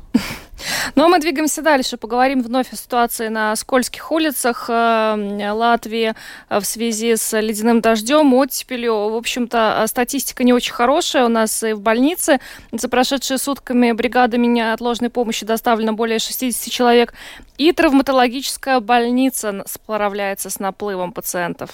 Ну 0.95 1.05
а 1.05 1.09
мы 1.09 1.19
двигаемся 1.21 1.63
дальше. 1.63 1.97
Поговорим 1.97 2.43
вновь 2.43 2.73
о 2.73 2.77
ситуации 2.77 3.29
на 3.29 3.55
скользких 3.57 4.11
улицах 4.13 4.67
э, 4.69 5.51
Латвии 5.53 6.15
э, 6.49 6.61
в 6.61 6.65
связи 6.65 7.17
с 7.17 7.39
ледяным 7.41 7.81
дождем, 7.81 8.35
оттепелью. 8.35 9.11
В 9.11 9.17
общем-то, 9.17 9.83
э, 9.83 9.87
статистика 9.87 10.45
не 10.45 10.53
очень 10.53 10.73
хорошая. 10.73 11.25
У 11.25 11.29
нас 11.29 11.63
и 11.63 11.73
в 11.73 11.81
больнице 11.81 12.41
за 12.73 12.89
прошедшие 12.89 13.39
сутками 13.39 13.93
бригадами 13.93 14.47
неотложной 14.47 15.11
помощи 15.11 15.47
доставлено 15.47 15.93
более 15.93 16.19
60 16.19 16.71
человек. 16.73 17.15
И 17.59 17.71
травматологическая 17.73 18.81
больница 18.81 19.63
справляется 19.67 20.51
с 20.51 20.59
наплывом 20.59 21.13
пациентов. 21.13 21.71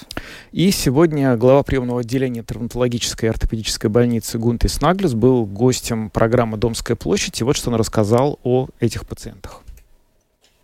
И 0.52 0.70
сегодня 0.70 1.36
глава 1.36 1.62
приемного 1.62 2.00
отделения 2.00 2.42
травматологической 2.42 3.28
и 3.28 3.30
ортопедической 3.30 3.88
больницы 3.88 4.38
Гунтис 4.38 4.80
Наглес 4.80 5.14
был 5.14 5.46
гостем 5.46 6.10
программы 6.10 6.58
«Домская 6.58 6.96
площадь». 6.96 7.40
И 7.40 7.44
вот 7.44 7.56
что 7.56 7.70
он 7.70 7.76
рассказал 7.76 8.38
о 8.42 8.68
этих 8.80 9.06
пациентах. 9.06 9.62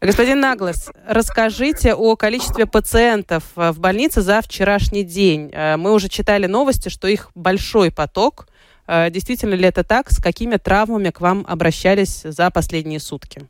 Господин 0.05 0.41
Наглас, 0.41 0.91
расскажите 1.09 1.95
о 1.95 2.15
количестве 2.15 2.67
пациентов 2.67 3.43
э, 3.57 3.73
в 3.73 3.79
больнице 3.81 4.21
за 4.21 4.43
вчерашний 4.43 5.03
день. 5.03 5.49
Э, 5.51 5.79
Мы 5.79 5.95
уже 5.95 6.11
читали 6.11 6.47
новости, 6.47 6.91
что 6.91 7.09
их 7.09 7.31
большой 7.35 7.91
поток. 7.91 8.47
Э, 8.87 9.11
Действительно 9.11 9.55
ли 9.55 9.65
это 9.65 9.83
так? 9.83 10.11
С 10.11 10.23
какими 10.23 10.57
травмами 10.57 11.09
к 11.09 11.23
вам 11.23 11.47
обращались 11.49 12.21
за 12.23 12.51
последние 12.51 13.01
сутки? 13.01 13.49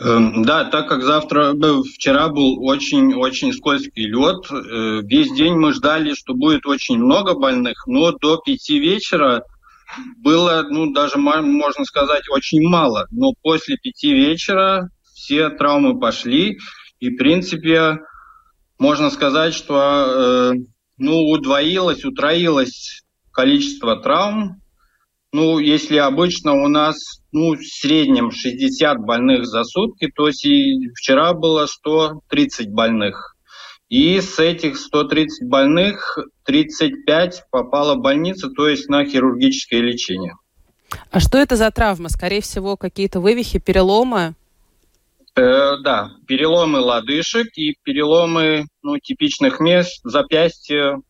Эм, 0.00 0.42
Да, 0.42 0.64
так 0.64 0.88
как 0.88 1.04
завтра, 1.04 1.54
вчера 1.94 2.28
был 2.28 2.64
очень-очень 2.66 3.52
скользкий 3.52 4.06
лед, 4.08 4.44
весь 5.08 5.32
день 5.36 5.54
мы 5.54 5.72
ждали, 5.72 6.14
что 6.14 6.34
будет 6.34 6.66
очень 6.66 6.98
много 6.98 7.34
больных, 7.34 7.86
но 7.86 8.10
до 8.10 8.38
пяти 8.38 8.80
вечера 8.80 9.44
было, 10.18 10.66
ну, 10.68 10.92
даже 10.92 11.18
можно 11.18 11.84
сказать, 11.84 12.28
очень 12.30 12.66
мало. 12.68 13.06
Но 13.10 13.32
после 13.42 13.76
пяти 13.76 14.12
вечера 14.12 14.90
все 15.14 15.50
травмы 15.50 15.98
пошли, 15.98 16.58
и, 17.00 17.10
в 17.10 17.16
принципе, 17.16 17.98
можно 18.78 19.10
сказать, 19.10 19.54
что, 19.54 19.76
э, 19.76 20.52
ну, 20.98 21.30
удвоилось, 21.30 22.04
утроилось 22.04 23.02
количество 23.32 23.96
травм, 24.00 24.60
ну, 25.32 25.58
если 25.58 25.96
обычно 25.96 26.54
у 26.54 26.68
нас, 26.68 26.96
ну, 27.32 27.54
в 27.54 27.62
среднем 27.62 28.30
60 28.30 28.98
больных 28.98 29.44
за 29.44 29.64
сутки, 29.64 30.10
то 30.14 30.30
си- 30.30 30.88
вчера 30.94 31.34
было 31.34 31.66
130 31.66 32.70
больных. 32.70 33.35
И 33.88 34.20
с 34.20 34.38
этих 34.38 34.78
130 34.78 35.48
больных 35.48 36.18
35 36.44 37.44
попало 37.50 37.94
в 37.94 38.00
больницу, 38.00 38.50
то 38.50 38.68
есть 38.68 38.88
на 38.88 39.04
хирургическое 39.04 39.80
лечение. 39.80 40.34
А 41.10 41.20
что 41.20 41.38
это 41.38 41.56
за 41.56 41.70
травма? 41.70 42.08
Скорее 42.08 42.40
всего, 42.40 42.76
какие-то 42.76 43.20
вывихи, 43.20 43.58
переломы? 43.58 44.34
Э, 45.36 45.76
да, 45.82 46.12
переломы 46.26 46.80
лодыжек 46.80 47.48
и 47.56 47.76
переломы 47.82 48.66
ну, 48.82 48.98
типичных 48.98 49.60
мест, 49.60 50.00
запястья, 50.02 51.00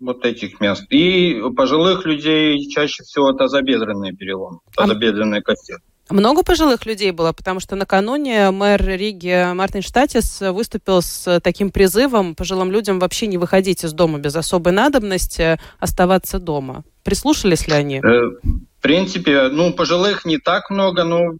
вот 0.00 0.24
этих 0.24 0.60
мест. 0.60 0.84
И 0.90 1.40
у 1.40 1.52
пожилых 1.52 2.04
людей 2.04 2.68
чаще 2.68 3.02
всего 3.02 3.32
тазобедренные 3.32 4.12
переломы, 4.12 4.58
тазобедренные 4.74 5.42
кости. 5.42 5.76
Много 6.10 6.42
пожилых 6.42 6.84
людей 6.84 7.12
было, 7.12 7.32
потому 7.32 7.60
что 7.60 7.76
накануне 7.76 8.50
мэр 8.50 8.84
Риги 8.84 9.52
Мартин 9.54 9.80
Штатис 9.80 10.40
выступил 10.40 11.00
с 11.00 11.40
таким 11.40 11.70
призывом 11.70 12.34
пожилым 12.34 12.70
людям 12.70 12.98
вообще 12.98 13.26
не 13.26 13.38
выходить 13.38 13.84
из 13.84 13.92
дома 13.94 14.18
без 14.18 14.36
особой 14.36 14.72
надобности, 14.72 15.58
оставаться 15.78 16.38
дома. 16.38 16.84
Прислушались 17.04 17.66
ли 17.68 17.74
они? 17.74 17.96
Э, 17.98 18.00
В 18.02 18.82
принципе, 18.82 19.48
ну, 19.48 19.72
пожилых 19.72 20.26
не 20.26 20.38
так 20.38 20.68
много, 20.68 21.04
но 21.04 21.32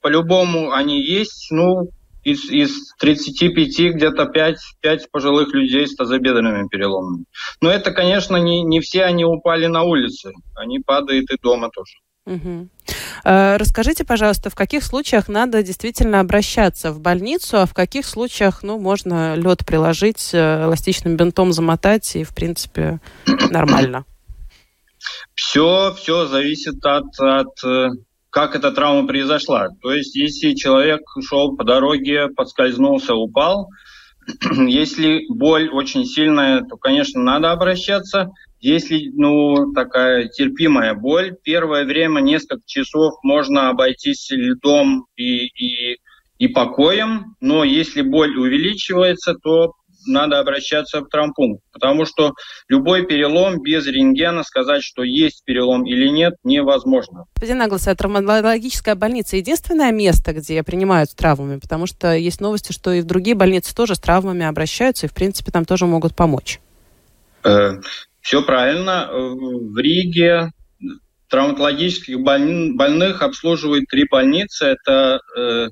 по-любому 0.00 0.72
они 0.72 1.02
есть. 1.02 1.48
Ну, 1.50 1.90
из, 2.26 2.50
из 2.50 2.92
35 2.98 3.94
где-то 3.94 4.26
5, 4.26 4.58
5 4.80 5.10
пожилых 5.12 5.54
людей 5.54 5.86
с 5.86 5.94
тазобедренными 5.94 6.66
переломами. 6.68 7.24
Но 7.60 7.70
это, 7.70 7.92
конечно, 7.92 8.36
не, 8.36 8.62
не 8.62 8.80
все 8.80 9.04
они 9.04 9.24
упали 9.24 9.66
на 9.66 9.84
улице. 9.84 10.32
Они 10.56 10.80
падают 10.80 11.30
и 11.30 11.36
дома 11.40 11.70
тоже. 11.72 11.92
Э, 13.24 13.56
Расскажите, 13.56 14.04
пожалуйста, 14.04 14.50
в 14.50 14.54
каких 14.54 14.82
случаях 14.82 15.28
надо 15.28 15.62
действительно 15.62 16.20
обращаться 16.20 16.92
в 16.92 17.00
больницу, 17.00 17.58
а 17.58 17.66
в 17.66 17.74
каких 17.74 18.06
случаях, 18.06 18.62
ну, 18.62 18.78
можно 18.78 19.34
лед 19.36 19.64
приложить, 19.66 20.30
э, 20.32 20.64
эластичным 20.64 21.16
бинтом 21.16 21.52
замотать 21.52 22.16
и, 22.16 22.24
в 22.24 22.34
принципе, 22.34 23.00
нормально? 23.50 24.04
Все, 25.34 25.94
все 25.96 26.26
зависит 26.26 26.84
от, 26.84 27.18
от 27.20 27.64
э, 27.64 27.88
как 28.30 28.56
эта 28.56 28.72
травма 28.72 29.06
произошла. 29.06 29.68
То 29.82 29.92
есть, 29.92 30.16
если 30.16 30.54
человек 30.54 31.00
шел 31.26 31.56
по 31.56 31.64
дороге, 31.64 32.28
подскользнулся, 32.28 33.14
упал, 33.14 33.68
если 34.66 35.24
боль 35.28 35.68
очень 35.68 36.04
сильная, 36.04 36.62
то, 36.62 36.76
конечно, 36.76 37.22
надо 37.22 37.52
обращаться. 37.52 38.30
Если, 38.66 39.12
ну, 39.14 39.72
такая 39.74 40.26
терпимая 40.26 40.94
боль, 40.94 41.36
первое 41.44 41.84
время, 41.84 42.18
несколько 42.18 42.64
часов 42.66 43.14
можно 43.22 43.68
обойтись 43.68 44.26
льдом 44.32 45.06
и, 45.14 45.46
и, 45.46 45.98
и 46.38 46.48
покоем, 46.48 47.36
но 47.40 47.62
если 47.62 48.02
боль 48.02 48.36
увеличивается, 48.36 49.34
то 49.34 49.74
надо 50.08 50.40
обращаться 50.40 51.00
в 51.00 51.08
травмпункт, 51.08 51.62
потому 51.72 52.06
что 52.06 52.32
любой 52.66 53.06
перелом 53.06 53.62
без 53.62 53.86
рентгена 53.86 54.42
сказать, 54.42 54.82
что 54.82 55.04
есть 55.04 55.44
перелом 55.44 55.86
или 55.86 56.08
нет, 56.08 56.34
невозможно. 56.42 57.26
Господин 57.36 57.58
Наглас, 57.58 57.86
а 57.86 57.94
травматологическая 57.94 58.96
больница 58.96 59.36
единственное 59.36 59.92
место, 59.92 60.32
где 60.32 60.64
принимают 60.64 61.10
с 61.10 61.14
травмами? 61.14 61.60
Потому 61.60 61.86
что 61.86 62.16
есть 62.16 62.40
новости, 62.40 62.72
что 62.72 62.92
и 62.92 63.00
в 63.00 63.04
другие 63.04 63.36
больницы 63.36 63.72
тоже 63.76 63.94
с 63.94 64.00
травмами 64.00 64.44
обращаются, 64.44 65.06
и, 65.06 65.08
в 65.08 65.14
принципе, 65.14 65.52
там 65.52 65.64
тоже 65.64 65.86
могут 65.86 66.16
помочь. 66.16 66.58
Все 68.26 68.42
правильно. 68.42 69.08
Э, 69.08 69.16
В 69.16 69.78
Риге 69.78 70.50
травматологических 71.28 72.18
больни- 72.18 72.72
больных 72.72 73.22
обслуживают 73.22 73.86
три 73.88 74.04
больницы. 74.10 74.64
Это 74.64 75.20
э, 75.38 75.68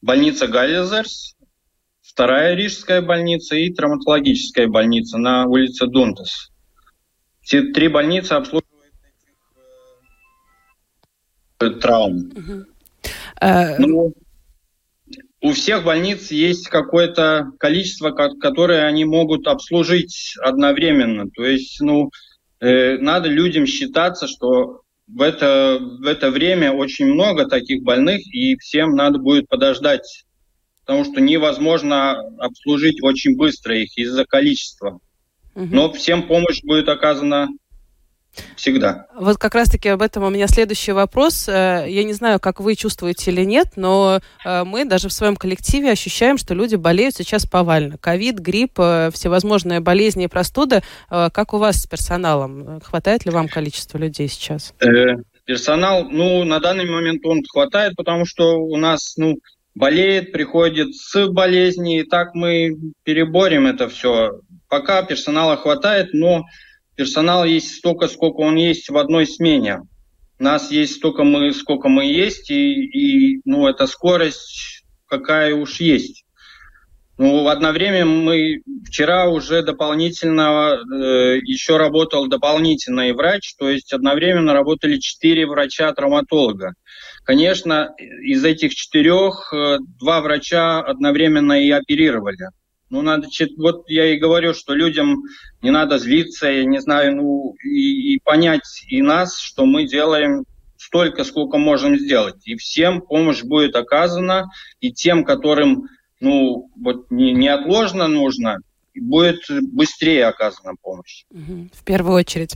больница 0.00 0.46
Галлизерс, 0.46 1.34
вторая 2.00 2.54
рижская 2.54 3.02
больница 3.02 3.56
и 3.56 3.70
травматологическая 3.70 4.66
больница 4.66 5.18
на 5.18 5.44
улице 5.44 5.86
Дунтас. 5.86 6.50
Все 7.42 7.60
три 7.60 7.88
больницы 7.88 8.32
обслуживают 8.32 8.94
этих, 9.04 9.34
э, 11.60 11.70
травм. 11.80 12.32
Ну, 13.78 14.14
у 15.44 15.52
всех 15.52 15.84
больниц 15.84 16.30
есть 16.30 16.68
какое-то 16.68 17.50
количество, 17.58 18.12
которое 18.12 18.86
они 18.86 19.04
могут 19.04 19.46
обслужить 19.46 20.36
одновременно. 20.42 21.28
То 21.28 21.44
есть, 21.44 21.82
ну, 21.82 22.10
э, 22.60 22.96
надо 22.96 23.28
людям 23.28 23.66
считаться, 23.66 24.26
что 24.26 24.80
в 25.06 25.20
это, 25.20 25.78
в 25.80 26.06
это 26.06 26.30
время 26.30 26.72
очень 26.72 27.04
много 27.04 27.46
таких 27.46 27.82
больных, 27.82 28.22
и 28.32 28.56
всем 28.56 28.92
надо 28.92 29.18
будет 29.18 29.46
подождать, 29.46 30.24
потому 30.80 31.04
что 31.04 31.20
невозможно 31.20 32.12
обслужить 32.38 33.02
очень 33.02 33.36
быстро 33.36 33.76
их 33.76 33.98
из-за 33.98 34.24
количества. 34.24 34.98
Но 35.54 35.92
всем 35.92 36.26
помощь 36.26 36.62
будет 36.62 36.88
оказана 36.88 37.48
Всегда. 38.56 39.06
Вот 39.14 39.38
как 39.38 39.54
раз-таки 39.54 39.88
об 39.88 40.02
этом 40.02 40.24
у 40.24 40.30
меня 40.30 40.46
следующий 40.48 40.92
вопрос. 40.92 41.48
Э, 41.48 41.84
я 41.88 42.04
не 42.04 42.12
знаю, 42.12 42.40
как 42.40 42.60
вы 42.60 42.74
чувствуете 42.74 43.30
или 43.30 43.44
нет, 43.44 43.68
но 43.76 44.20
э, 44.44 44.64
мы 44.64 44.84
даже 44.84 45.08
в 45.08 45.12
своем 45.12 45.36
коллективе 45.36 45.90
ощущаем, 45.90 46.38
что 46.38 46.54
люди 46.54 46.76
болеют 46.76 47.14
сейчас 47.14 47.46
повально. 47.46 47.98
Ковид, 47.98 48.38
грипп, 48.38 48.78
э, 48.78 49.10
всевозможные 49.12 49.80
болезни 49.80 50.24
и 50.24 50.28
простуды. 50.28 50.82
Как 51.08 51.54
у 51.54 51.58
вас 51.58 51.82
с 51.82 51.86
персоналом? 51.86 52.80
Хватает 52.80 53.24
ли 53.24 53.30
вам 53.30 53.48
количество 53.48 53.98
людей 53.98 54.28
сейчас? 54.28 54.74
Персонал, 55.44 56.08
ну, 56.10 56.44
на 56.44 56.58
данный 56.60 56.88
момент 56.88 57.24
он 57.26 57.42
хватает, 57.46 57.94
потому 57.96 58.24
что 58.24 58.58
у 58.58 58.76
нас, 58.76 59.14
ну, 59.16 59.36
болеет, 59.74 60.32
приходит 60.32 60.94
с 60.94 61.28
болезней, 61.28 62.00
и 62.00 62.04
так 62.04 62.34
мы 62.34 62.76
переборем 63.02 63.66
это 63.66 63.88
все. 63.88 64.40
Пока 64.68 65.02
персонала 65.02 65.56
хватает, 65.56 66.10
но 66.12 66.44
персонал 66.96 67.44
есть 67.44 67.76
столько, 67.76 68.08
сколько 68.08 68.40
он 68.40 68.56
есть 68.56 68.88
в 68.88 68.96
одной 68.96 69.26
смене. 69.26 69.82
Нас 70.38 70.70
есть 70.70 70.96
столько 70.96 71.24
мы, 71.24 71.52
сколько 71.52 71.88
мы 71.88 72.04
есть, 72.06 72.50
и, 72.50 72.84
и 72.84 73.40
ну, 73.44 73.68
эта 73.68 73.86
скорость 73.86 74.84
какая 75.06 75.54
уж 75.54 75.80
есть. 75.80 76.24
Ну, 77.16 77.46
одновременно 77.46 78.10
мы 78.10 78.62
вчера 78.84 79.28
уже 79.28 79.62
дополнительно 79.62 80.76
э, 80.76 81.38
еще 81.44 81.76
работал 81.76 82.26
дополнительный 82.26 83.12
врач, 83.12 83.54
то 83.56 83.70
есть 83.70 83.92
одновременно 83.92 84.52
работали 84.52 84.98
четыре 84.98 85.46
врача-травматолога. 85.46 86.74
Конечно, 87.22 87.94
из 87.98 88.44
этих 88.44 88.74
четырех 88.74 89.52
э, 89.52 89.78
два 90.00 90.22
врача 90.22 90.80
одновременно 90.80 91.52
и 91.52 91.70
оперировали. 91.70 92.48
Ну, 92.90 93.02
надо, 93.02 93.28
вот 93.56 93.88
я 93.88 94.14
и 94.14 94.18
говорю, 94.18 94.54
что 94.54 94.74
людям 94.74 95.22
не 95.62 95.70
надо 95.70 95.98
злиться, 95.98 96.48
я 96.48 96.64
не 96.64 96.80
знаю, 96.80 97.16
ну, 97.16 97.54
и, 97.64 98.14
и 98.14 98.20
понять 98.22 98.84
и 98.88 99.02
нас, 99.02 99.38
что 99.38 99.64
мы 99.64 99.86
делаем 99.86 100.44
столько, 100.76 101.24
сколько 101.24 101.58
можем 101.58 101.96
сделать. 101.98 102.46
И 102.46 102.56
всем 102.56 103.00
помощь 103.00 103.42
будет 103.42 103.74
оказана, 103.74 104.50
и 104.80 104.92
тем, 104.92 105.24
которым, 105.24 105.88
ну, 106.20 106.70
вот 106.76 107.10
не, 107.10 107.32
неотложно 107.32 108.06
нужно, 108.06 108.58
будет 109.00 109.40
быстрее 109.72 110.26
оказана 110.26 110.74
помощь. 110.80 111.24
В 111.30 111.84
первую 111.84 112.16
очередь. 112.16 112.54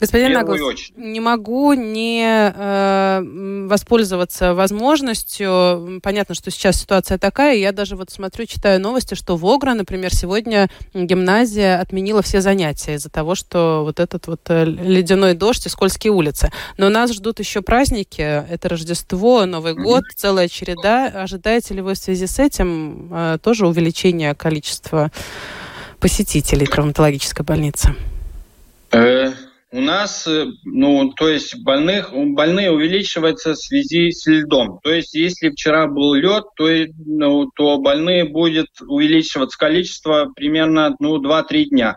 Господин 0.00 0.32
Наглас, 0.32 0.60
не 0.96 1.20
могу 1.20 1.72
не 1.72 2.24
э, 2.24 3.66
воспользоваться 3.66 4.54
возможностью. 4.54 6.00
Понятно, 6.02 6.34
что 6.34 6.50
сейчас 6.50 6.80
ситуация 6.80 7.18
такая. 7.18 7.56
Я 7.56 7.72
даже 7.72 7.96
вот 7.96 8.10
смотрю, 8.10 8.46
читаю 8.46 8.80
новости, 8.80 9.14
что 9.14 9.36
в 9.36 9.46
Огра, 9.46 9.74
например, 9.74 10.14
сегодня 10.14 10.68
гимназия 10.94 11.80
отменила 11.80 12.22
все 12.22 12.40
занятия 12.40 12.94
из-за 12.94 13.10
того, 13.10 13.34
что 13.34 13.82
вот 13.84 14.00
этот 14.00 14.26
вот 14.26 14.40
э, 14.48 14.64
ледяной 14.64 15.34
дождь 15.34 15.66
и 15.66 15.68
скользкие 15.68 16.12
улицы. 16.12 16.50
Но 16.78 16.88
нас 16.88 17.12
ждут 17.12 17.38
еще 17.38 17.62
праздники. 17.62 18.20
Это 18.20 18.68
Рождество, 18.68 19.46
Новый 19.46 19.72
mm-hmm. 19.72 19.82
год, 19.82 20.04
целая 20.14 20.48
череда. 20.48 21.06
Ожидаете 21.06 21.74
ли 21.74 21.80
вы 21.80 21.94
в 21.94 21.98
связи 21.98 22.26
с 22.26 22.38
этим 22.38 23.08
э, 23.12 23.38
тоже 23.42 23.66
увеличения 23.66 24.34
количества 24.34 25.10
посетителей 26.06 26.66
травматологической 26.66 27.44
больницы? 27.44 27.96
Э, 28.92 29.32
у 29.72 29.80
нас, 29.80 30.24
э, 30.28 30.46
ну, 30.64 31.12
то 31.14 31.28
есть 31.28 31.60
больных, 31.64 32.12
больные 32.12 32.70
увеличиваются 32.70 33.54
в 33.54 33.58
связи 33.58 34.12
с 34.12 34.24
льдом. 34.28 34.78
То 34.84 34.92
есть 34.92 35.14
если 35.14 35.50
вчера 35.50 35.88
был 35.88 36.14
лед, 36.14 36.44
то, 36.54 36.68
ну, 37.04 37.50
то 37.56 37.78
больные 37.78 38.24
будет 38.24 38.68
увеличиваться 38.86 39.58
количество 39.58 40.30
примерно 40.36 40.94
ну, 41.00 41.20
2-3 41.20 41.64
дня. 41.70 41.96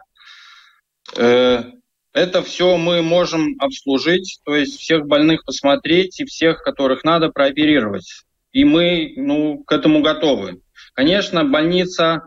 Э, 1.16 1.66
это 2.12 2.42
все 2.42 2.78
мы 2.78 3.04
можем 3.04 3.58
обслужить, 3.60 4.40
то 4.44 4.56
есть 4.56 4.80
всех 4.80 5.06
больных 5.06 5.46
посмотреть 5.46 6.20
и 6.20 6.26
всех, 6.26 6.64
которых 6.64 7.04
надо, 7.04 7.30
прооперировать. 7.30 8.24
И 8.54 8.64
мы 8.64 9.14
ну, 9.18 9.64
к 9.64 9.72
этому 9.72 10.02
готовы. 10.02 10.62
Конечно, 10.96 11.46
больница 11.46 12.24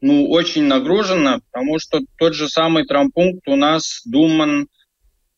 ну, 0.00 0.28
очень 0.30 0.64
нагружена, 0.64 1.40
потому 1.50 1.78
что 1.78 2.00
тот 2.18 2.34
же 2.34 2.48
самый 2.48 2.84
травмпункт 2.84 3.46
у 3.48 3.56
нас 3.56 4.02
думан 4.04 4.68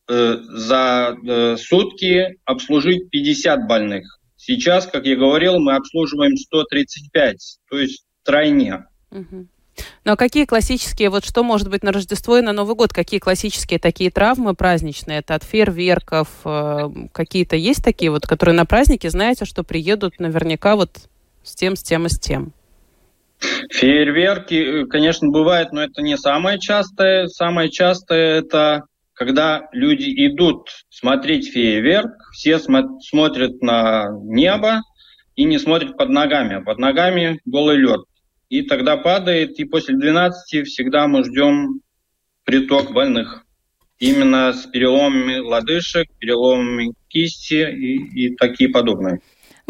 э, 0.07 0.37
за 0.49 1.17
э, 1.23 1.57
сутки 1.57 2.37
обслужить 2.45 3.09
50 3.09 3.67
больных. 3.67 4.19
Сейчас, 4.37 4.87
как 4.87 5.05
я 5.05 5.15
говорил, 5.15 5.59
мы 5.59 5.75
обслуживаем 5.75 6.35
135, 6.35 7.37
то 7.69 7.77
есть 7.77 8.05
тройне. 8.23 8.85
Ну 10.03 10.11
а 10.11 10.15
какие 10.15 10.45
классические, 10.45 11.09
вот 11.09 11.25
что 11.25 11.43
может 11.43 11.69
быть 11.69 11.83
на 11.83 11.91
Рождество 11.91 12.37
и 12.37 12.41
на 12.41 12.53
Новый 12.53 12.75
год, 12.75 12.91
какие 12.91 13.19
классические 13.19 13.79
такие 13.79 14.11
травмы 14.11 14.53
праздничные? 14.53 15.19
Это 15.19 15.35
от 15.35 15.43
фейерверков, 15.43 16.27
э, 16.43 16.89
какие-то 17.11 17.55
есть 17.55 17.83
такие 17.83 18.11
вот, 18.11 18.27
которые 18.27 18.55
на 18.55 18.65
праздники, 18.65 19.07
знаете, 19.07 19.45
что 19.45 19.63
приедут 19.63 20.19
наверняка 20.19 20.75
вот 20.75 21.09
с 21.43 21.55
тем, 21.55 21.75
с 21.75 21.83
тем 21.83 22.05
и 22.05 22.09
с 22.09 22.19
тем? 22.19 22.53
Фейерверки, 23.71 24.53
э, 24.53 24.85
конечно, 24.85 25.29
бывают, 25.29 25.71
но 25.71 25.83
это 25.83 26.01
не 26.01 26.17
самое 26.17 26.59
частое. 26.59 27.27
Самое 27.27 27.69
частое 27.69 28.39
это 28.39 28.83
когда 29.21 29.69
люди 29.71 30.09
идут 30.25 30.69
смотреть 30.89 31.51
фейерверк, 31.51 32.09
все 32.33 32.55
смо- 32.55 32.99
смотрят 33.01 33.61
на 33.61 34.07
небо 34.23 34.81
и 35.35 35.43
не 35.43 35.59
смотрят 35.59 35.95
под 35.95 36.09
ногами, 36.09 36.55
а 36.55 36.61
под 36.61 36.79
ногами 36.79 37.39
голый 37.45 37.77
лед. 37.77 38.01
И 38.49 38.63
тогда 38.63 38.97
падает, 38.97 39.59
и 39.59 39.65
после 39.65 39.95
12 39.95 40.65
всегда 40.67 41.07
мы 41.07 41.23
ждем 41.23 41.81
приток 42.45 42.93
больных. 42.93 43.45
Именно 43.99 44.53
с 44.53 44.65
переломами 44.65 45.37
лодыжек, 45.37 46.07
переломами 46.17 46.93
кисти 47.07 47.69
и, 47.71 48.25
и 48.25 48.35
такие 48.35 48.71
подобные. 48.71 49.21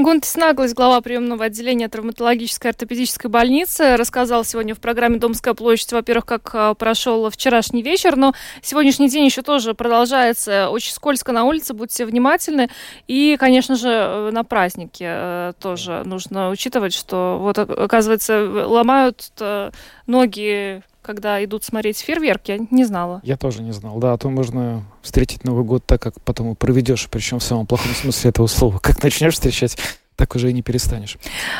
Гунтис 0.03 0.35
Наглас, 0.35 0.73
глава 0.73 1.01
приемного 1.01 1.45
отделения 1.45 1.87
травматологической 1.87 2.71
ортопедической 2.71 3.29
больницы, 3.29 3.97
рассказал 3.97 4.43
сегодня 4.43 4.73
в 4.73 4.79
программе 4.79 5.19
«Домская 5.19 5.53
площадь», 5.53 5.91
во-первых, 5.91 6.25
как 6.25 6.49
а, 6.53 6.73
прошел 6.73 7.29
вчерашний 7.29 7.83
вечер, 7.83 8.15
но 8.15 8.33
сегодняшний 8.61 9.09
день 9.09 9.25
еще 9.25 9.41
тоже 9.43 9.73
продолжается. 9.73 10.69
Очень 10.69 10.93
скользко 10.93 11.31
на 11.31 11.43
улице, 11.43 11.73
будьте 11.73 12.05
внимательны. 12.05 12.69
И, 13.07 13.37
конечно 13.39 13.75
же, 13.75 13.89
э, 13.89 14.31
на 14.31 14.43
празднике 14.43 15.05
э, 15.07 15.53
тоже 15.59 16.03
нужно 16.05 16.49
учитывать, 16.49 16.93
что 16.93 17.37
вот, 17.39 17.59
оказывается, 17.59 18.67
ломают 18.67 19.31
э, 19.39 19.71
ноги 20.07 20.83
когда 21.01 21.43
идут 21.43 21.63
смотреть 21.63 21.99
фейерверк, 21.99 22.41
я 22.47 22.59
не 22.69 22.85
знала. 22.85 23.21
Я 23.23 23.37
тоже 23.37 23.61
не 23.61 23.71
знал, 23.71 23.97
да, 23.99 24.13
а 24.13 24.17
то 24.17 24.29
можно 24.29 24.83
встретить 25.01 25.43
Новый 25.43 25.63
год 25.63 25.85
так, 25.85 26.01
как 26.01 26.19
потом 26.21 26.51
и 26.51 26.55
проведешь, 26.55 27.07
причем 27.09 27.39
в 27.39 27.43
самом 27.43 27.65
плохом 27.65 27.93
смысле 27.93 28.29
этого 28.29 28.47
слова. 28.47 28.79
Как 28.79 29.03
начнешь 29.03 29.33
встречать, 29.33 29.77
так 30.15 30.35
уже 30.35 30.49
и 30.49 30.53
не 30.53 30.61
перестанешь. 30.61 31.17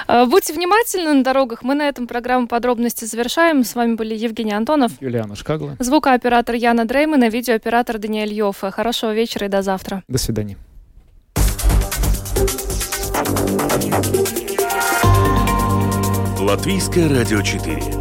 А, 0.07 0.25
будьте 0.25 0.53
внимательны 0.53 1.13
на 1.13 1.23
дорогах. 1.23 1.63
Мы 1.63 1.73
на 1.73 1.87
этом 1.87 2.07
программу 2.07 2.47
подробности 2.47 3.05
завершаем. 3.05 3.63
С 3.63 3.75
вами 3.75 3.95
были 3.95 4.15
Евгений 4.15 4.53
Антонов. 4.53 4.91
Юлиана 5.01 5.35
Шкагла. 5.35 5.75
Звукооператор 5.79 6.55
Яна 6.55 6.85
Дреймана, 6.85 7.29
видеооператор 7.29 7.97
Даниэль 7.97 8.33
Йоффе. 8.33 8.71
Хорошего 8.71 9.13
вечера 9.13 9.47
и 9.47 9.49
до 9.49 9.63
завтра. 9.63 10.03
До 10.07 10.17
свидания. 10.17 10.57
Латвийское 16.39 17.07
радио 17.07 17.41
4 17.41 18.00